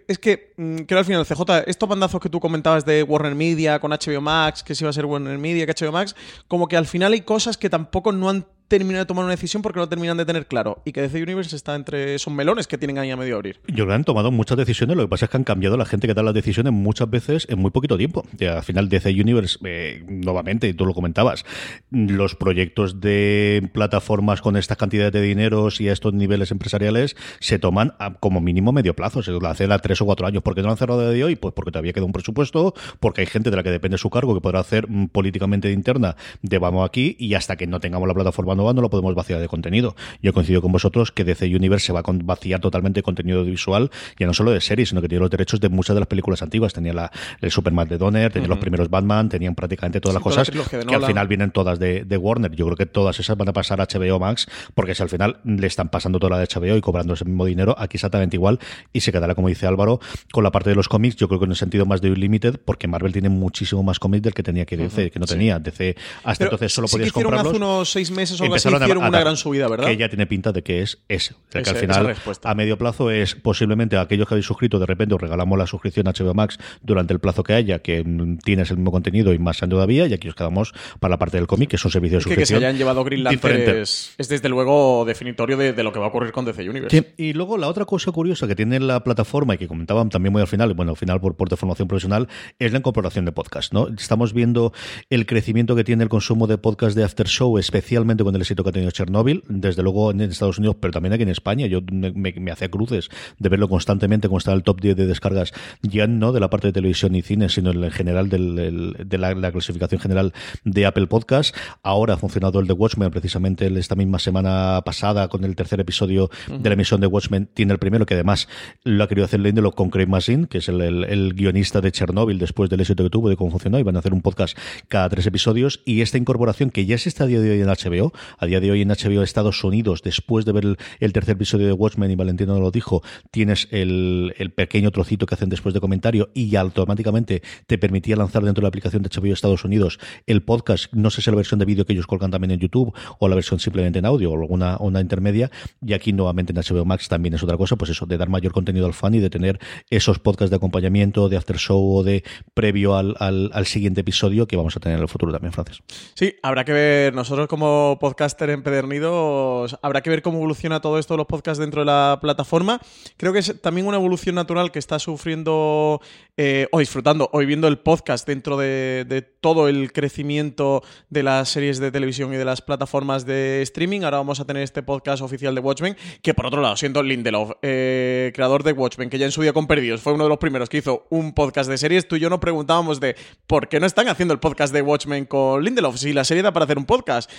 es 0.07 0.19
que 0.19 0.53
mm, 0.57 0.77
creo 0.87 1.01
al 1.01 1.05
final, 1.05 1.27
CJ, 1.27 1.65
estos 1.67 1.89
bandazos 1.89 2.21
que 2.21 2.29
tú 2.29 2.39
comentabas 2.39 2.85
de 2.85 3.03
Warner 3.03 3.35
Media 3.35 3.81
con 3.81 3.91
HBO 3.91 4.21
Max, 4.21 4.63
que 4.63 4.75
si 4.75 4.85
iba 4.85 4.91
a 4.91 4.93
ser 4.93 5.07
Warner 5.07 5.39
Media, 5.39 5.67
que 5.67 5.73
HBO 5.73 5.93
Max, 5.93 6.15
como 6.47 6.69
que 6.69 6.77
al 6.77 6.87
final 6.87 7.13
hay 7.13 7.23
cosas 7.23 7.57
que 7.57 7.69
tampoco 7.69 8.13
no 8.13 8.29
han 8.29 8.47
terminado 8.69 9.05
de 9.05 9.07
tomar 9.07 9.25
una 9.25 9.33
decisión 9.33 9.63
porque 9.63 9.79
no 9.79 9.89
terminan 9.89 10.17
de 10.17 10.25
tener 10.25 10.47
claro. 10.47 10.83
Y 10.85 10.93
que 10.93 11.03
DC 11.03 11.23
Universe 11.23 11.55
está 11.55 11.75
entre 11.75 12.15
esos 12.15 12.33
melones 12.33 12.67
que 12.67 12.79
tienen 12.79 12.99
ahí 12.99 13.11
a 13.11 13.17
medio 13.17 13.37
abrir. 13.37 13.61
Yo 13.69 13.75
creo 13.75 13.89
que 13.89 13.95
han 13.95 14.05
tomado 14.05 14.31
muchas 14.31 14.59
decisiones, 14.59 14.97
lo 14.97 15.05
que 15.05 15.09
pasa 15.09 15.27
es 15.27 15.31
que 15.31 15.37
han 15.37 15.45
cambiado 15.45 15.77
la 15.77 15.85
gente 15.85 16.07
que 16.07 16.15
da 16.15 16.23
las 16.23 16.35
decisiones 16.35 16.73
muchas 16.73 17.09
veces 17.09 17.47
en 17.49 17.59
muy 17.59 17.71
poquito 17.71 17.97
tiempo. 17.97 18.25
al 18.41 18.63
final 18.63 18.89
DC 18.89 19.11
Universe, 19.11 19.59
eh, 19.65 20.05
nuevamente, 20.09 20.73
tú 20.75 20.87
lo 20.87 20.95
comentabas, 20.95 21.45
los 21.91 22.35
proyectos 22.35 23.01
de 23.01 23.69
plataformas 23.73 24.41
con 24.41 24.57
estas 24.57 24.77
cantidades 24.77 25.13
de 25.13 25.23
dineros 25.23 25.81
y 25.81 25.89
a 25.89 25.93
estos 25.93 26.13
niveles 26.13 26.51
empresariales 26.51 27.17
se 27.41 27.59
toman 27.59 27.95
como 28.21 28.41
mínimo 28.41 28.73
medio 28.73 28.95
plazo, 28.95 29.23
se 29.23 29.31
lo 29.31 29.47
hacen 29.47 29.73
a 29.73 29.79
tres 29.79 30.01
o 30.01 30.07
cuatro 30.07 30.27
años. 30.27 30.43
¿Por 30.43 30.55
qué 30.55 30.63
no 30.63 30.71
han 30.71 30.77
cerrado 30.77 31.09
de 31.09 31.25
hoy? 31.25 31.37
Pues 31.37 31.55
porque 31.55 31.71
todavía 31.71 31.93
queda 31.93 32.05
un 32.05 32.13
presupuesto, 32.13 32.75
porque 33.01 33.21
hay 33.21 33.27
gente 33.27 33.51
de 33.51 33.57
la 33.57 33.63
que 33.63 33.71
depende 33.71 33.99
su 33.99 34.11
cargo 34.11 34.35
que 34.35 34.41
podrá 34.41 34.61
hacer 34.61 34.89
mm, 34.89 35.09
políticamente 35.09 35.69
de 35.69 35.75
interna 35.75 36.17
de 36.43 36.59
vamos 36.59 36.87
aquí 36.87 37.17
y 37.19 37.35
hasta 37.35 37.57
que 37.57 37.67
no 37.67 37.81
tengamos 37.81 38.09
la 38.09 38.15
plataforma 38.15 38.56
no 38.57 38.81
lo 38.81 38.91
podemos 38.91 39.15
vaciar 39.15 39.41
de 39.41 39.49
contenido. 39.49 39.95
Yo 40.23 40.33
coincido 40.33 40.63
con 40.63 40.73
vosotros 40.73 41.13
que 41.13 41.25
DC 41.25 41.47
Universe 41.47 41.87
se 41.87 41.93
va 41.93 42.01
a 42.01 42.03
vaciar 42.07 42.61
totalmente 42.61 42.99
de 42.99 43.03
contenido 43.03 43.45
visual, 43.45 43.91
ya 44.19 44.27
no 44.27 44.35
solo 44.35 44.51
de 44.51 44.61
series, 44.61 44.91
sino 44.91 45.01
que 45.01 45.09
tiene 45.09 45.21
los 45.21 45.31
derechos 45.31 45.61
de 45.61 45.69
muchas 45.69 45.95
de 45.95 46.01
las 46.01 46.09
películas 46.09 46.43
antiguas. 46.43 46.73
Tenía 46.73 46.93
la, 46.93 47.11
el 47.41 47.51
Superman 47.51 47.89
de 47.89 47.99
Donner, 47.99 48.33
tenía 48.33 48.49
los 48.49 48.59
primeros 48.59 48.91
Batman, 48.91 49.29
tenían 49.29 49.55
prácticamente 49.55 50.01
todas 50.01 50.15
las 50.15 50.23
cosas 50.23 50.51
que 50.51 50.95
al 50.95 51.05
final 51.05 51.29
vienen 51.29 51.51
todas 51.51 51.79
de, 51.79 52.17
Warner. 52.17 52.53
Yo 52.53 52.65
creo 52.67 52.77
que 52.77 52.87
todas 52.87 53.21
esas 53.21 53.37
van 53.37 53.49
a 53.49 53.53
pasar 53.53 53.81
a 53.81 53.87
HBO 53.87 54.19
Max, 54.19 54.47
porque 54.75 54.95
si 54.95 55.03
al 55.03 55.09
final 55.09 55.39
le 55.45 55.67
están 55.67 55.89
pasando 55.89 56.19
toda 56.19 56.39
la 56.39 56.39
de 56.39 56.47
HBO 56.47 56.77
y 56.77 56.81
cobrando 56.81 57.15
ese 57.15 57.25
mismo 57.25 57.45
dinero, 57.45 57.75
aquí 57.79 57.97
exactamente 57.97 58.37
igual, 58.37 58.59
y 58.93 59.01
se 59.01 59.13
quedará, 59.13 59.35
como 59.35 59.49
dice 59.49 59.67
Álvaro, 59.67 60.01
con 60.33 60.45
la 60.45 60.51
parte 60.51 60.71
de 60.71 60.77
los 60.77 60.89
cómics, 60.89 61.17
yo 61.17 61.29
creo 61.29 61.41
que 61.41 61.45
en 61.45 61.51
el 61.53 61.57
sentido 61.57 61.87
más 61.87 62.01
de 62.01 62.11
Unlimited, 62.11 62.59
porque 62.65 62.89
Marvel 62.89 63.13
tiene 63.13 63.29
muchísimo 63.29 63.83
más 63.83 63.99
cómics 63.99 64.23
del 64.23 64.35
que 64.35 64.43
tenía 64.43 64.65
que 64.65 64.77
DC, 64.77 65.11
que 65.11 65.19
no 65.19 65.27
tenía. 65.27 65.59
DC 65.59 65.97
hasta 66.25 66.45
entonces 66.45 66.73
solo 66.73 66.89
podías 66.89 67.13
comprarlos. 67.13 67.47
hace 67.49 67.57
unos 67.57 67.91
seis 67.91 68.11
meses 68.11 68.41
o 68.41 68.46
algo 68.47 68.57
así, 68.57 68.69
hicieron 68.69 69.05
una 69.05 69.21
gran 69.21 69.37
subida, 69.37 69.69
¿verdad? 69.69 69.87
Que 69.87 69.97
ya 69.97 70.09
tiene 70.09 70.27
pinta 70.27 70.53
de 70.53 70.63
que 70.63 70.83
es 70.83 71.03
ese. 71.09 71.35
que 71.51 71.59
al 71.59 71.77
final, 71.77 72.15
a 72.43 72.55
medio 72.55 72.79
plazo, 72.79 73.11
es 73.11 73.35
posiblemente 73.35 73.97
aquellos 73.97 74.27
que 74.27 74.35
habéis 74.35 74.47
suscrito, 74.47 74.79
de 74.79 74.87
repente 74.87 75.15
os 75.15 75.21
regalamos 75.21 75.59
la 75.59 75.67
suscripción 75.67 76.09
a 76.09 76.13
HBO 76.13 76.35
Max 76.35 76.59
durante 76.83 77.13
el 77.13 77.21
plazo 77.21 77.43
que 77.43 77.55
haya, 77.55 77.81
que 77.81 78.05
tienes 78.45 78.71
el 78.71 78.77
mismo 78.79 78.93
contenido 78.93 79.33
y 79.33 79.39
más 79.39 79.57
todavía, 79.69 80.07
y 80.07 80.13
aquí 80.13 80.29
os 80.29 80.35
quedamos 80.35 80.75
para 81.01 81.13
la 81.13 81.19
parte 81.19 81.37
del 81.37 81.47
cómic, 81.47 81.71
que 81.71 81.77
es 81.77 81.85
un 81.85 81.91
servicio 81.91 82.19
de 82.19 82.23
suscripción. 82.23 82.61
Que, 82.61 82.61
se 82.61 82.67
hayan 82.67 82.77
llevado 82.77 83.05
Green 83.05 83.27
es, 83.27 84.15
es, 84.19 84.29
desde 84.29 84.49
luego 84.49 85.05
definitorio 85.05 85.57
de, 85.57 85.83
lo 85.83 85.93
que 85.93 85.99
va 85.99 86.07
a 86.07 86.09
ocurrir 86.09 86.33
con 86.33 86.45
DC 86.45 86.69
Universe. 86.69 87.15
Y 87.17 87.33
luego 87.33 87.59
la 87.59 87.69
otra 87.69 87.85
cosa 87.85 88.13
curiosa 88.13 88.47
que 88.47 88.55
tiene 88.55 88.79
la 88.81 89.03
plataforma 89.03 89.55
y 89.55 89.59
que 89.59 89.69
comentaban 89.69 90.09
también 90.09 90.33
muy 90.33 90.43
al 90.43 90.49
final, 90.49 90.75
bueno, 90.75 90.93
al 90.93 90.97
final 90.97 91.21
por, 91.21 91.37
por 91.37 91.49
de 91.49 91.57
formación 91.57 91.89
profesional, 91.89 92.29
es 92.59 92.73
la 92.73 92.79
incorporación 92.79 93.25
de 93.25 93.33
podcast, 93.33 93.73
¿no? 93.73 93.89
Estamos 93.89 94.33
viendo 94.33 94.73
el 95.11 95.27
crecimiento 95.27 95.75
que 95.77 95.85
tiene 95.85 96.03
el 96.03 96.09
consumo 96.09 96.47
de 96.47 96.59
podcast 96.59 96.97
de 96.97 97.05
After 97.05 97.27
Show, 97.27 97.59
especialmente 97.59 98.25
con 98.25 98.36
el 98.37 98.43
éxito 98.43 98.63
que 98.63 98.71
ha 98.71 98.73
tenido 98.73 98.91
Chernobyl. 98.91 99.43
Desde 99.49 99.83
luego 99.83 100.11
en 100.11 100.21
Estados 100.21 100.59
Unidos, 100.59 100.77
pero 100.81 100.93
también 100.93 101.13
aquí 101.13 101.23
en 101.23 101.29
España. 101.29 101.67
Yo 101.67 101.81
me, 101.91 102.13
me 102.13 102.51
hacía 102.51 102.71
cruces 102.71 103.09
de 103.39 103.49
verlo 103.49 103.69
constantemente, 103.69 104.29
como 104.29 104.39
está 104.39 104.53
el 104.53 104.63
top 104.63 104.81
10 104.81 104.97
de 104.97 105.07
descargas, 105.07 105.53
ya 105.83 106.07
no 106.07 106.33
de 106.33 106.41
la 106.41 106.51
parte 106.51 106.69
de 106.69 106.73
televisión 106.73 107.15
y 107.15 107.23
cine, 107.23 107.49
sino 107.49 107.71
en 107.71 107.91
general 107.91 108.29
del, 108.29 108.97
de 108.99 109.19
la, 109.19 109.53
clasificación 109.53 110.01
general 110.01 110.33
de 110.65 110.87
Apple 110.87 111.07
Podcast. 111.07 111.57
Ahora 111.83 112.15
ha 112.15 112.17
funcionado 112.17 112.61
el 112.61 112.67
de 112.67 112.73
Watchmen, 112.73 113.11
precisamente 113.11 113.67
esta 113.79 113.95
misma 113.95 114.19
semana 114.19 114.83
pasada, 114.85 115.29
con 115.29 115.45
el 115.45 115.57
tercer 115.57 115.81
episodio 115.81 116.31
de 116.49 116.69
la 116.69 116.75
emisión 116.75 117.01
de 117.01 117.07
Watchmen, 117.07 117.49
tiene 117.53 117.73
el 117.73 117.79
primero, 117.79 118.07
que 118.07 118.15
además 118.15 118.49
lo 118.85 119.03
ha 119.05 119.09
querido 119.09 119.25
hacer 119.25 119.41
leyéndolo 119.41 119.73
con 119.73 119.91
Craig 119.91 120.09
Mazin, 120.09 120.47
que 120.47 120.59
es 120.59 120.69
el, 120.69 121.35
guionista 121.35 121.81
de 121.81 121.93
Chernobyl 121.93 122.39
después 122.39 122.71
del 122.71 122.81
éxito 122.81 123.05
que 123.05 123.11
tuvo, 123.11 123.29
de 123.29 123.37
cómo 123.37 123.51
funcionó, 123.51 123.79
y 123.79 123.83
van 123.83 123.97
a 123.97 124.01
hacer 124.01 124.13
un 124.13 124.23
podcast 124.23 124.57
cada 124.89 125.09
tres 125.09 125.27
episodios. 125.27 125.81
Y 125.85 126.01
esta 126.01 126.19
incorporación, 126.19 126.71
que 126.71 126.87
ya 126.87 126.99
se 126.99 127.09
está 127.09 127.27
día 127.27 127.41
de 127.41 127.51
hoy 127.51 127.61
en 127.61 127.69
HBO, 127.69 128.13
A 128.39 128.47
día 128.47 128.61
de 128.61 128.71
hoy 128.71 128.83
en 128.83 128.89
HBO 128.89 129.23
Estados 129.23 129.63
Unidos, 129.65 130.03
después 130.03 130.45
de 130.45 130.53
ver 130.53 130.77
el, 131.01 131.13
tercer 131.13 131.35
episodio 131.35 131.67
de 131.67 131.73
Watchmen, 131.73 132.11
y 132.11 132.17
Valentino 132.17 132.55
nos 132.55 132.63
lo 132.63 132.71
dijo, 132.71 133.03
tienes 133.31 133.69
el, 133.71 134.35
el 134.39 134.53
pequeño 134.53 134.91
trocito 134.91 135.27
que 135.27 135.35
hacen 135.35 135.49
después 135.49 135.75
de 135.75 135.81
comentario 135.81 136.31
y 136.35 136.57
automáticamente 136.57 137.43
te 137.67 137.79
permitía 137.79 138.17
lanzar 138.17 138.43
dentro 138.43 138.61
de 138.61 138.65
la 138.65 138.69
aplicación 138.69 139.03
de 139.03 139.09
HBO 139.09 139.33
Estados 139.33 139.65
Unidos 139.65 139.99
el 140.27 140.43
podcast, 140.43 140.93
no 140.93 141.11
sé 141.11 141.23
si 141.23 141.31
la 141.31 141.37
versión 141.37 141.59
de 141.59 141.65
vídeo 141.65 141.85
que 141.85 141.93
ellos 141.93 142.07
colgan 142.07 142.31
también 142.31 142.53
en 142.53 142.61
YouTube 142.61 142.95
o 143.19 143.29
la 143.29 143.35
versión 143.35 143.61
simplemente 143.61 143.99
en 143.99 144.07
audio 144.07 144.31
o 144.31 144.41
alguna 144.41 144.77
una 144.81 145.01
intermedia. 145.01 145.51
Y 145.85 145.93
aquí 145.93 146.13
nuevamente 146.13 146.53
en 146.53 146.59
HBO 146.59 146.85
Max 146.85 147.09
también 147.09 147.35
es 147.35 147.43
otra 147.43 147.57
cosa, 147.57 147.77
pues 147.77 147.91
eso, 147.91 148.07
de 148.07 148.17
dar 148.17 148.29
mayor 148.29 148.53
contenido 148.53 148.87
al 148.87 148.95
fan 148.95 149.15
y 149.15 149.21
de 149.21 149.31
tener 149.31 149.59
esos 149.91 150.19
podcasts 150.19 150.51
de 150.51 150.57
acompañamiento, 150.57 151.29
de 151.29 151.37
after 151.37 151.57
show 151.59 151.97
o 151.97 152.03
de 152.03 152.25
previo 152.55 152.97
al, 152.97 153.17
al, 153.19 153.51
al 153.53 153.67
siguiente 153.67 154.01
episodio 154.01 154.47
que 154.47 154.57
vamos 154.57 154.77
a 154.77 154.81
tener 154.81 154.97
en 154.97 155.03
el 155.03 155.09
futuro 155.09 155.33
también, 155.33 155.53
Francis. 155.53 155.83
Sí, 156.15 156.35
habrá 156.43 156.65
que 156.65 156.73
ver, 156.73 157.15
nosotros 157.15 157.49
como 157.49 157.99
podcaster 158.17 158.49
empedernidos, 158.49 159.79
habrá 159.83 160.01
que 160.01 160.09
ver 160.09 160.23
cómo 160.23 160.39
evoluciona 160.39 160.81
todo 160.81 160.99
esto 160.99 161.13
de 161.13 161.19
los 161.19 161.27
podcasts 161.27 161.59
dentro 161.59 161.83
de 161.83 161.85
la 161.85 162.19
plataforma. 162.19 162.81
Creo 163.19 163.35
que 163.35 163.41
es 163.41 163.61
también 163.61 163.87
una 163.87 163.99
evolución 163.99 164.35
natural 164.37 164.73
que 164.73 164.79
está 164.79 164.99
sufriendo 164.99 166.01
eh, 166.39 166.67
o 166.73 166.79
disfrutando 166.79 167.29
o 167.31 167.39
viviendo 167.41 167.69
el 167.69 167.79
podcast 167.79 168.27
dentro 168.27 168.57
de, 168.57 169.23
todo 169.43 169.69
el 169.69 169.93
crecimiento 169.93 170.83
de 171.11 171.23
las 171.23 171.51
series 171.51 171.79
de 171.79 171.93
televisión 171.93 172.33
y 172.33 172.39
de 172.39 172.47
las 172.47 172.63
plataformas 172.63 173.27
de 173.27 173.61
streaming. 173.61 174.01
Ahora 174.01 174.17
vamos 174.17 174.41
a 174.41 174.47
tener 174.47 174.63
este 174.63 174.83
podcast 174.83 175.23
oficial 175.23 175.55
de 175.55 175.61
Watchmen, 175.61 175.95
que 176.23 176.33
por 176.33 176.47
otro 176.47 176.63
lado, 176.63 176.75
siendo 176.77 177.03
Lindelof, 177.03 177.53
eh, 177.61 178.33
creador 178.35 178.63
de 178.63 178.73
Watchmen, 178.73 179.11
que 179.11 179.19
ya 179.19 179.27
en 179.27 179.33
su 179.33 179.43
día 179.43 179.53
con 179.53 179.67
Perdidos 179.67 180.01
fue 180.01 180.15
uno 180.15 180.25
de 180.25 180.31
los 180.31 180.39
primeros 180.39 180.71
que 180.71 180.79
hizo 180.79 181.07
un 181.11 181.35
podcast 181.35 181.69
de 181.69 181.77
series, 181.77 182.09
tú 182.09 182.17
y 182.17 182.21
yo 182.21 182.31
nos 182.31 182.39
preguntábamos 182.39 182.99
de 182.99 183.15
por 183.47 183.69
qué 183.69 183.79
no 183.79 183.85
están 183.85 184.09
haciendo 184.09 184.33
el 184.33 184.41
podcast 184.41 184.73
de 184.73 184.81
Watchmen 184.81 185.27
con 185.27 185.63
Lindelof, 185.63 185.99
si 185.99 186.15
la 186.15 186.25
serie 186.25 186.43
da 186.43 186.53
para 186.53 186.65
hacer 186.65 186.79
un 186.79 186.87
podcast 186.87 187.31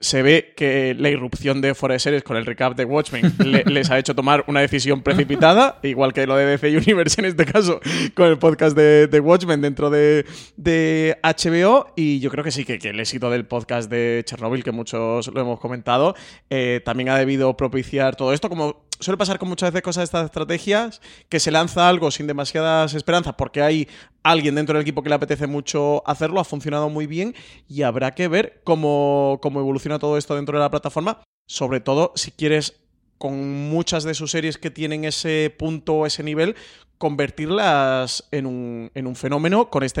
se 0.00 0.22
ve 0.22 0.54
que 0.56 0.94
la 0.98 1.10
irrupción 1.10 1.60
de 1.60 1.74
Fuera 1.74 1.92
de 1.92 1.98
Series 1.98 2.22
con 2.22 2.38
el 2.38 2.46
recap 2.46 2.74
de 2.74 2.86
Watchmen 2.86 3.34
le, 3.44 3.64
les 3.66 3.90
ha 3.90 3.98
hecho 3.98 4.14
tomar 4.14 4.44
una 4.46 4.60
decisión 4.60 5.02
precipitada, 5.02 5.78
igual 5.82 6.14
que 6.14 6.26
lo 6.26 6.36
de 6.36 6.46
DC 6.46 6.74
Universe 6.76 7.20
en 7.20 7.26
este 7.26 7.44
caso, 7.44 7.80
con 8.14 8.28
el 8.28 8.38
podcast 8.38 8.74
de, 8.74 9.08
de 9.08 9.20
Watchmen 9.20 9.60
dentro 9.60 9.90
de, 9.90 10.24
de, 10.56 11.18
HBO. 11.22 11.92
Y 11.96 12.18
yo 12.20 12.30
creo 12.30 12.42
que 12.42 12.50
sí, 12.50 12.64
que, 12.64 12.78
que, 12.78 12.88
el 12.88 13.00
éxito 13.00 13.30
del 13.30 13.44
podcast 13.44 13.90
de 13.90 14.22
Chernobyl, 14.24 14.64
que 14.64 14.72
muchos 14.72 15.28
lo 15.28 15.40
hemos 15.42 15.60
comentado, 15.60 16.14
eh, 16.48 16.80
también 16.82 17.10
ha 17.10 17.18
debido 17.18 17.54
propiciar 17.56 18.16
todo 18.16 18.32
esto, 18.32 18.48
como 18.48 18.89
suele 19.00 19.18
pasar 19.18 19.38
con 19.38 19.48
muchas 19.48 19.72
veces 19.72 19.82
cosas 19.82 20.02
de 20.02 20.04
estas 20.04 20.24
estrategias, 20.26 21.00
que 21.28 21.40
se 21.40 21.50
lanza 21.50 21.88
algo 21.88 22.10
sin 22.10 22.26
demasiadas 22.26 22.94
esperanzas 22.94 23.34
porque 23.34 23.62
hay 23.62 23.88
alguien 24.22 24.54
dentro 24.54 24.74
del 24.74 24.82
equipo 24.82 25.02
que 25.02 25.08
le 25.08 25.14
apetece 25.14 25.46
mucho 25.46 26.06
hacerlo, 26.06 26.40
ha 26.40 26.44
funcionado 26.44 26.88
muy 26.88 27.06
bien 27.06 27.34
y 27.68 27.82
habrá 27.82 28.12
que 28.12 28.28
ver 28.28 28.60
cómo, 28.64 29.38
cómo 29.42 29.60
evoluciona 29.60 29.98
todo 29.98 30.16
esto 30.16 30.36
dentro 30.36 30.58
de 30.58 30.64
la 30.64 30.70
plataforma, 30.70 31.22
sobre 31.48 31.80
todo 31.80 32.12
si 32.14 32.30
quieres 32.30 32.80
con 33.18 33.68
muchas 33.68 34.04
de 34.04 34.14
sus 34.14 34.30
series 34.30 34.56
que 34.56 34.70
tienen 34.70 35.04
ese 35.04 35.54
punto, 35.58 36.06
ese 36.06 36.22
nivel, 36.22 36.56
convertirlas 36.96 38.26
en 38.30 38.46
un, 38.46 38.90
en 38.94 39.06
un 39.06 39.16
fenómeno 39.16 39.68
con 39.68 39.82
este... 39.82 40.00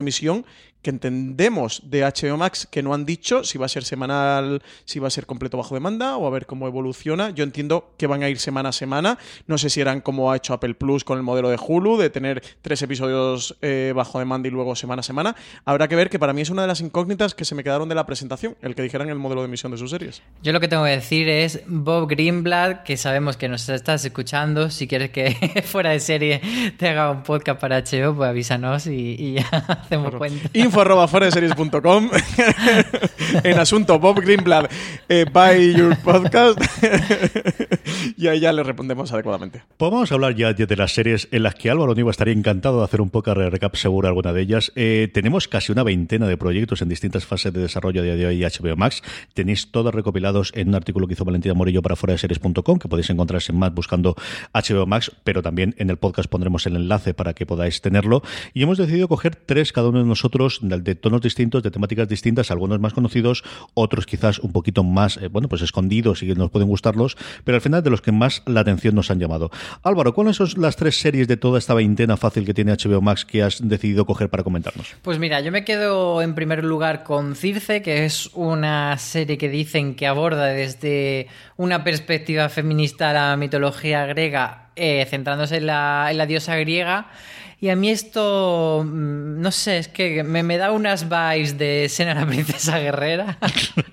emisión 0.00 0.44
que 0.84 0.90
entendemos 0.90 1.82
de 1.84 2.02
HBO 2.02 2.36
Max 2.36 2.68
que 2.70 2.82
no 2.82 2.94
han 2.94 3.04
dicho 3.04 3.42
si 3.42 3.58
va 3.58 3.66
a 3.66 3.68
ser 3.68 3.84
semanal, 3.84 4.62
si 4.84 5.00
va 5.00 5.08
a 5.08 5.10
ser 5.10 5.26
completo 5.26 5.56
bajo 5.56 5.74
demanda 5.74 6.16
o 6.16 6.26
a 6.26 6.30
ver 6.30 6.46
cómo 6.46 6.68
evoluciona. 6.68 7.30
Yo 7.30 7.42
entiendo 7.42 7.92
que 7.96 8.06
van 8.06 8.22
a 8.22 8.28
ir 8.28 8.38
semana 8.38 8.68
a 8.68 8.72
semana. 8.72 9.18
No 9.46 9.58
sé 9.58 9.70
si 9.70 9.80
eran 9.80 10.00
como 10.00 10.30
ha 10.30 10.36
hecho 10.36 10.52
Apple 10.54 10.74
Plus 10.74 11.02
con 11.02 11.18
el 11.18 11.24
modelo 11.24 11.48
de 11.48 11.58
Hulu, 11.58 11.96
de 11.96 12.10
tener 12.10 12.42
tres 12.62 12.82
episodios 12.82 13.56
eh, 13.62 13.92
bajo 13.96 14.18
demanda 14.18 14.46
y 14.46 14.50
luego 14.50 14.76
semana 14.76 15.00
a 15.00 15.02
semana. 15.02 15.34
Habrá 15.64 15.88
que 15.88 15.96
ver 15.96 16.10
que 16.10 16.18
para 16.18 16.32
mí 16.32 16.42
es 16.42 16.50
una 16.50 16.62
de 16.62 16.68
las 16.68 16.80
incógnitas 16.80 17.34
que 17.34 17.44
se 17.44 17.54
me 17.54 17.64
quedaron 17.64 17.88
de 17.88 17.94
la 17.94 18.04
presentación, 18.04 18.56
el 18.60 18.74
que 18.74 18.82
dijeran 18.82 19.08
el 19.08 19.18
modelo 19.18 19.40
de 19.40 19.46
emisión 19.48 19.72
de 19.72 19.78
sus 19.78 19.90
series. 19.90 20.22
Yo 20.42 20.52
lo 20.52 20.60
que 20.60 20.68
tengo 20.68 20.84
que 20.84 20.90
decir 20.90 21.28
es 21.28 21.62
Bob 21.66 22.08
Greenblatt, 22.08 22.84
que 22.84 22.98
sabemos 22.98 23.38
que 23.38 23.48
nos 23.48 23.66
estás 23.70 24.04
escuchando. 24.04 24.68
Si 24.68 24.86
quieres 24.86 25.10
que 25.10 25.62
fuera 25.64 25.90
de 25.90 26.00
serie 26.00 26.42
te 26.76 26.88
haga 26.88 27.10
un 27.10 27.22
podcast 27.22 27.58
para 27.58 27.80
HBO, 27.80 28.14
pues 28.14 28.28
avísanos 28.28 28.86
y, 28.86 29.16
y 29.18 29.34
ya 29.34 29.48
hacemos 29.68 30.10
claro. 30.10 30.18
cuenta 30.18 30.50
en 33.44 33.58
asunto 33.58 33.98
Bob 33.98 34.20
Greenblatt 34.20 34.70
eh, 35.08 35.24
buy 35.32 35.74
your 35.74 35.96
podcast 35.98 36.60
y 38.16 38.26
ahí 38.26 38.40
ya 38.40 38.52
le 38.52 38.62
respondemos 38.62 39.12
adecuadamente. 39.12 39.62
A 40.10 40.14
hablar 40.14 40.34
ya 40.34 40.52
de 40.52 40.76
las 40.76 40.92
series 40.92 41.28
en 41.30 41.42
las 41.42 41.54
que 41.54 41.70
Álvaro 41.70 41.94
Niva 41.94 42.10
estaría 42.10 42.34
encantado 42.34 42.78
de 42.78 42.84
hacer 42.84 43.00
un 43.00 43.10
poco 43.10 43.34
de 43.34 43.50
recap 43.50 43.76
seguro 43.76 44.08
alguna 44.08 44.32
de 44.32 44.42
ellas. 44.42 44.72
Eh, 44.74 45.08
tenemos 45.12 45.48
casi 45.48 45.72
una 45.72 45.82
veintena 45.82 46.26
de 46.26 46.36
proyectos 46.36 46.82
en 46.82 46.88
distintas 46.88 47.24
fases 47.24 47.52
de 47.52 47.60
desarrollo 47.60 48.00
a 48.00 48.04
día 48.04 48.16
de 48.16 48.26
hoy 48.26 48.40
HBO 48.42 48.76
Max. 48.76 49.02
Tenéis 49.34 49.70
todos 49.70 49.94
recopilados 49.94 50.52
en 50.54 50.68
un 50.68 50.74
artículo 50.74 51.06
que 51.06 51.14
hizo 51.14 51.24
Valentina 51.24 51.54
Morillo 51.54 51.82
para 51.82 51.96
foreseries.com 51.96 52.78
que 52.78 52.88
podéis 52.88 53.10
encontrarse 53.10 53.52
en 53.52 53.58
más 53.58 53.72
buscando 53.72 54.16
HBO 54.52 54.86
Max, 54.86 55.12
pero 55.22 55.42
también 55.42 55.74
en 55.78 55.90
el 55.90 55.96
podcast 55.96 56.28
pondremos 56.28 56.66
el 56.66 56.76
enlace 56.76 57.14
para 57.14 57.34
que 57.34 57.46
podáis 57.46 57.80
tenerlo. 57.80 58.22
Y 58.52 58.62
hemos 58.62 58.78
decidido 58.78 59.08
coger 59.08 59.36
tres 59.36 59.72
cada 59.72 59.88
uno 59.88 59.98
de 60.00 60.06
nosotros 60.06 60.58
de 60.68 60.94
tonos 60.94 61.20
distintos, 61.20 61.62
de 61.62 61.70
temáticas 61.70 62.08
distintas, 62.08 62.50
algunos 62.50 62.80
más 62.80 62.92
conocidos, 62.92 63.44
otros 63.74 64.06
quizás 64.06 64.38
un 64.38 64.52
poquito 64.52 64.84
más, 64.84 65.16
eh, 65.18 65.28
bueno, 65.28 65.48
pues 65.48 65.62
escondidos 65.62 66.22
y 66.22 66.28
que 66.28 66.34
nos 66.34 66.50
pueden 66.50 66.68
gustarlos, 66.68 67.16
pero 67.44 67.56
al 67.56 67.62
final 67.62 67.82
de 67.82 67.90
los 67.90 68.00
que 68.00 68.12
más 68.12 68.42
la 68.46 68.60
atención 68.60 68.94
nos 68.94 69.10
han 69.10 69.18
llamado. 69.18 69.50
Álvaro, 69.82 70.14
¿cuáles 70.14 70.36
son 70.36 70.48
las 70.56 70.76
tres 70.76 70.98
series 70.98 71.28
de 71.28 71.36
toda 71.36 71.58
esta 71.58 71.74
veintena 71.74 72.16
fácil 72.16 72.44
que 72.44 72.54
tiene 72.54 72.72
HBO 72.72 73.00
Max 73.00 73.24
que 73.24 73.42
has 73.42 73.66
decidido 73.66 74.06
coger 74.06 74.28
para 74.28 74.42
comentarnos? 74.42 74.94
Pues 75.02 75.18
mira, 75.18 75.40
yo 75.40 75.52
me 75.52 75.64
quedo 75.64 76.22
en 76.22 76.34
primer 76.34 76.64
lugar 76.64 77.04
con 77.04 77.36
Circe, 77.36 77.82
que 77.82 78.04
es 78.04 78.30
una 78.34 78.96
serie 78.98 79.38
que 79.38 79.48
dicen 79.48 79.94
que 79.94 80.06
aborda 80.06 80.46
desde 80.46 81.28
una 81.56 81.84
perspectiva 81.84 82.48
feminista 82.48 83.12
la 83.12 83.36
mitología 83.36 84.06
griega, 84.06 84.68
eh, 84.76 85.06
centrándose 85.08 85.56
en 85.58 85.66
la, 85.66 86.08
en 86.10 86.18
la 86.18 86.26
diosa 86.26 86.56
griega. 86.56 87.08
Y 87.64 87.70
a 87.70 87.76
mí 87.76 87.88
esto, 87.88 88.84
no 88.86 89.50
sé, 89.50 89.78
es 89.78 89.88
que 89.88 90.22
me, 90.22 90.42
me 90.42 90.58
da 90.58 90.70
unas 90.70 91.08
vibes 91.08 91.56
de 91.56 91.88
Sena 91.88 92.12
la 92.12 92.26
princesa 92.26 92.78
guerrera, 92.78 93.38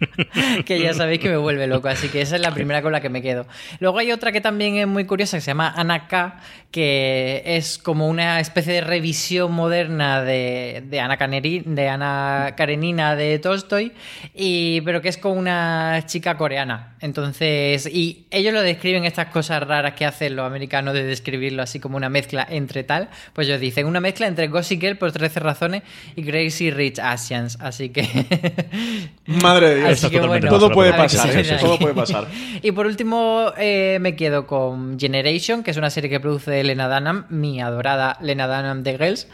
que 0.65 0.81
ya 0.81 0.93
sabéis 0.93 1.21
que 1.21 1.29
me 1.29 1.37
vuelve 1.37 1.67
loco, 1.67 1.87
así 1.87 2.09
que 2.09 2.19
esa 2.19 2.35
es 2.35 2.41
la 2.41 2.51
primera 2.53 2.81
con 2.81 2.91
la 2.91 2.99
que 2.99 3.07
me 3.07 3.21
quedo. 3.21 3.47
Luego 3.79 3.99
hay 3.99 4.11
otra 4.11 4.33
que 4.33 4.41
también 4.41 4.75
es 4.75 4.87
muy 4.87 5.05
curiosa, 5.05 5.37
que 5.37 5.41
se 5.41 5.51
llama 5.51 5.73
Ana 5.73 6.09
K, 6.09 6.41
que 6.69 7.43
es 7.45 7.77
como 7.77 8.09
una 8.09 8.41
especie 8.41 8.73
de 8.73 8.81
revisión 8.81 9.53
moderna 9.53 10.21
de, 10.21 10.83
de, 10.85 10.99
Ana, 10.99 11.15
Caneri, 11.15 11.63
de 11.65 11.87
Ana 11.87 12.55
Karenina 12.57 13.15
de 13.15 13.39
Tolstoy, 13.39 13.93
y, 14.33 14.81
pero 14.81 15.01
que 15.01 15.07
es 15.07 15.17
con 15.17 15.37
una 15.37 16.03
chica 16.07 16.35
coreana. 16.35 16.97
Entonces, 16.99 17.87
y 17.87 18.25
ellos 18.31 18.53
lo 18.53 18.61
describen 18.61 19.05
estas 19.05 19.27
cosas 19.27 19.63
raras 19.65 19.93
que 19.93 20.05
hacen 20.05 20.35
los 20.35 20.45
americanos 20.45 20.93
de 20.93 21.03
describirlo 21.03 21.63
así 21.63 21.79
como 21.79 21.95
una 21.95 22.09
mezcla 22.09 22.45
entre 22.49 22.83
tal, 22.83 23.09
pues 23.33 23.47
yo 23.47 23.57
dicen 23.61 23.85
una 23.85 24.01
mezcla 24.01 24.27
entre 24.27 24.47
Gossip 24.49 24.81
Girl 24.81 24.97
por 24.97 25.11
13 25.11 25.39
razones 25.39 25.83
y 26.15 26.23
Crazy 26.23 26.71
Rich 26.71 26.99
Asians. 26.99 27.57
Así 27.61 27.89
que. 27.89 28.07
Madre 29.25 29.75
de 29.75 29.87
Dios, 29.87 30.05
que, 30.05 30.19
bueno, 30.19 30.49
todo, 30.49 30.71
puede 30.71 30.91
pasar, 30.93 31.29
todo 31.59 31.79
puede 31.79 31.93
pasar. 31.93 32.27
y 32.61 32.71
por 32.71 32.85
último, 32.85 33.53
eh, 33.57 33.99
me 34.01 34.15
quedo 34.15 34.45
con 34.47 34.99
Generation, 34.99 35.63
que 35.63 35.71
es 35.71 35.77
una 35.77 35.89
serie 35.89 36.09
que 36.09 36.19
produce 36.19 36.63
Lena 36.63 36.89
Dunham, 36.89 37.25
mi 37.29 37.61
adorada 37.61 38.17
Lena 38.21 38.47
Dunham 38.47 38.83
de 38.83 38.97
Girls. 38.97 39.27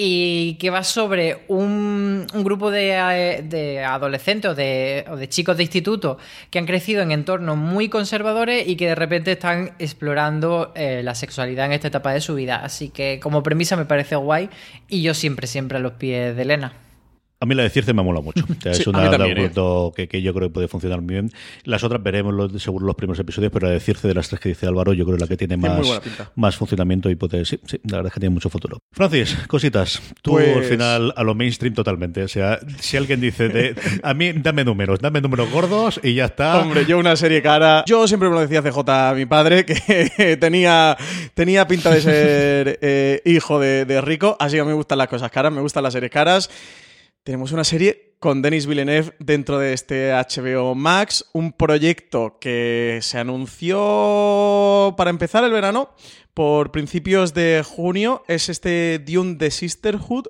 Y 0.00 0.54
que 0.60 0.70
va 0.70 0.84
sobre 0.84 1.42
un, 1.48 2.24
un 2.32 2.44
grupo 2.44 2.70
de, 2.70 2.92
eh, 2.92 3.42
de 3.42 3.84
adolescentes 3.84 4.52
o 4.52 4.54
de, 4.54 5.04
o 5.10 5.16
de 5.16 5.28
chicos 5.28 5.56
de 5.56 5.64
instituto 5.64 6.18
que 6.50 6.60
han 6.60 6.66
crecido 6.66 7.02
en 7.02 7.10
entornos 7.10 7.56
muy 7.56 7.88
conservadores 7.88 8.68
y 8.68 8.76
que 8.76 8.86
de 8.86 8.94
repente 8.94 9.32
están 9.32 9.72
explorando 9.80 10.70
eh, 10.76 11.02
la 11.02 11.16
sexualidad 11.16 11.66
en 11.66 11.72
esta 11.72 11.88
etapa 11.88 12.12
de 12.12 12.20
su 12.20 12.36
vida. 12.36 12.62
Así 12.62 12.90
que 12.90 13.18
como 13.20 13.42
premisa 13.42 13.76
me 13.76 13.86
parece 13.86 14.14
guay 14.14 14.48
y 14.88 15.02
yo 15.02 15.14
siempre, 15.14 15.48
siempre 15.48 15.78
a 15.78 15.80
los 15.80 15.94
pies 15.94 16.36
de 16.36 16.42
Elena. 16.42 16.87
A 17.40 17.46
mí 17.46 17.54
la 17.54 17.62
de 17.62 17.70
Circe 17.70 17.92
me 17.94 18.02
mola 18.02 18.20
mucho. 18.20 18.44
O 18.58 18.60
sea, 18.60 18.74
Sí, 18.74 18.82
es 18.82 18.86
una 18.88 19.10
también, 19.10 19.38
¿eh? 19.38 19.50
que, 19.94 20.08
que 20.08 20.22
yo 20.22 20.34
creo 20.34 20.48
que 20.48 20.52
puede 20.54 20.68
funcionar 20.68 21.00
muy 21.00 21.14
bien. 21.14 21.30
Las 21.64 21.84
otras 21.84 22.02
veremos 22.02 22.34
los, 22.34 22.60
según 22.62 22.84
los 22.84 22.96
primeros 22.96 23.18
episodios, 23.20 23.52
pero 23.52 23.68
la 23.68 23.74
de 23.74 23.80
Circe 23.80 24.08
de 24.08 24.14
las 24.14 24.28
tres 24.28 24.40
que 24.40 24.48
dice 24.48 24.66
Álvaro, 24.66 24.92
yo 24.92 25.04
creo 25.04 25.16
que 25.16 25.20
la 25.22 25.28
que 25.28 25.36
tiene 25.36 25.56
muy 25.56 25.68
más, 25.70 26.00
más 26.34 26.56
funcionamiento 26.56 27.08
y 27.10 27.14
puede. 27.14 27.44
Sí, 27.44 27.60
sí, 27.64 27.80
la 27.84 27.98
verdad 27.98 28.08
es 28.08 28.14
que 28.14 28.20
tiene 28.20 28.34
mucho 28.34 28.50
futuro. 28.50 28.78
Francis, 28.92 29.36
cositas. 29.46 30.02
Tú 30.22 30.32
Pues- 30.32 30.56
al 30.56 30.64
final 30.64 31.12
a 31.16 31.22
lo 31.22 31.34
mainstream 31.34 31.74
totalmente. 31.74 32.22
O 32.24 32.28
sea, 32.28 32.58
si 32.80 32.96
alguien 32.96 33.20
dice, 33.20 33.48
de, 33.48 33.74
a 34.02 34.14
mí 34.14 34.32
dame 34.32 34.64
números, 34.64 34.98
dame 35.00 35.20
números 35.20 35.50
gordos 35.50 36.00
y 36.02 36.14
ya 36.14 36.24
está. 36.26 36.58
Hombre, 36.60 36.84
yo 36.86 36.98
una 36.98 37.14
serie 37.16 37.40
cara. 37.42 37.84
Yo 37.86 38.08
siempre 38.08 38.28
me 38.28 38.34
lo 38.34 38.40
decía 38.40 38.62
CJ 38.62 38.78
a 39.10 39.14
mi 39.14 39.26
padre, 39.26 39.64
que 39.64 40.36
tenía, 40.40 40.96
tenía 41.34 41.66
pinta 41.68 41.90
de 41.90 42.00
ser 42.00 42.78
eh, 42.82 43.22
hijo 43.24 43.60
de, 43.60 43.84
de 43.84 44.00
rico, 44.00 44.36
así 44.40 44.56
que 44.56 44.64
me 44.64 44.72
gustan 44.72 44.98
las 44.98 45.08
cosas 45.08 45.30
caras, 45.30 45.52
me 45.52 45.60
gustan 45.60 45.82
las 45.84 45.92
series 45.92 46.10
caras. 46.10 46.50
Tenemos 47.24 47.52
una 47.52 47.64
serie 47.64 48.14
con 48.18 48.42
Denis 48.42 48.66
Villeneuve 48.66 49.14
dentro 49.18 49.58
de 49.58 49.72
este 49.72 50.12
HBO 50.12 50.74
Max, 50.74 51.26
un 51.32 51.52
proyecto 51.52 52.38
que 52.40 52.98
se 53.02 53.18
anunció 53.18 54.94
para 54.96 55.10
empezar 55.10 55.44
el 55.44 55.52
verano, 55.52 55.94
por 56.34 56.70
principios 56.70 57.34
de 57.34 57.64
junio, 57.66 58.22
es 58.28 58.48
este 58.48 58.98
Dune 59.00 59.36
The 59.36 59.50
Sisterhood, 59.50 60.26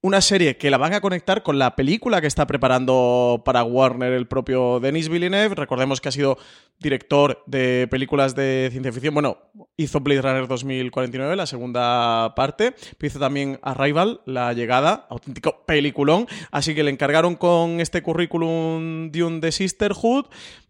una 0.00 0.20
serie 0.20 0.56
que 0.56 0.70
la 0.70 0.78
van 0.78 0.94
a 0.94 1.00
conectar 1.00 1.42
con 1.42 1.58
la 1.58 1.74
película 1.74 2.20
que 2.20 2.28
está 2.28 2.46
preparando 2.46 3.42
para 3.44 3.64
Warner 3.64 4.12
el 4.12 4.28
propio 4.28 4.78
Denis 4.78 5.08
Villeneuve. 5.08 5.56
Recordemos 5.56 6.00
que 6.00 6.08
ha 6.08 6.12
sido 6.12 6.38
director 6.78 7.42
de 7.46 7.88
películas 7.90 8.36
de 8.36 8.68
ciencia 8.70 8.92
ficción. 8.92 9.12
Bueno, 9.14 9.38
hizo 9.76 9.98
Blade 9.98 10.22
Runner 10.22 10.46
2049, 10.46 11.34
la 11.34 11.46
segunda 11.46 12.32
parte. 12.36 12.74
Hizo 13.02 13.18
también 13.18 13.58
Arrival, 13.62 14.20
La 14.26 14.52
Llegada, 14.52 15.06
auténtico 15.10 15.64
peliculón. 15.66 16.28
Así 16.52 16.76
que 16.76 16.84
le 16.84 16.92
encargaron 16.92 17.34
con 17.34 17.80
este 17.80 18.00
currículum 18.00 19.10
Dune 19.10 19.40
de 19.40 19.50
Sisterhood. 19.50 20.26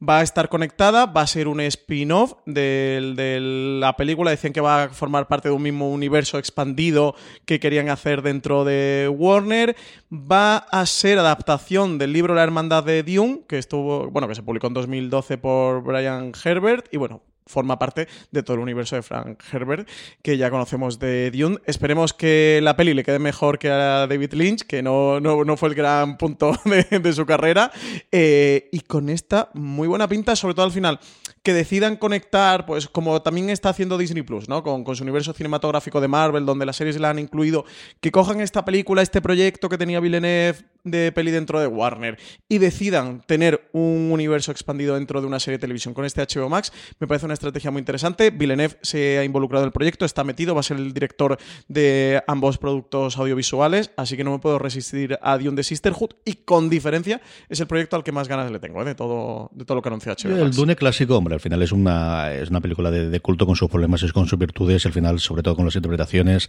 Va 0.07 0.21
a 0.21 0.23
estar 0.23 0.49
conectada, 0.49 1.05
va 1.05 1.21
a 1.21 1.27
ser 1.27 1.49
un 1.49 1.61
spin-off 1.61 2.33
del- 2.47 3.15
de 3.15 3.39
la 3.79 3.95
película. 3.97 4.31
Decían 4.31 4.55
que 4.55 4.63
va 4.63 4.85
a 4.85 4.89
formar 4.89 5.29
parte 5.29 5.51
de 5.51 5.55
un 5.55 5.63
mismo 5.63 5.91
universo 5.91 6.39
expandido 6.39 7.15
que 7.45 7.61
querían 7.61 7.91
hacer 7.91 8.23
dentro 8.23 8.65
de 8.65 9.13
Warner. 9.19 9.77
Va 10.13 10.57
a 10.57 10.87
ser 10.87 11.19
adaptación 11.19 11.99
del 11.99 12.13
libro 12.13 12.35
La 12.35 12.45
Hermandad 12.45 12.85
de 12.85 13.03
Dune, 13.03 13.43
que 13.49 13.59
estuvo, 13.59 14.11
bueno, 14.11 14.29
que 14.29 14.35
se 14.35 14.43
publicó 14.43 14.69
en 14.69 14.75
2012 14.75 15.39
por 15.39 15.83
Brian 15.83 16.33
Herbert. 16.45 16.87
Y 16.93 16.97
bueno, 16.97 17.23
forma 17.49 17.79
parte 17.79 18.07
de 18.31 18.43
todo 18.43 18.55
el 18.55 18.63
universo 18.63 18.97
de 18.97 19.03
Frank 19.03 19.43
Herbert, 19.53 19.89
que 20.23 20.37
ya 20.37 20.51
conocemos 20.51 20.99
de 20.99 21.31
Dune. 21.31 21.59
Esperemos 21.67 22.13
que 22.13 22.61
la 22.63 22.77
peli 22.77 22.95
le 22.95 23.03
quede 23.03 23.19
mejor 23.19 23.59
que 23.59 23.71
a 23.71 24.07
David 24.07 24.35
Lynch, 24.35 24.63
que 24.63 24.83
no, 24.83 25.19
no, 25.21 25.45
no 25.45 25.57
fue 25.57 25.71
el 25.71 25.75
gran 25.75 26.17
punto 26.19 26.53
de, 26.65 27.13
su 27.13 27.27
carrera. 27.27 27.73
Eh, 28.13 28.69
y 28.73 28.81
con 28.81 29.09
esta 29.09 29.51
muy 29.55 29.89
buena 29.89 30.09
pinta, 30.09 30.37
sobre 30.37 30.55
todo 30.55 30.67
al 30.67 30.73
final, 30.73 31.01
que 31.43 31.53
decidan 31.53 31.97
conectar, 31.97 32.67
pues 32.67 32.89
como 32.89 33.23
también 33.23 33.51
está 33.51 33.71
haciendo 33.71 33.99
Disney 33.99 34.23
Plus, 34.23 34.49
¿no? 34.49 34.63
Con 34.63 34.85
su 34.95 35.03
universo 35.03 35.33
cinematográfico 35.33 36.01
de 36.01 36.09
Marvel, 36.09 36.45
donde 36.45 36.67
las 36.67 36.77
series 36.77 37.01
la 37.01 37.11
han 37.11 37.19
incluido, 37.19 37.65
que 38.01 38.11
cojan 38.11 38.41
esta 38.41 38.65
película, 38.65 39.03
este 39.03 39.23
proyecto 39.23 39.69
que 39.69 39.79
tenía 39.79 40.01
Villeneuve 40.01 40.59
de 40.85 41.13
peli 41.13 41.31
dentro 41.31 41.61
de 41.61 41.67
Warner 41.67 42.19
y 42.49 42.59
decidan 42.59 43.23
tener 43.27 43.69
un 43.73 44.11
universo 44.13 44.53
expandido 44.53 44.95
dentro 44.95 45.21
de 45.21 45.27
una 45.27 45.41
serie 45.41 45.59
de 45.59 45.61
televisión 45.61 45.95
con 45.95 46.05
este 46.05 46.23
HBO 46.23 46.49
Max, 46.49 46.73
me 46.99 47.07
parece 47.07 47.27
una 47.27 47.35
estrategia 47.35 47.71
muy 47.71 47.81
interesante. 47.81 48.31
Villeneuve 48.31 48.77
se 48.83 49.19
ha 49.19 49.25
involucrado 49.25 49.65
en 49.65 49.69
el 49.69 49.73
proyecto, 49.73 50.05
está 50.05 50.25
metido, 50.25 50.55
va 50.55 50.61
a 50.61 50.65
ser 50.65 50.77
el 50.77 50.93
director 50.93 51.39
de 51.69 52.23
ambos 52.27 52.59
productos 52.59 53.17
audiovisuales, 53.19 53.91
así 53.97 54.17
que 54.17 54.25
no 54.25 54.33
me 54.33 54.39
puedo 54.39 54.59
resistir 54.59 55.19
a 55.23 55.39
Dune 55.39 55.57
de 55.57 55.63
Sisterhood 55.63 56.11
y 56.25 56.35
con 56.35 56.71
diferencia 56.71 57.21
es 57.49 57.61
el 57.61 57.67
proyecto 57.67 57.97
al 57.97 58.05
que 58.05 58.13
más 58.13 58.29
ganas 58.29 58.51
le 58.51 58.59
tengo, 58.59 58.83
¿eh? 58.83 58.85
de, 58.85 58.95
todo, 58.95 59.51
de 59.53 59.65
todo 59.65 59.77
lo 59.77 59.83
que 59.83 59.89
anunció 59.89 60.13
HBO 60.13 60.37
El 60.37 60.45
Max. 60.45 60.57
Dune 60.57 60.77
clásico, 60.77 61.17
hombre, 61.17 61.35
al 61.35 61.41
final 61.41 61.63
es 61.63 61.73
una, 61.73 62.33
es 62.33 62.51
una 62.51 62.61
película 62.61 62.91
de, 62.91 63.09
de 63.11 63.21
culto 63.21 63.47
con 63.47 63.57
sus 63.57 63.69
problemas 63.69 64.03
y 64.03 64.11
con 64.11 64.27
sus 64.27 64.39
virtudes, 64.39 64.87
al 64.87 64.93
final, 64.93 65.21
sobre 65.21 65.43
todo 65.43 65.57
con 65.57 65.65
las 65.65 65.77
interpretaciones, 65.77 66.49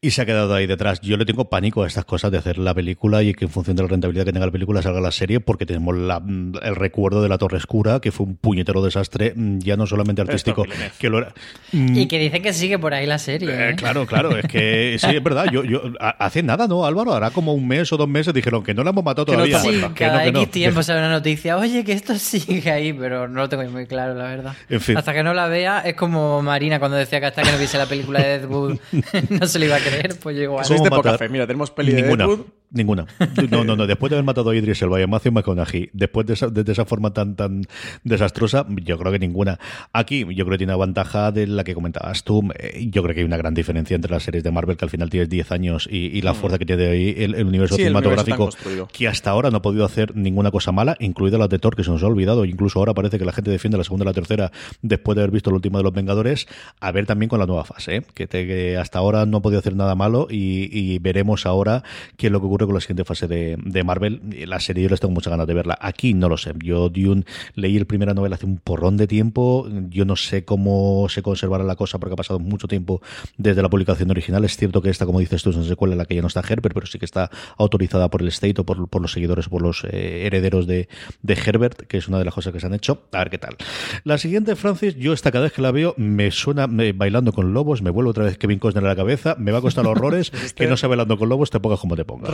y 0.00 0.10
se 0.10 0.22
ha 0.22 0.26
quedado 0.26 0.54
ahí 0.54 0.66
detrás. 0.66 1.00
Yo 1.00 1.16
le 1.16 1.24
tengo 1.24 1.48
pánico 1.48 1.82
a 1.82 1.86
estas 1.86 2.04
cosas 2.04 2.30
de 2.30 2.38
hacer 2.38 2.58
la 2.58 2.74
película 2.74 3.22
y 3.22 3.34
que 3.34 3.41
en 3.44 3.50
función 3.50 3.76
de 3.76 3.82
la 3.82 3.88
rentabilidad 3.88 4.24
que 4.24 4.32
tenga 4.32 4.46
la 4.46 4.52
película 4.52 4.82
salga 4.82 5.00
la 5.00 5.10
serie, 5.12 5.40
porque 5.40 5.66
tenemos 5.66 5.96
la- 5.96 6.22
el 6.62 6.76
recuerdo 6.76 7.22
de 7.22 7.28
La 7.28 7.38
Torre 7.38 7.58
Escura, 7.58 8.00
que 8.00 8.12
fue 8.12 8.26
un 8.26 8.36
puñetero 8.36 8.82
desastre, 8.82 9.32
mm, 9.36 9.58
ya 9.58 9.76
no 9.76 9.86
solamente 9.86 10.22
artístico, 10.22 10.62
Villeneuve. 10.64 10.92
que 10.98 11.08
lo 11.10 11.18
era. 11.18 11.34
Mm, 11.72 11.96
Y 11.96 12.06
que 12.08 12.18
dicen 12.18 12.42
que 12.42 12.52
sigue 12.52 12.78
por 12.78 12.94
ahí 12.94 13.06
la 13.06 13.18
serie. 13.18 13.50
eh, 13.50 13.70
¿eh? 13.70 13.74
claro, 13.76 14.06
claro, 14.06 14.36
es 14.36 14.46
que 14.46 14.96
sí, 14.98 15.16
es 15.16 15.22
verdad. 15.22 15.46
Yo, 15.52 15.64
yo, 15.64 15.82
a- 16.00 16.10
hace 16.24 16.42
nada, 16.42 16.66
¿no, 16.68 16.84
Álvaro? 16.84 17.12
Hará 17.14 17.30
como 17.30 17.54
un 17.54 17.66
mes 17.66 17.92
o 17.92 17.96
dos 17.96 18.08
meses 18.08 18.32
dijeron 18.34 18.62
que 18.62 18.74
no 18.74 18.84
la 18.84 18.90
hemos 18.90 19.04
matado 19.04 19.26
Que 19.26 19.32
no 19.32 19.38
todavía. 19.46 19.58
Sí. 19.60 19.80
Que 19.94 20.04
cada 20.04 20.18
no, 20.18 20.24
que 20.24 20.32
no. 20.32 20.38
X 20.42 20.50
tiempo 20.50 20.82
sale 20.82 21.00
una 21.00 21.10
noticia, 21.10 21.56
oye, 21.56 21.84
que 21.84 21.92
esto 21.92 22.14
sigue 22.16 22.70
ahí, 22.70 22.92
pero 22.92 23.28
no 23.28 23.40
lo 23.40 23.48
tengo 23.48 23.62
muy 23.70 23.86
claro, 23.86 24.14
la 24.14 24.24
verdad. 24.24 24.54
En 24.68 24.80
fin. 24.80 24.96
Hasta 24.96 25.12
que 25.12 25.22
no 25.22 25.34
la 25.34 25.46
vea, 25.48 25.80
es 25.80 25.94
como 25.94 26.42
Marina 26.42 26.78
cuando 26.78 26.96
decía 26.96 27.20
que 27.20 27.26
hasta 27.26 27.42
que 27.42 27.52
no 27.52 27.58
viese 27.58 27.78
la 27.78 27.86
película 27.86 28.20
de 28.20 28.38
Deadwood 28.40 28.78
no 29.30 29.46
se 29.46 29.58
lo 29.58 29.64
iba 29.64 29.76
a 29.76 29.80
creer, 29.80 30.16
pues 30.22 30.36
yo 30.36 30.42
igual. 30.42 30.64
Sois 30.64 30.80
¿Cómo 30.80 30.90
de 30.90 30.96
poca 30.96 31.18
fe. 31.18 31.28
Mira, 31.28 31.46
tenemos 31.46 31.70
peli 31.70 31.92
de 31.92 32.02
Ninguna. 32.02 32.26
Deadwood. 32.26 32.46
Ninguna. 32.72 33.06
No, 33.50 33.64
no, 33.64 33.76
no. 33.76 33.86
Después 33.86 34.08
de 34.10 34.16
haber 34.16 34.24
matado 34.24 34.50
a 34.50 34.56
Idris 34.56 34.80
Elba 34.82 34.98
y 35.00 35.02
a 35.02 35.06
Matthew 35.06 35.32
McConaughey, 35.32 35.90
después 35.92 36.26
de 36.26 36.34
esa, 36.34 36.46
de, 36.48 36.64
de 36.64 36.72
esa 36.72 36.84
forma 36.86 37.12
tan 37.12 37.36
tan 37.36 37.64
desastrosa, 38.04 38.66
yo 38.84 38.98
creo 38.98 39.12
que 39.12 39.18
ninguna. 39.18 39.58
Aquí, 39.92 40.20
yo 40.20 40.44
creo 40.44 40.50
que 40.50 40.58
tiene 40.58 40.74
una 40.74 40.84
ventaja 40.86 41.32
de 41.32 41.46
la 41.46 41.64
que 41.64 41.74
comentabas 41.74 42.24
tú. 42.24 42.42
Eh, 42.58 42.88
Yo 42.90 43.02
creo 43.02 43.14
que 43.14 43.20
hay 43.20 43.26
una 43.26 43.36
gran 43.36 43.54
diferencia 43.54 43.94
entre 43.94 44.10
las 44.10 44.22
series 44.22 44.42
de 44.44 44.50
Marvel, 44.50 44.76
que 44.76 44.84
al 44.84 44.90
final 44.90 45.10
tienes 45.10 45.28
10 45.28 45.52
años, 45.52 45.88
y, 45.90 46.16
y 46.16 46.22
la 46.22 46.34
fuerza 46.34 46.58
que 46.58 46.66
tiene 46.66 46.86
ahí 46.86 47.14
el, 47.18 47.34
el 47.34 47.46
universo 47.46 47.74
Mm. 47.76 47.80
El 47.80 47.86
cinematográfico, 47.86 48.48
que 48.92 49.08
hasta 49.08 49.30
ahora 49.30 49.50
no 49.50 49.58
ha 49.58 49.62
podido 49.62 49.84
hacer 49.84 50.14
ninguna 50.16 50.50
cosa 50.50 50.72
mala, 50.72 50.96
incluida 51.00 51.38
las 51.38 51.48
de 51.48 51.58
Thor, 51.58 51.74
que 51.76 51.84
se 51.84 51.90
nos 51.90 52.02
ha 52.02 52.06
olvidado. 52.06 52.44
Incluso 52.44 52.78
ahora 52.78 52.94
parece 52.94 53.18
que 53.18 53.24
la 53.24 53.32
gente 53.32 53.50
defiende 53.50 53.78
la 53.78 53.84
segunda 53.84 54.04
y 54.04 54.06
la 54.06 54.12
tercera 54.12 54.50
después 54.82 55.16
de 55.16 55.22
haber 55.22 55.30
visto 55.32 55.50
la 55.50 55.56
última 55.56 55.78
de 55.78 55.84
los 55.84 55.92
Vengadores. 55.92 56.46
A 56.80 56.90
ver 56.92 57.06
también 57.06 57.28
con 57.28 57.38
la 57.38 57.46
nueva 57.46 57.64
fase, 57.64 57.96
¿eh? 57.96 58.02
que, 58.14 58.26
te- 58.26 58.46
que 58.46 58.76
hasta 58.76 58.98
ahora 58.98 59.26
no 59.26 59.38
ha 59.38 59.42
podido 59.42 59.58
hacer 59.58 59.74
nada 59.76 59.94
malo 59.94 60.26
y, 60.30 60.68
y 60.76 60.98
veremos 60.98 61.46
ahora 61.46 61.82
qué 62.16 62.26
es 62.28 62.32
lo 62.32 62.40
que 62.40 62.46
ocurre 62.46 62.61
con 62.66 62.74
la 62.74 62.80
siguiente 62.80 63.04
fase 63.04 63.26
de, 63.28 63.56
de 63.64 63.84
Marvel. 63.84 64.20
La 64.46 64.60
serie 64.60 64.84
yo 64.84 64.88
les 64.90 65.00
tengo 65.00 65.14
muchas 65.14 65.30
ganas 65.30 65.46
de 65.46 65.54
verla. 65.54 65.78
Aquí 65.80 66.14
no 66.14 66.28
lo 66.28 66.36
sé. 66.36 66.52
Yo 66.64 66.88
Dune 66.88 67.24
leí 67.54 67.76
el 67.76 67.86
primera 67.86 68.14
novela 68.14 68.36
hace 68.36 68.46
un 68.46 68.58
porrón 68.58 68.96
de 68.96 69.06
tiempo. 69.06 69.68
Yo 69.90 70.04
no 70.04 70.16
sé 70.16 70.44
cómo 70.44 71.06
se 71.08 71.22
conservará 71.22 71.64
la 71.64 71.76
cosa 71.76 71.98
porque 71.98 72.14
ha 72.14 72.16
pasado 72.16 72.38
mucho 72.38 72.68
tiempo 72.68 73.00
desde 73.36 73.62
la 73.62 73.68
publicación 73.70 74.10
original. 74.10 74.44
Es 74.44 74.56
cierto 74.56 74.82
que 74.82 74.90
esta, 74.90 75.06
como 75.06 75.20
dices 75.20 75.42
tú, 75.42 75.50
es 75.50 75.56
una 75.56 75.66
secuela 75.66 75.94
en 75.94 75.98
la 75.98 76.04
que 76.04 76.14
ya 76.14 76.22
no 76.22 76.28
está 76.28 76.40
Herbert, 76.40 76.74
pero 76.74 76.86
sí 76.86 76.98
que 76.98 77.04
está 77.04 77.30
autorizada 77.58 78.08
por 78.10 78.22
el 78.22 78.28
State 78.28 78.60
o 78.60 78.64
por, 78.64 78.88
por 78.88 79.02
los 79.02 79.12
seguidores, 79.12 79.48
por 79.48 79.62
los 79.62 79.84
eh, 79.84 80.26
herederos 80.26 80.66
de, 80.66 80.88
de 81.22 81.34
Herbert, 81.34 81.82
que 81.86 81.98
es 81.98 82.08
una 82.08 82.18
de 82.18 82.24
las 82.24 82.34
cosas 82.34 82.52
que 82.52 82.60
se 82.60 82.66
han 82.66 82.74
hecho. 82.74 83.02
A 83.12 83.18
ver 83.18 83.30
qué 83.30 83.38
tal. 83.38 83.56
La 84.04 84.18
siguiente, 84.18 84.56
Francis, 84.56 84.96
yo 84.96 85.12
esta 85.12 85.30
cada 85.30 85.44
vez 85.44 85.52
que 85.52 85.62
la 85.62 85.70
veo 85.70 85.94
me 85.96 86.30
suena 86.30 86.66
me- 86.66 86.92
bailando 86.92 87.32
con 87.32 87.52
lobos, 87.54 87.82
me 87.82 87.90
vuelve 87.90 88.10
otra 88.10 88.24
vez 88.24 88.38
Kevin 88.38 88.58
Costner 88.58 88.84
a 88.84 88.88
la 88.88 88.96
cabeza, 88.96 89.36
me 89.38 89.52
va 89.52 89.58
a 89.58 89.60
costar 89.60 89.86
horrores 89.86 90.30
que 90.56 90.66
no 90.66 90.76
sea 90.76 90.88
bailando 90.88 91.18
con 91.18 91.28
lobos, 91.28 91.50
te 91.50 91.60
pongas 91.60 91.80
como 91.80 91.96
te 91.96 92.04
pongas. 92.04 92.30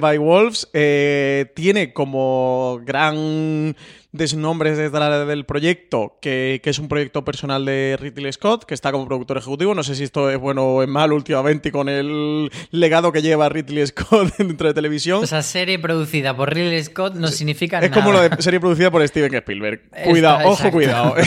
By 0.00 0.18
Wolves 0.18 0.68
eh, 0.72 1.52
tiene 1.54 1.92
como 1.92 2.80
gran 2.84 3.76
desnombre 4.12 4.74
detrás 4.74 5.26
del 5.26 5.44
proyecto 5.44 6.18
que, 6.20 6.60
que 6.62 6.70
es 6.70 6.78
un 6.78 6.88
proyecto 6.88 7.24
personal 7.24 7.64
de 7.64 7.96
Ridley 8.00 8.32
Scott 8.32 8.64
que 8.64 8.74
está 8.74 8.90
como 8.90 9.06
productor 9.06 9.38
ejecutivo 9.38 9.74
no 9.74 9.82
sé 9.82 9.94
si 9.94 10.04
esto 10.04 10.30
es 10.30 10.38
bueno 10.38 10.64
o 10.64 10.82
es 10.82 10.88
malo 10.88 11.14
últimamente 11.14 11.70
con 11.70 11.88
el 11.88 12.50
legado 12.70 13.12
que 13.12 13.22
lleva 13.22 13.48
Ridley 13.48 13.86
Scott 13.86 14.34
dentro 14.38 14.68
de 14.68 14.74
televisión 14.74 15.22
O 15.22 15.26
sea, 15.26 15.42
serie 15.42 15.78
producida 15.78 16.36
por 16.36 16.52
Ridley 16.52 16.82
Scott 16.82 17.14
no 17.14 17.28
significa 17.28 17.78
es 17.78 17.90
nada. 17.90 18.02
como 18.02 18.12
lo 18.12 18.20
de 18.20 18.42
serie 18.42 18.58
producida 18.60 18.90
por 18.90 19.06
Steven 19.06 19.34
Spielberg. 19.34 19.82
Cuidado, 20.04 20.48
ojo, 20.48 20.70
cuidado. 20.70 21.14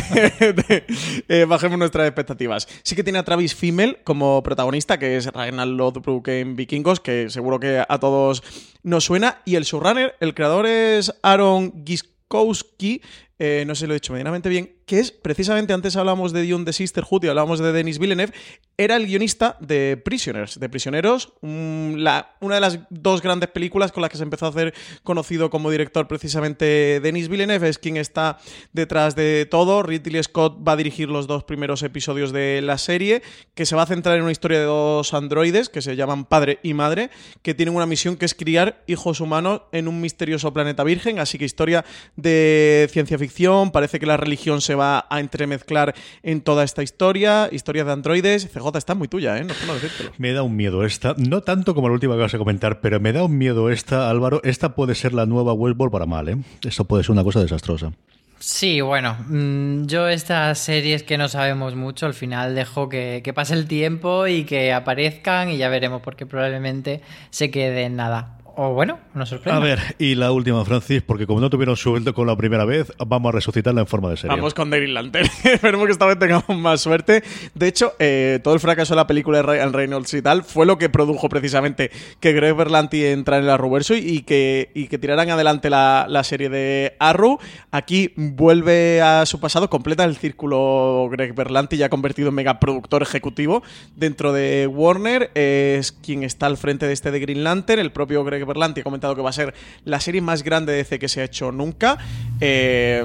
Eh, 1.28 1.46
bajemos 1.48 1.78
nuestras 1.78 2.08
expectativas. 2.08 2.68
Sí 2.84 2.96
que 2.96 3.04
tiene 3.04 3.20
a 3.20 3.24
Travis 3.24 3.56
Fimmel 3.56 4.00
como 4.04 4.42
protagonista, 4.44 5.00
que 5.00 5.18
es 5.18 5.28
Ragnar 5.28 5.68
Lothbrok 5.68 6.28
en 6.28 6.56
Vikingos, 6.56 7.00
que 7.00 7.30
seguro 7.30 7.60
que 7.60 7.84
a 7.88 8.00
todos 8.00 8.44
nos 8.84 9.06
suena. 9.06 9.42
Y 9.46 9.56
el 9.56 9.64
showrunner, 9.64 10.16
el 10.20 10.34
creador 10.34 10.66
es 10.66 11.14
Aaron 11.24 11.84
Giskowski, 12.24 13.02
eh, 13.40 13.64
no 13.66 13.76
sé 13.76 13.82
si 13.82 13.88
lo 13.88 13.94
he 13.94 13.96
dicho 13.96 14.14
medianamente 14.14 14.50
bien, 14.50 14.76
que 14.86 15.00
es 15.00 15.12
precisamente 15.12 15.74
antes 15.74 15.96
hablábamos 15.96 16.34
de 16.34 16.48
Dune 16.48 16.66
de 16.66 16.74
Sisterhood 16.74 17.24
y 17.24 17.28
hablábamos 17.28 17.60
de 17.60 17.72
Denis 17.72 18.00
Villeneuve, 18.00 18.34
era 18.78 18.96
el 18.96 19.06
guionista 19.06 19.58
de 19.60 20.02
Prisoners, 20.04 20.60
de 20.60 20.70
Prisioneros, 20.70 21.34
la, 21.42 22.36
una 22.42 22.56
de 22.56 22.62
las 22.62 22.80
dos 22.90 23.22
grandes 23.22 23.50
películas 23.50 23.92
con 23.92 24.02
las 24.02 24.10
que 24.10 24.18
se 24.18 24.24
empezó 24.24 24.48
a 24.48 24.50
hacer 24.50 24.74
conocido 25.04 25.50
como 25.50 25.70
director 25.72 26.08
precisamente 26.08 27.00
Denis 27.02 27.28
Villeneuve, 27.28 27.70
es 27.70 27.78
quien 27.78 27.98
está 27.98 28.40
detrás 28.72 29.16
de 29.16 29.48
todo. 29.50 29.84
Ridley 29.84 30.24
Scott 30.24 30.58
va 30.68 30.74
a 30.74 30.76
dirigir 30.76 31.10
los 31.10 31.28
dos 31.28 31.44
primeros 31.44 31.84
episodios 31.84 32.32
de 32.32 32.62
la 32.62 32.78
serie, 32.78 33.22
que 33.54 33.66
se 33.66 33.76
va 33.76 33.84
a 33.84 33.88
centrar 33.88 34.18
en 34.18 34.24
una 34.24 34.32
historia 34.32 34.60
de 34.60 34.66
dos 34.66 35.14
androides 35.14 35.70
que 35.70 35.82
se 35.82 35.96
llaman 35.96 36.26
padre 36.26 36.60
y 36.64 36.74
madre, 36.74 37.10
que 37.42 37.54
tienen 37.54 37.76
una 37.76 37.86
misión 37.86 38.18
que 38.18 38.26
es 38.26 38.34
criar 38.34 38.84
hijos 38.88 39.22
humanos 39.22 39.62
en 39.72 39.88
un 39.88 40.02
misterioso 40.02 40.54
planeta 40.54 40.84
virgen, 40.84 41.20
así 41.20 41.38
que 41.38 41.46
historia 41.46 41.86
de 42.16 42.88
ciencia 42.92 43.18
ficción, 43.18 43.23
parece 43.72 44.00
que 44.00 44.06
la 44.06 44.18
religión 44.18 44.62
se 44.62 44.76
va 44.76 45.06
a 45.10 45.20
entremezclar 45.20 45.94
en 46.24 46.42
toda 46.42 46.64
esta 46.64 46.84
historia, 46.84 47.50
historia 47.52 47.84
de 47.84 47.92
androides. 47.92 48.50
CJ 48.52 48.78
está 48.78 48.96
muy 48.96 49.08
tuya, 49.08 49.38
¿eh? 49.38 49.44
No 49.44 49.54
puedo 49.54 49.74
decírtelo. 49.76 50.12
Me 50.18 50.34
da 50.34 50.44
un 50.44 50.56
miedo 50.56 50.86
esta, 50.86 51.16
no 51.18 51.42
tanto 51.42 51.76
como 51.76 51.90
la 51.90 51.94
última 51.94 52.16
que 52.16 52.22
vas 52.22 52.34
a 52.34 52.38
comentar, 52.38 52.82
pero 52.82 53.00
me 53.00 53.14
da 53.14 53.24
un 53.24 53.38
miedo 53.38 53.70
esta, 53.70 54.10
Álvaro. 54.10 54.42
Esta 54.44 54.76
puede 54.76 54.96
ser 54.96 55.14
la 55.14 55.26
nueva 55.26 55.54
Westworld 55.54 55.92
para 55.92 56.06
mal, 56.06 56.30
¿eh? 56.30 56.38
Esto 56.64 56.86
puede 56.86 57.04
ser 57.04 57.12
una 57.12 57.24
cosa 57.24 57.42
desastrosa. 57.42 57.92
Sí, 58.40 58.82
bueno, 58.82 59.16
mm, 59.30 59.86
yo 59.86 60.10
estas 60.10 60.60
series 60.60 61.04
que 61.04 61.18
no 61.18 61.30
sabemos 61.30 61.76
mucho, 61.76 62.06
al 62.06 62.14
final 62.14 62.56
dejo 62.56 62.90
que, 62.90 63.22
que, 63.24 63.34
pase 63.34 63.54
el 63.54 63.68
tiempo 63.68 64.28
y 64.28 64.44
que 64.44 64.74
aparezcan 64.74 65.50
y 65.50 65.58
ya 65.58 65.70
veremos, 65.70 66.02
porque 66.02 66.26
probablemente 66.26 67.02
se 67.30 67.50
quede 67.50 67.84
en 67.84 67.96
nada. 67.96 68.38
O 68.56 68.74
bueno, 68.74 69.00
una 69.16 69.26
sorpresa. 69.26 69.58
A 69.58 69.60
ver, 69.60 69.80
y 69.98 70.14
la 70.14 70.32
última, 70.32 70.64
Francis, 70.64 71.02
porque 71.02 71.26
como 71.26 71.40
no 71.40 71.50
tuvieron 71.50 71.76
sueldo 71.76 72.14
con 72.14 72.28
la 72.28 72.36
primera 72.36 72.66
vez, 72.66 72.92
vamos 73.04 73.30
a 73.30 73.32
resucitarla 73.32 73.82
en 73.82 73.88
forma 73.88 74.12
de 74.12 74.18
serie. 74.18 74.36
Vamos 74.36 74.54
con 74.54 74.70
The 74.70 74.78
Green 74.78 74.94
Lantern. 74.94 75.28
Esperemos 75.44 75.88
que 75.88 75.92
esta 75.92 76.06
vez 76.06 76.20
tengamos 76.20 76.56
más 76.56 76.82
suerte. 76.82 77.24
De 77.56 77.68
hecho, 77.68 77.94
eh, 77.98 78.40
todo 78.44 78.54
el 78.54 78.60
fracaso 78.60 78.94
de 78.94 78.98
la 78.98 79.08
película 79.08 79.38
de 79.38 79.44
Ryan 79.44 79.74
Reynolds 79.74 80.14
y 80.14 80.22
tal 80.22 80.44
fue 80.44 80.68
lo 80.68 80.78
que 80.78 80.90
produjo 80.90 81.30
precisamente 81.30 81.90
que 82.20 82.34
Greg 82.34 82.56
Berlanti 82.56 83.04
entrara 83.06 83.40
en 83.40 83.48
la 83.48 83.56
Arrowverso 83.56 83.96
y 83.96 84.22
que, 84.22 84.70
y 84.76 84.88
que 84.88 85.00
tiraran 85.00 85.32
adelante 85.32 85.72
la, 85.72 86.06
la, 86.08 86.24
serie 86.24 86.50
de 86.50 86.96
Arrow. 87.00 87.40
Aquí 87.72 88.14
vuelve 88.16 89.02
a 89.02 89.26
su 89.26 89.40
pasado, 89.40 89.68
completa 89.70 90.04
el 90.04 90.16
círculo 90.16 91.08
Greg 91.12 91.34
Berlanti, 91.34 91.78
ya 91.78 91.90
convertido 91.90 92.30
en 92.30 92.36
megaproductor 92.36 93.02
ejecutivo 93.02 93.64
dentro 93.96 94.32
de 94.32 94.68
Warner. 94.68 95.32
Es 95.34 95.92
quien 95.92 96.22
está 96.22 96.46
al 96.46 96.58
frente 96.58 96.86
de 96.86 96.94
este 96.94 97.10
de 97.10 97.20
Green 97.20 97.44
Lantern, 97.44 97.80
el 97.80 97.92
propio 97.92 98.24
Greg 98.24 98.43
Berlanti 98.46 98.82
ha 98.82 98.84
comentado 98.84 99.16
que 99.16 99.22
va 99.22 99.30
a 99.30 99.34
ser 99.34 99.54
la 99.86 100.00
serie 100.00 100.22
más 100.22 100.44
grande 100.44 100.72
de 100.72 100.80
DC 100.80 101.00
que 101.00 101.10
se 101.10 101.22
ha 101.22 101.24
hecho 101.24 101.52
nunca. 101.52 101.98
Eh, 102.40 103.04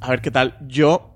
a 0.00 0.10
ver 0.10 0.20
qué 0.20 0.30
tal. 0.30 0.58
Yo 0.66 1.14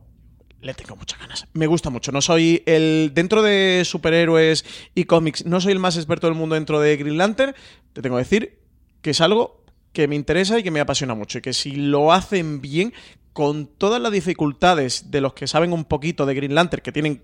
le 0.60 0.74
tengo 0.74 0.96
muchas 0.96 1.18
ganas. 1.20 1.46
Me 1.52 1.66
gusta 1.66 1.90
mucho. 1.90 2.12
No 2.12 2.20
soy 2.20 2.62
el. 2.66 3.12
Dentro 3.14 3.42
de 3.42 3.82
superhéroes 3.84 4.64
y 4.94 5.04
cómics, 5.04 5.46
no 5.46 5.60
soy 5.60 5.72
el 5.72 5.78
más 5.78 5.96
experto 5.96 6.26
del 6.26 6.36
mundo 6.36 6.54
dentro 6.54 6.80
de 6.80 6.96
Green 6.96 7.18
Lantern. 7.18 7.54
Te 7.92 8.02
tengo 8.02 8.16
que 8.16 8.22
decir 8.22 8.58
que 9.02 9.10
es 9.10 9.20
algo 9.20 9.62
que 9.92 10.08
me 10.08 10.16
interesa 10.16 10.58
y 10.58 10.62
que 10.62 10.70
me 10.70 10.80
apasiona 10.80 11.14
mucho. 11.14 11.38
Y 11.38 11.42
que 11.42 11.52
si 11.52 11.72
lo 11.72 12.12
hacen 12.12 12.60
bien, 12.60 12.92
con 13.32 13.66
todas 13.66 14.02
las 14.02 14.10
dificultades 14.10 15.10
de 15.10 15.20
los 15.20 15.32
que 15.32 15.46
saben 15.46 15.72
un 15.72 15.84
poquito 15.84 16.26
de 16.26 16.34
Green 16.34 16.54
Lantern, 16.54 16.82
que 16.82 16.92
tienen 16.92 17.22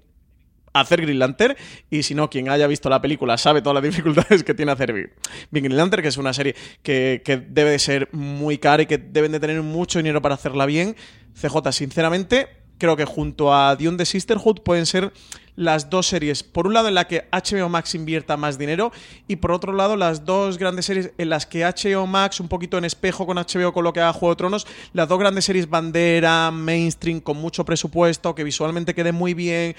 hacer 0.74 1.00
Green 1.00 1.18
Lantern. 1.18 1.56
Y 1.88 2.02
si 2.02 2.14
no, 2.14 2.28
quien 2.28 2.50
haya 2.50 2.66
visto 2.66 2.90
la 2.90 3.00
película 3.00 3.38
sabe 3.38 3.62
todas 3.62 3.82
las 3.82 3.84
dificultades 3.90 4.44
que 4.44 4.52
tiene 4.52 4.72
hacer 4.72 5.12
Green 5.50 5.76
Lantern, 5.76 6.02
que 6.02 6.08
es 6.08 6.18
una 6.18 6.34
serie 6.34 6.54
que, 6.82 7.22
que 7.24 7.38
debe 7.38 7.70
de 7.70 7.78
ser 7.78 8.08
muy 8.12 8.58
cara 8.58 8.82
y 8.82 8.86
que 8.86 8.98
deben 8.98 9.32
de 9.32 9.40
tener 9.40 9.62
mucho 9.62 9.98
dinero 9.98 10.20
para 10.20 10.34
hacerla 10.34 10.66
bien. 10.66 10.96
CJ, 11.40 11.72
sinceramente, 11.72 12.48
creo 12.78 12.96
que 12.96 13.04
junto 13.04 13.54
a 13.54 13.74
Dune 13.76 13.96
de 13.96 14.04
Sisterhood 14.04 14.60
pueden 14.60 14.86
ser 14.86 15.12
las 15.56 15.88
dos 15.90 16.06
series. 16.06 16.42
Por 16.42 16.66
un 16.66 16.74
lado, 16.74 16.88
en 16.88 16.94
la 16.94 17.06
que 17.06 17.28
HBO 17.32 17.68
Max 17.68 17.94
invierta 17.94 18.36
más 18.36 18.58
dinero, 18.58 18.92
y 19.28 19.36
por 19.36 19.52
otro 19.52 19.72
lado, 19.72 19.96
las 19.96 20.24
dos 20.24 20.58
grandes 20.58 20.86
series 20.86 21.12
en 21.16 21.28
las 21.28 21.46
que 21.46 21.64
HBO 21.64 22.06
Max, 22.06 22.40
un 22.40 22.48
poquito 22.48 22.76
en 22.76 22.84
espejo 22.84 23.26
con 23.26 23.36
HBO, 23.36 23.72
con 23.72 23.84
lo 23.84 23.92
que 23.92 24.00
haga 24.00 24.12
Juego 24.12 24.34
de 24.34 24.38
Tronos, 24.38 24.66
las 24.92 25.08
dos 25.08 25.18
grandes 25.18 25.44
series 25.44 25.68
bandera, 25.68 26.50
mainstream, 26.50 27.20
con 27.20 27.36
mucho 27.36 27.64
presupuesto, 27.64 28.34
que 28.34 28.44
visualmente 28.44 28.94
quede 28.94 29.12
muy 29.12 29.34
bien, 29.34 29.76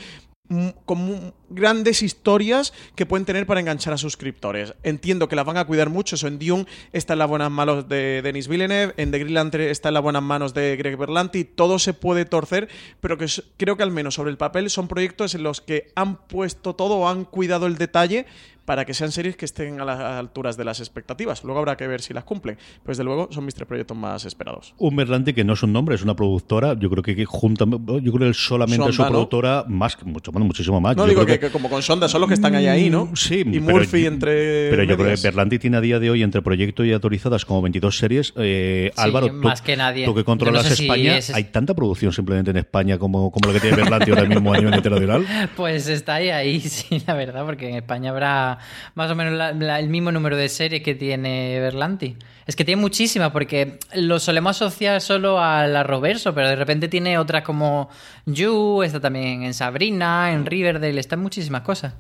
con 0.86 1.34
grandes 1.50 2.04
historias 2.04 2.74
que 2.96 3.06
pueden 3.06 3.26
tener 3.26 3.46
para 3.48 3.60
enganchar 3.60 3.93
a 3.93 3.98
suscriptores. 3.98 4.74
Entiendo 4.84 5.28
que 5.28 5.36
las 5.36 5.46
van 5.46 5.58
a 5.58 5.66
cuidar 5.66 5.89
mucho. 5.89 6.16
Eso 6.16 6.28
en 6.28 6.38
Dune 6.39 6.66
está 6.93 7.14
en 7.14 7.20
las 7.20 7.30
buenas 7.30 7.50
manos 7.50 7.89
de 7.89 8.22
Denis 8.22 8.48
Villeneuve, 8.48 8.93
en 8.98 9.12
The 9.12 9.20
Green 9.20 9.34
Lantern 9.34 9.64
está 9.64 9.89
en 9.89 9.96
las 9.96 10.04
buenas 10.04 10.22
manos 10.22 10.54
de 10.54 10.76
Greg 10.78 10.98
Berlanti. 10.98 11.43
Todo 11.46 11.80
se 11.80 11.93
puede 11.93 12.26
torcer, 12.26 12.70
pero 13.02 13.18
que 13.18 13.26
creo 13.58 13.76
que 13.78 13.84
al 13.84 13.91
menos 13.91 14.16
sobre 14.16 14.32
el 14.32 14.38
papel 14.38 14.70
son 14.70 14.88
proyectos 14.88 15.34
en 15.36 15.43
los 15.43 15.62
que 15.62 15.91
han 15.96 16.18
puesto 16.28 16.76
todo 16.76 17.08
han 17.08 17.26
cuidado 17.26 17.68
el 17.68 17.78
detalle 17.78 18.26
para 18.66 18.86
que 18.86 18.93
sean 18.93 19.11
series 19.11 19.38
que 19.38 19.45
estén 19.45 19.80
a 19.80 19.86
las 19.86 19.99
alturas 19.99 20.57
de 20.57 20.66
las 20.66 20.80
expectativas. 20.80 21.43
Luego 21.43 21.59
habrá 21.59 21.78
que 21.78 21.88
ver 21.88 22.01
si 22.01 22.13
las 22.13 22.24
cumplen. 22.24 22.57
Pues 22.84 22.97
desde 22.97 23.05
luego 23.05 23.30
son 23.32 23.45
mis 23.45 23.53
tres 23.53 23.68
proyectos 23.68 23.95
más 23.95 24.26
esperados. 24.26 24.74
Un 24.78 24.95
Berlanti 24.95 25.34
que 25.34 25.43
no 25.43 25.53
es 25.53 25.63
un 25.63 25.72
nombre, 25.74 25.95
es 25.95 26.01
una 26.01 26.16
productora. 26.16 26.74
Yo 26.78 26.89
creo 26.89 27.03
que, 27.03 27.26
junta, 27.26 27.66
yo 27.66 27.78
creo 27.99 28.20
que 28.20 28.28
él 28.28 28.34
solamente 28.34 28.89
es 28.89 28.95
su 28.95 29.05
productora 29.05 29.66
más, 29.68 29.97
mucho, 30.05 30.32
bueno, 30.32 30.45
muchísimo 30.45 30.82
más. 30.82 30.97
No, 30.97 31.03
yo 31.03 31.09
digo 31.09 31.26
que, 31.26 31.39
que, 31.39 31.49
como 31.51 31.70
con 31.70 31.82
Sonda 31.82 32.07
son 32.07 32.22
los 32.22 32.28
que 32.28 32.34
están 32.34 32.55
ahí, 32.55 32.68
ahí 32.68 32.89
¿no? 32.89 33.16
Sí. 33.16 33.41
Y 33.41 33.59
Murphy 33.59 34.05
entre. 34.05 34.70
Pero 34.70 34.84
yo 34.84 34.97
creo 34.97 35.16
que 35.16 35.22
Berlanti 35.22 35.59
tiene 35.59 35.78
a 35.78 35.82
día 35.82 35.99
de 35.99 36.09
hoy 36.09 36.24
entre 36.24 36.41
proyecto 36.41 36.84
y 36.84 36.91
autorizadas 36.91 37.45
como 37.45 37.61
22 37.61 37.97
series. 37.97 38.34
Eh, 38.38 38.91
sí, 38.95 39.01
Álvaro, 39.01 39.32
más 39.34 39.61
tú, 39.61 39.68
que 39.68 39.78
nadie. 39.78 40.05
tú 40.05 40.16
que 40.16 40.24
controlas 40.24 40.63
no 40.63 40.70
sé 40.70 40.84
España, 40.84 41.22
si 41.22 41.32
es... 41.32 41.36
¿hay 41.36 41.45
tanta 41.45 41.74
producción 41.74 42.11
simplemente 42.11 42.51
en 42.51 42.57
España 42.57 42.97
como, 42.97 43.32
como 43.32 43.47
lo 43.47 43.53
que 43.53 43.59
tiene 43.59 43.78
Berlanti 43.78 44.11
ahora 44.11 44.26
mismo 44.26 44.53
a 44.53 44.57
nivel 44.57 44.76
internacional? 44.76 45.26
Pues 45.55 45.88
está 45.88 46.16
ahí, 46.16 46.30
ahí, 46.30 46.59
sí, 46.61 47.01
la 47.05 47.13
verdad, 47.13 47.45
porque 47.45 47.70
en 47.70 47.76
España 47.76 48.11
habrá 48.11 48.55
más 48.95 49.12
o 49.12 49.16
menos 49.16 49.34
la, 49.34 49.80
el 49.80 49.89
mismo 49.89 50.12
número 50.12 50.38
de 50.38 50.49
series 50.49 50.82
que 50.84 50.95
tiene 50.95 51.60
Berlanti. 51.60 52.18
Es 52.45 52.56
que 52.56 52.64
tiene 52.64 52.82
muchísimas, 52.82 53.32
porque 53.32 53.80
lo 53.95 54.20
solemos 54.20 54.62
asociar 54.62 55.01
solo 55.01 55.41
a 55.41 55.66
la 55.68 55.84
Roverso, 55.84 56.36
pero 56.36 56.49
de 56.49 56.56
repente 56.56 56.88
tiene 56.88 57.18
otras 57.18 57.43
como 57.43 57.89
You, 58.26 58.84
está 58.84 58.99
también 58.99 59.43
en 59.43 59.53
Sabrina, 59.53 60.32
en 60.32 60.45
Riverdale, 60.45 60.99
está 60.99 61.18
muchísimas 61.18 61.62
cosas. 61.62 61.93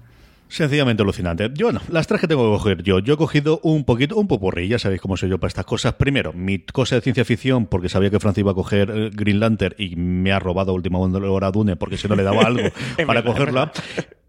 Sencillamente 0.55 1.03
alucinante. 1.03 1.51
Yo, 1.53 1.65
bueno, 1.65 1.81
las 1.89 2.07
tres 2.07 2.21
que 2.21 2.29
tengo 2.29 2.49
que 2.49 2.57
coger 2.57 2.81
yo. 2.81 2.99
Yo 2.99 3.15
he 3.15 3.17
cogido 3.17 3.59
un 3.61 3.83
poquito, 3.83 4.15
un 4.15 4.29
popurrí, 4.29 4.69
ya 4.69 4.79
sabéis 4.79 5.01
cómo 5.01 5.17
soy 5.17 5.29
yo 5.29 5.37
para 5.37 5.49
estas 5.49 5.65
cosas. 5.65 5.95
Primero, 5.95 6.31
mi 6.31 6.59
cosa 6.59 6.95
de 6.95 7.01
ciencia 7.01 7.25
ficción, 7.25 7.65
porque 7.65 7.89
sabía 7.89 8.09
que 8.09 8.21
Francis 8.21 8.39
iba 8.39 8.51
a 8.51 8.55
coger 8.55 8.89
eh, 8.89 9.09
Green 9.13 9.41
Lantern 9.41 9.75
y 9.77 9.97
me 9.97 10.31
ha 10.31 10.39
robado 10.39 10.71
a 10.71 10.73
última 10.73 10.97
hora 10.97 11.51
Dune, 11.51 11.75
porque 11.75 11.97
si 11.97 12.07
no 12.07 12.15
le 12.15 12.23
daba 12.23 12.43
algo 12.43 12.69
para 13.05 13.21
cogerla. 13.21 13.73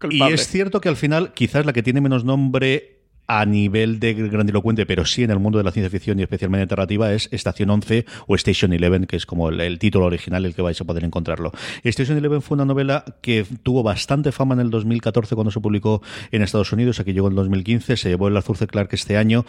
y 0.09 0.21
es 0.23 0.49
cierto 0.49 0.81
que 0.81 0.89
al 0.89 0.97
final, 0.97 1.31
quizás 1.33 1.65
la 1.65 1.71
que 1.71 1.81
tiene 1.81 2.01
menos 2.01 2.25
nombre 2.25 2.96
a 3.27 3.45
nivel 3.45 3.99
de 3.99 4.13
grandilocuente, 4.13 4.85
pero 4.85 5.05
sí 5.05 5.23
en 5.23 5.31
el 5.31 5.39
mundo 5.39 5.57
de 5.57 5.65
la 5.65 5.71
ciencia 5.71 5.89
ficción 5.89 6.19
y 6.19 6.23
especialmente 6.23 6.75
narrativa, 6.75 7.13
es 7.13 7.27
Estación 7.31 7.69
11 7.69 8.05
o 8.25 8.35
Station 8.35 8.71
11, 8.71 9.07
que 9.07 9.17
es 9.17 9.25
como 9.25 9.49
el, 9.49 9.79
título 9.79 10.05
original, 10.05 10.45
el 10.45 10.55
que 10.55 10.61
vais 10.61 10.79
a 10.79 10.85
poder 10.85 11.03
encontrarlo. 11.03 11.51
Station 11.83 12.17
11 12.17 12.41
fue 12.41 12.55
una 12.55 12.65
novela 12.65 13.03
que 13.21 13.45
tuvo 13.63 13.83
bastante 13.83 14.31
fama 14.31 14.55
en 14.55 14.61
el 14.61 14.69
2014 14.69 15.35
cuando 15.35 15.51
se 15.51 15.59
publicó 15.59 16.01
en 16.31 16.41
Estados 16.41 16.71
Unidos, 16.71 16.99
aquí 16.99 17.13
llegó 17.13 17.27
en 17.27 17.33
el 17.33 17.37
2015, 17.37 17.97
se 17.97 18.09
llevó 18.09 18.29
el 18.29 18.37
Arthur 18.37 18.57
C. 18.57 18.67
Clarke 18.67 18.93
este 18.93 19.17
año. 19.17 19.45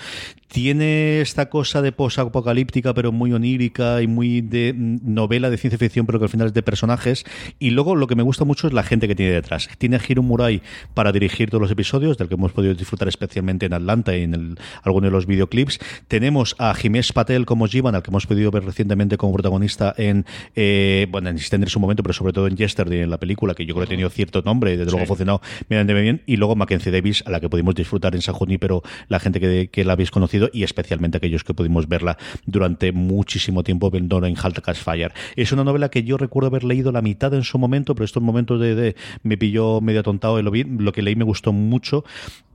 Tiene 0.49 1.20
esta 1.20 1.49
cosa 1.49 1.81
de 1.83 1.93
post-apocalíptica, 1.93 2.95
pero 2.95 3.12
muy 3.12 3.33
onírica 3.33 4.03
y 4.03 4.07
muy 4.07 4.41
de 4.41 4.74
novela 4.74 5.51
de 5.51 5.57
ciencia 5.57 5.79
ficción, 5.79 6.07
pero 6.07 6.18
que 6.18 6.24
al 6.24 6.31
final 6.31 6.49
es 6.49 6.55
de 6.55 6.62
personajes. 6.62 7.24
Y 7.59 7.70
luego 7.70 7.95
lo 7.95 8.07
que 8.07 8.16
me 8.16 8.22
gusta 8.22 8.45
mucho 8.45 8.66
es 8.66 8.72
la 8.72 8.83
gente 8.83 9.07
que 9.07 9.14
tiene 9.14 9.33
detrás. 9.33 9.68
Tiene 9.79 9.97
a 9.97 10.01
Hiro 10.07 10.22
Murai 10.22 10.62
para 10.95 11.12
dirigir 11.12 11.51
todos 11.51 11.62
los 11.62 11.70
episodios, 11.70 12.18
del 12.18 12.29
que 12.29 12.35
hemos 12.35 12.53
podido 12.53 12.74
disfrutar 12.74 13.09
especialmente 13.09 13.68
en 13.69 13.75
Atlanta 13.75 14.16
y 14.16 14.25
en 14.25 14.35
el, 14.35 14.59
alguno 14.83 15.07
de 15.07 15.12
los 15.12 15.27
videoclips. 15.27 15.79
Tenemos 16.09 16.57
a 16.59 16.75
Jiménez 16.75 17.12
Patel 17.12 17.47
como 17.47 17.66
Jivan, 17.66 17.95
al 17.95 18.03
que 18.03 18.11
hemos 18.11 18.27
podido 18.27 18.51
ver 18.51 18.64
recientemente 18.64 19.16
como 19.16 19.33
protagonista 19.33 19.95
en, 19.97 20.27
eh, 20.57 21.07
bueno, 21.11 21.31
en 21.31 21.39
en 21.39 21.69
su 21.69 21.81
momento, 21.81 22.03
pero 22.03 22.12
sobre 22.12 22.33
todo 22.33 22.47
en 22.47 22.57
Yesterday, 22.57 23.01
en 23.01 23.11
la 23.11 23.19
película, 23.19 23.55
que 23.55 23.64
yo 23.64 23.75
creo 23.75 23.87
que 23.87 23.89
ha 23.89 23.97
tenido 23.97 24.11
cierto 24.11 24.43
nombre 24.43 24.75
y 24.75 24.77
desde 24.77 24.91
luego 24.91 25.01
sí. 25.01 25.05
ha 25.05 25.07
funcionado 25.07 25.41
medianamente 25.69 26.03
bien. 26.03 26.23
Y 26.27 26.37
luego 26.37 26.57
Mackenzie 26.57 26.93
Davis, 26.93 27.23
a 27.27 27.31
la 27.31 27.41
que 27.41 27.49
pudimos 27.49 27.75
disfrutar 27.75 28.14
en 28.14 28.23
San 28.23 28.35
pero 28.61 28.83
la 29.09 29.19
gente 29.19 29.41
que, 29.41 29.69
que, 29.71 29.85
la 29.85 29.95
habéis 29.95 30.11
conocido 30.11 30.49
y 30.53 30.62
especialmente 30.62 31.19
aquellos 31.19 31.45
que 31.45 31.55
pudimos 31.55 31.89
verla 31.89 32.16
durante 32.47 32.93
muchísimo 32.93 33.62
tiempo 33.62 33.91
viendo 33.91 34.25
en 34.25 34.37
Halt 34.41 34.61
Cash 34.61 34.83
Fire. 34.83 35.12
Es 35.37 35.53
una 35.53 35.64
novela 35.64 35.89
que 35.91 36.05
yo 36.05 36.16
recuerdo 36.16 36.49
haber 36.49 36.64
leído 36.64 36.93
la 36.93 37.03
mitad 37.03 37.35
en 37.35 37.43
su 37.43 37.59
momento, 37.59 37.95
pero 37.95 38.05
estos 38.05 38.23
momentos 38.23 38.61
de, 38.61 38.75
de 38.75 38.97
me 39.23 39.37
pilló 39.37 39.81
medio 39.81 40.01
atontado 40.01 40.39
y 40.39 40.43
lo 40.43 40.51
vi. 40.51 40.64
Lo 40.64 40.93
que 40.93 41.03
leí 41.03 41.16
me 41.16 41.25
gustó 41.25 41.53
mucho 41.53 42.05